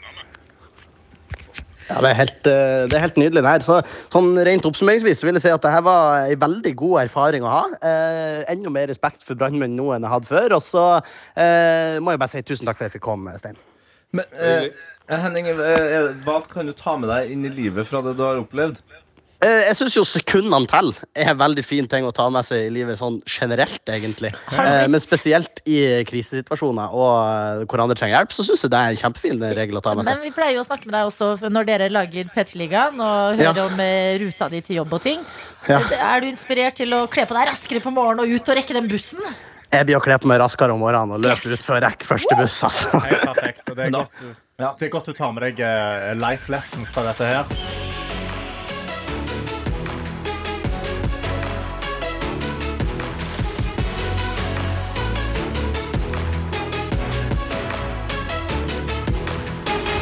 Ja, 1.88 2.02
det 2.04 2.10
er 2.10 2.18
helt, 2.18 2.48
eh, 2.50 2.82
det 2.90 2.96
er 2.98 3.04
helt 3.06 3.16
nydelig. 3.20 3.42
Nei, 3.46 3.54
så, 3.64 3.78
sånn 4.12 4.34
Rent 4.44 4.66
oppsummeringsvis 4.68 5.24
vil 5.24 5.38
jeg 5.38 5.46
si 5.46 5.52
at 5.54 5.64
dette 5.64 5.80
var 5.86 6.28
en 6.28 6.42
veldig 6.42 6.74
god 6.76 7.00
erfaring 7.06 7.46
å 7.46 7.54
ha. 7.54 7.62
Eh, 7.80 8.42
enda 8.52 8.72
mer 8.74 8.90
respekt 8.92 9.24
for 9.24 9.38
brannmenn 9.40 9.76
nå 9.78 9.88
enn 9.96 10.04
jeg 10.04 10.12
hadde 10.12 10.28
før. 10.28 10.58
Og 10.58 10.64
så 10.66 10.84
eh, 10.98 11.96
må 12.04 12.12
jeg 12.12 12.20
bare 12.20 12.34
si 12.34 12.44
tusen 12.44 12.68
takk 12.68 12.76
for 12.76 12.84
at 12.84 12.92
jeg 12.92 12.98
fikk 12.98 13.06
komme, 13.08 13.34
Stein. 13.40 13.56
Men 14.12 14.28
eh, 14.36 14.68
Henning, 15.08 15.48
eh, 15.48 16.10
hva 16.26 16.42
kan 16.48 16.68
du 16.68 16.74
ta 16.76 16.98
med 17.00 17.08
deg 17.08 17.32
inn 17.32 17.48
i 17.48 17.52
livet 17.52 17.88
fra 17.88 18.04
det 18.04 18.18
du 18.18 18.24
har 18.26 18.40
opplevd? 18.40 18.82
Eh, 19.38 19.68
jeg 19.68 19.76
syns 19.78 19.94
jo 19.94 20.02
sekundene 20.02 20.66
til 20.66 20.88
er 21.14 21.28
en 21.30 21.38
veldig 21.38 21.62
fin 21.62 21.86
ting 21.86 22.02
å 22.02 22.10
ta 22.10 22.24
med 22.34 22.42
seg 22.42 22.64
i 22.66 22.70
livet 22.74 22.98
sånn 22.98 23.20
generelt, 23.22 23.84
egentlig. 23.86 24.32
Eh, 24.50 24.86
men 24.90 24.98
spesielt 25.04 25.60
i 25.70 25.76
krisesituasjoner 26.08 26.90
og 26.90 27.12
eh, 27.22 27.60
hvor 27.70 27.84
andre 27.84 27.94
trenger 28.00 28.16
hjelp, 28.18 28.34
så 28.34 28.42
syns 28.48 28.64
jeg 28.66 28.72
det 28.74 28.80
er 28.80 28.94
en 28.96 28.98
kjempefin 28.98 29.44
regel 29.60 29.78
å 29.78 29.82
ta 29.84 29.92
med 29.94 30.08
seg. 30.08 30.16
Men 30.18 30.26
vi 30.26 30.32
pleier 30.34 30.56
jo 30.58 30.64
å 30.64 30.66
snakke 30.66 30.90
med 30.90 30.96
deg 30.96 31.10
også 31.12 31.52
når 31.54 31.68
dere 31.70 31.86
lager 31.94 32.32
P3-ligaen 32.34 32.98
og 32.98 33.38
hører 33.38 33.60
Ja. 33.62 33.66
om 33.68 33.84
ruta 34.24 34.48
di 34.50 34.60
til 34.66 34.80
jobb 34.80 34.96
og 34.98 35.04
ting. 35.06 35.22
Ja. 35.70 35.78
Er 35.98 36.24
du 36.24 36.26
inspirert 36.32 36.74
til 36.82 36.90
å 36.98 37.04
kle 37.06 37.22
på 37.30 37.38
deg 37.38 37.46
raskere 37.52 37.84
på 37.84 37.94
morgenen 37.94 38.24
og 38.26 38.34
ut 38.34 38.50
og 38.50 38.58
rekke 38.58 38.74
den 38.74 38.90
bussen? 38.90 39.22
Jeg 39.70 39.86
blir 39.86 40.00
å 40.00 40.02
kle 40.02 40.18
på 40.18 40.26
meg 40.26 40.40
raskere 40.42 40.74
om 40.74 40.82
morgenen 40.82 41.14
og 41.14 41.22
løper 41.22 41.52
Yes. 41.54 41.60
ut 41.60 41.66
før 41.68 41.78
jeg 41.78 41.86
rekker 41.86 42.10
første 42.10 42.40
buss, 42.42 42.58
altså. 42.66 43.04
Helt 43.06 43.22
perfekt. 43.30 43.62
Og 43.70 43.76
det, 43.78 43.86
er 43.86 43.94
godt, 44.00 44.26
det 44.58 44.88
er 44.88 44.92
godt 44.98 45.12
du 45.12 45.12
tar 45.14 45.30
med 45.36 45.46
deg 45.46 45.62
life 46.18 46.50
lessons 46.50 46.90
fra 46.90 47.06
dette 47.06 47.22
her. 47.30 47.97